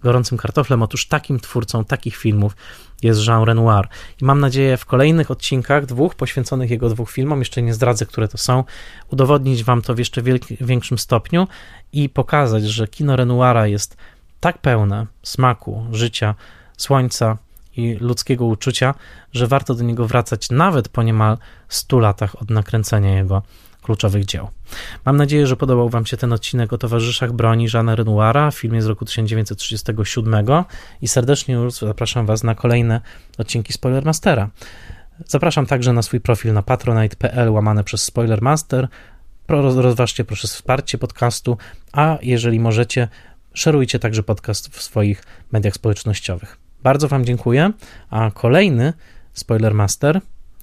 gorącym 0.04 0.38
kartoflem. 0.38 0.84
Otóż 0.84 1.08
takim 1.08 1.40
twórcą 1.40 1.86
takich 1.86 2.16
filmów 2.16 2.56
jest 3.04 3.28
Jean 3.28 3.44
Renoir. 3.44 3.88
I 4.22 4.26
mam 4.26 4.40
nadzieję 4.40 4.78
w 4.78 4.86
kolejnych 4.86 5.32
odcinkach, 5.32 5.86
dwóch 5.86 6.16
poświęconych 6.16 6.70
jego 6.70 6.90
dwóch 6.90 7.12
filmom, 7.12 7.40
jeszcze 7.40 7.62
nie 7.62 7.74
zdradzę, 7.74 8.06
które 8.06 8.28
to 8.28 8.38
są, 8.38 8.64
udowodnić 9.12 9.64
wam 9.64 9.82
to 9.82 9.96
w 9.96 10.00
jeszcze 10.00 10.22
większym 10.62 10.98
stopniu 10.98 11.48
i 11.94 12.10
pokazać, 12.10 12.64
że 12.64 12.88
kino 12.88 13.16
Renoira 13.16 13.68
jest 13.68 13.98
tak 14.40 14.58
pełne 14.58 15.08
smaku, 15.24 15.86
życia, 15.92 16.36
słońca 16.78 17.38
i 17.78 17.94
ludzkiego 17.94 18.46
uczucia, 18.46 18.94
że 19.34 19.48
warto 19.48 19.76
do 19.76 19.84
niego 19.84 20.08
wracać 20.08 20.50
nawet 20.50 20.90
po 20.90 21.04
niemal 21.04 21.38
100 21.70 22.00
latach 22.00 22.42
od 22.42 22.50
nakręcenia 22.50 23.16
jego 23.16 23.42
kluczowych 23.86 24.26
dzieł. 24.26 24.50
Mam 25.06 25.18
nadzieję, 25.18 25.48
że 25.48 25.56
podobał 25.56 25.90
Wam 25.90 26.06
się 26.06 26.18
ten 26.18 26.34
odcinek 26.34 26.74
o 26.74 26.78
towarzyszach 26.78 27.34
broni 27.34 27.68
Jeana 27.74 27.96
Renoira, 27.96 28.52
filmie 28.52 28.82
z 28.82 28.86
roku 28.86 29.06
1937 29.06 30.46
i 31.02 31.08
serdecznie 31.08 31.56
już 31.56 31.74
zapraszam 31.74 32.26
Was 32.26 32.44
na 32.44 32.56
kolejne 32.56 33.02
odcinki 33.38 33.74
Spoilermastera. 33.74 34.50
Zapraszam 35.26 35.66
także 35.66 35.94
na 35.94 36.02
swój 36.02 36.22
profil 36.22 36.54
na 36.54 36.62
patronite.pl 36.62 37.50
łamane 37.50 37.84
przez 37.84 38.04
Spoilermaster. 38.04 38.88
Rozważcie 39.48 40.26
proszę 40.26 40.48
wsparcie 40.48 40.98
podcastu, 40.98 41.58
a 41.92 42.18
jeżeli 42.22 42.60
możecie, 42.60 43.08
szerujcie 43.54 44.00
także 44.00 44.24
podcast 44.24 44.76
w 44.76 44.84
swoich 44.84 45.24
mediach 45.52 45.74
społecznościowych. 45.74 46.58
Bardzo 46.84 47.08
Wam 47.08 47.26
dziękuję, 47.26 47.72
a 48.10 48.32
kolejny 48.32 48.94
Spoilermaster 49.34 50.22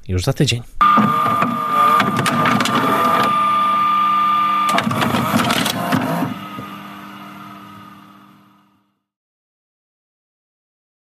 już 0.09 0.25
za 0.25 0.33
tydzień. 0.33 0.63